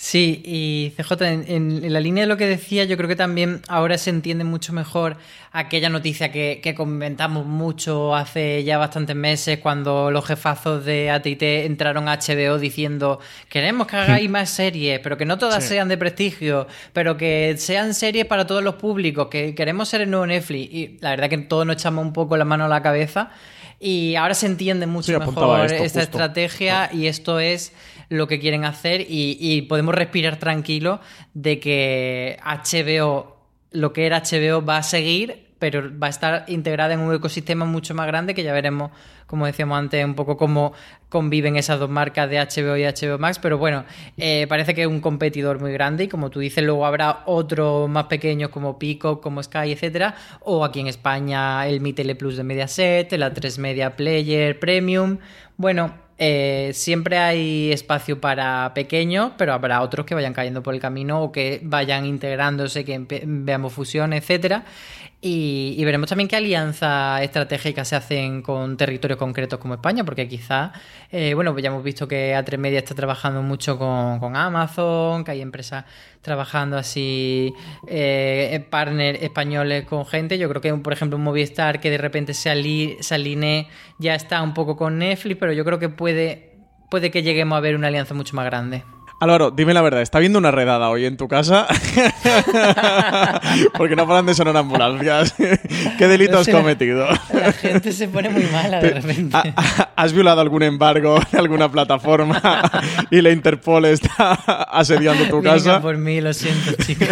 Sí, 0.03 0.43
y 0.45 0.93
CJ, 0.97 1.13
en, 1.23 1.45
en, 1.47 1.93
la 1.93 2.01
línea 2.01 2.25
de 2.25 2.27
lo 2.27 2.37
que 2.37 2.49
decía, 2.49 2.83
yo 2.83 2.97
creo 2.97 3.09
que 3.09 3.15
también 3.15 3.63
ahora 3.69 3.97
se 3.99 4.11
entiende 4.11 4.43
mucho 4.43 4.73
mejor 4.73 5.17
aquella 5.53 5.91
noticia 5.91 6.33
que, 6.33 6.59
que 6.61 6.75
comentamos 6.75 7.47
mucho 7.47 8.17
hace 8.17 8.65
ya 8.65 8.79
bastantes 8.79 9.15
meses 9.15 9.61
cuando 9.61 10.11
los 10.11 10.27
jefazos 10.27 10.85
de 10.85 11.09
ATT 11.09 11.43
entraron 11.67 12.09
a 12.09 12.19
HBO 12.19 12.59
diciendo 12.59 13.21
queremos 13.49 13.87
que 13.87 13.95
hagáis 13.95 14.29
más 14.29 14.51
series, 14.51 14.99
pero 14.99 15.17
que 15.17 15.25
no 15.25 15.39
todas 15.39 15.63
sean 15.63 15.87
de 15.87 15.97
prestigio, 15.97 16.67
pero 16.93 17.17
que 17.17 17.55
sean 17.57 17.95
series 17.95 18.27
para 18.27 18.45
todos 18.45 18.65
los 18.65 18.75
públicos, 18.75 19.29
que 19.29 19.55
queremos 19.55 19.89
ser 19.89 20.01
el 20.01 20.11
nuevo 20.11 20.27
Netflix. 20.27 20.75
Y 20.75 20.99
la 21.01 21.11
verdad 21.11 21.31
que 21.31 21.39
todos 21.39 21.65
nos 21.65 21.77
echamos 21.77 22.05
un 22.05 22.13
poco 22.13 22.37
la 22.37 22.45
mano 22.45 22.65
a 22.65 22.69
la 22.69 22.83
cabeza 22.83 23.31
y 23.79 24.15
ahora 24.15 24.35
se 24.35 24.47
entiende 24.47 24.87
mucho 24.87 25.19
mejor 25.19 25.73
esta 25.73 26.03
estrategia 26.03 26.91
y 26.93 27.09
esto 27.09 27.41
es 27.41 27.73
lo 28.13 28.29
que 28.29 28.39
quieren 28.39 28.65
hacer 28.65 29.05
y, 29.09 29.63
podemos 29.63 29.91
respirar 29.93 30.38
tranquilo 30.38 31.01
de 31.34 31.61
que 31.61 32.38
HBO, 32.45 33.36
lo 33.70 33.93
que 33.93 34.07
era 34.07 34.22
HBO, 34.22 34.64
va 34.64 34.78
a 34.78 34.82
seguir, 34.82 35.47
pero 35.62 35.97
va 35.97 36.09
a 36.09 36.11
estar 36.11 36.45
integrada 36.49 36.95
en 36.95 36.99
un 36.99 37.14
ecosistema 37.14 37.64
mucho 37.64 37.95
más 37.95 38.09
grande 38.09 38.34
que 38.34 38.43
ya 38.43 38.53
veremos, 38.53 38.90
como 39.28 39.47
decíamos 39.47 39.78
antes, 39.78 40.05
un 40.05 40.16
poco 40.16 40.36
cómo 40.36 40.72
conviven 41.09 41.55
esas 41.55 41.78
dos 41.78 41.88
marcas 41.88 42.28
de 42.28 42.38
HBO 42.38 42.76
y 42.76 42.82
HBO 42.82 43.16
Max, 43.18 43.38
pero 43.38 43.59
bueno, 43.59 43.84
eh, 44.16 44.47
parece 44.49 44.74
que 44.74 44.80
es 44.80 44.88
un 44.88 45.01
competidor 45.01 45.61
muy 45.61 45.72
grande 45.72 46.03
y 46.03 46.09
como 46.09 46.30
tú 46.30 46.40
dices, 46.40 46.64
luego 46.64 46.84
habrá 46.84 47.22
otros 47.26 47.88
más 47.88 48.07
pequeños 48.07 48.51
como 48.51 48.76
Pico, 48.76 49.20
como 49.20 49.40
Sky, 49.40 49.70
etcétera, 49.70 50.16
o 50.40 50.64
aquí 50.64 50.80
en 50.80 50.88
España 50.88 51.64
el 51.68 51.80
Mi 51.80 51.93
Tele 51.93 52.16
Plus 52.16 52.36
de 52.36 52.43
Mediaset, 52.43 53.12
la 53.12 53.32
3 53.32 53.61
Media 53.61 53.95
Player 53.95 54.59
Premium. 54.59 55.18
Bueno, 55.57 55.95
eh, 56.19 56.71
siempre 56.75 57.19
hay 57.19 57.73
espacio 57.73 58.21
para 58.21 58.73
pequeños, 58.75 59.33
pero 59.37 59.53
habrá 59.53 59.83
otros 59.83 60.07
que 60.07 60.15
vayan 60.15 60.33
cayendo 60.33 60.63
por 60.63 60.75
el 60.75 60.81
camino 60.81 61.23
o 61.23 61.33
que 61.33 61.61
vayan 61.63 62.07
integrándose, 62.07 62.85
que 62.85 63.05
veamos 63.25 63.73
fusión, 63.73 64.13
etcétera. 64.13 64.65
Y, 65.25 65.85
veremos 65.85 66.09
también 66.09 66.27
qué 66.27 66.35
alianzas 66.35 67.23
estratégicas 67.23 67.87
se 67.87 67.95
hacen 67.95 68.43
con 68.43 68.77
territorios 68.77 69.20
concretos 69.20 69.61
como 69.61 69.75
España, 69.75 70.03
porque 70.03 70.27
quizá, 70.27 70.73
eh, 71.12 71.35
bueno, 71.35 71.53
pues 71.53 71.62
ya 71.62 71.70
hemos 71.70 71.85
visto 71.85 72.09
que 72.09 72.35
A3 72.35 72.59
Media 72.59 72.81
está 72.81 72.97
trabajando 72.97 73.41
mucho 73.41 73.79
con, 73.79 74.35
Amazon, 74.35 75.23
que 75.23 75.31
hay 75.31 75.41
empresas 75.41 75.85
trabajando 76.23 76.77
así, 76.77 77.55
eh, 77.87 78.66
partners 78.68 79.23
españoles 79.23 79.85
con 79.85 80.05
gente. 80.07 80.39
Yo 80.39 80.49
creo 80.49 80.61
que, 80.61 80.75
por 80.75 80.93
ejemplo, 80.93 81.16
un 81.16 81.23
Movistar 81.23 81.79
que 81.79 81.91
de 81.91 81.99
repente 81.99 82.35
se, 82.35 82.51
alinee 82.51 83.68
ya 84.01 84.16
está 84.16 84.43
un 84.43 84.55
poco 84.55 84.77
con 84.77 84.99
Netflix, 84.99 85.39
pero 85.39 85.53
yo 85.53 85.64
creo 85.64 85.79
que 85.79 85.89
puede, 85.89 86.57
puede 86.91 87.12
que 87.12 87.23
lleguemos 87.23 87.57
a 87.57 87.61
ver 87.61 87.77
una 87.77 87.87
alianza 87.87 88.12
mucho 88.12 88.35
más 88.35 88.47
grande. 88.47 88.83
Álvaro, 89.23 89.53
dime 89.53 89.73
la 89.73 89.83
verdad, 89.83 90.03
¿está 90.03 90.18
viendo 90.18 90.41
una 90.41 90.51
redada 90.51 90.89
hoy 90.89 91.05
en 91.05 91.16
tu 91.16 91.29
casa? 91.29 91.68
Porque 93.79 93.95
no 93.95 94.09
paran 94.09 94.27
de 94.27 94.35
sonar 94.35 94.57
ambulancias. 94.57 95.37
¿Qué 95.99 96.09
delito 96.09 96.39
has 96.39 96.49
cometido? 96.49 97.07
La 97.33 97.53
gente 97.53 97.93
se 97.93 98.09
pone 98.09 98.31
muy 98.31 98.43
mala 98.47 98.81
de 98.81 98.91
repente. 98.91 99.55
¿Has 99.95 100.12
violado 100.12 100.41
algún 100.41 100.64
embargo 100.64 101.20
de 101.31 101.39
alguna 101.39 101.70
plataforma 101.70 102.68
y 103.12 103.20
la 103.20 103.31
Interpol 103.31 103.85
está 103.85 104.33
asediando 104.33 105.29
tu 105.29 105.41
casa? 105.41 105.81
por 105.81 105.97
mí, 105.97 106.20
lo 106.20 106.33
siento, 106.33 106.73
chicos. 106.83 107.09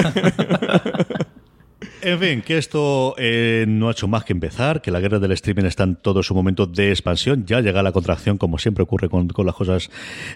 En 2.02 2.18
fin, 2.18 2.42
que 2.42 2.58
esto 2.58 3.14
eh, 3.18 3.66
no 3.68 3.88
ha 3.88 3.92
hecho 3.92 4.08
más 4.08 4.24
que 4.24 4.32
empezar, 4.32 4.82
que 4.82 4.90
la 4.90 4.98
guerra 4.98 5.20
del 5.20 5.30
streaming 5.30 5.66
está 5.66 5.84
en 5.84 5.94
todo 5.94 6.24
su 6.24 6.34
momento 6.34 6.66
de 6.66 6.90
expansión. 6.90 7.46
Ya 7.46 7.60
llega 7.60 7.84
la 7.84 7.92
contracción, 7.92 8.36
como 8.36 8.58
siempre 8.58 8.82
ocurre 8.82 9.08
con, 9.08 9.28
las 9.46 9.54
cosas. 9.54 9.90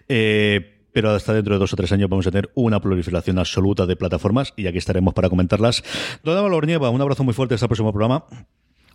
Eh, 0.09 0.71
pero 0.95 1.11
hasta 1.11 1.35
dentro 1.35 1.55
de 1.55 1.59
dos 1.59 1.73
o 1.73 1.77
tres 1.77 1.91
años 1.93 2.09
vamos 2.09 2.27
a 2.27 2.31
tener 2.31 2.51
una 2.55 2.81
proliferación 2.81 3.39
absoluta 3.39 3.85
de 3.85 3.97
plataformas 3.97 4.55
y 4.57 4.69
aquí 4.69 4.79
estaremos 4.79 5.13
para 5.13 5.29
comentarlas. 5.29 5.83
Don 6.23 6.39
Álvaro 6.39 6.65
Nieva, 6.65 6.89
un 6.89 7.01
abrazo 7.01 7.25
muy 7.25 7.35
fuerte 7.35 7.55
hasta 7.55 7.67
el 7.67 7.69
próximo 7.69 7.93
programa. 7.93 8.25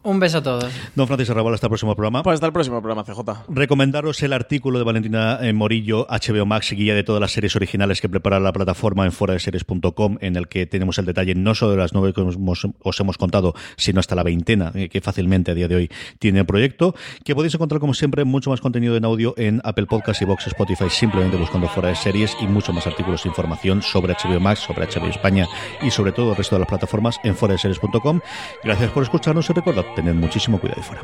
Un 0.02 0.18
beso 0.18 0.38
a 0.38 0.44
todos. 0.44 0.74
Don 0.96 1.08
Francisco 1.08 1.34
Arrabal, 1.34 1.54
hasta 1.54 1.68
el 1.68 1.72
próximo 1.72 1.94
programa. 1.94 2.24
Pues 2.24 2.36
hasta 2.36 2.46
el 2.46 2.54
próximo 2.54 2.82
programa, 2.82 3.04
CJ. 3.04 3.20
Recomendaros 3.50 4.24
el 4.24 4.32
artículo 4.32 4.80
de 4.80 4.86
Valentina 4.86 5.40
eh, 5.42 5.52
Morillo, 5.52 6.08
HBO 6.10 6.46
Max, 6.46 6.72
guía 6.72 6.96
de 6.96 7.04
todas 7.04 7.20
las 7.20 7.34
series 7.34 7.54
originales 7.58 8.00
que 8.00 8.08
prepara 8.08 8.40
la 8.40 8.54
plataforma 8.54 9.04
en 9.04 9.12
foradeseries.com, 9.12 10.18
en 10.22 10.38
el 10.38 10.48
que 10.48 10.66
tenemos 10.66 10.98
el 11.00 11.06
detalle 11.06 11.36
no 11.36 11.54
solo 11.54 11.72
de 11.72 11.78
las 11.78 11.94
nueve 11.94 12.14
que 12.14 12.22
os, 12.22 13.00
hemos 13.02 13.18
contado, 13.18 13.54
sino 13.76 14.00
hasta 14.00 14.16
la 14.16 14.24
veintena, 14.24 14.72
eh, 14.74 14.88
que 14.88 15.02
fácilmente 15.02 15.52
a 15.52 15.54
día 15.54 15.68
de 15.68 15.76
hoy 15.76 15.92
tiene 16.18 16.40
el 16.40 16.46
proyecto, 16.46 16.96
que 17.26 17.36
podéis 17.36 17.56
encontrar, 17.56 17.82
como 17.82 17.94
siempre, 17.94 18.24
mucho 18.24 18.52
más 18.52 18.62
contenido 18.62 18.96
en 18.96 19.04
audio 19.04 19.34
en 19.38 19.60
Apple 19.66 19.86
Podcasts 19.86 20.22
y 20.22 20.26
Box 20.26 20.48
Spotify, 20.48 20.90
simplemente 20.90 21.36
buscando 21.36 21.68
Fuera 21.68 21.90
de 21.90 21.96
Series 21.96 22.38
y 22.40 22.48
mucho 22.48 22.72
más 22.72 22.88
artículos 22.88 23.26
e 23.26 23.28
información 23.28 23.82
sobre 23.82 24.14
HBO 24.14 24.40
Max, 24.40 24.62
sobre 24.62 24.86
HBO 24.86 25.08
España 25.08 25.46
y 25.82 25.92
sobre 25.92 26.14
todo 26.14 26.32
el 26.32 26.38
resto 26.38 26.56
de 26.56 26.60
las 26.60 26.70
plataformas 26.70 27.20
en 27.26 27.36
foradeseries.com. 27.36 28.22
Gracias 28.64 28.92
por 28.92 29.04
escucharnos 29.04 29.50
y 29.50 29.54
recordad, 29.54 29.86
tened 29.96 30.16
muchísimo 30.16 30.60
cuidado 30.60 30.82
ahí 30.82 30.88
fuera. 30.88 31.04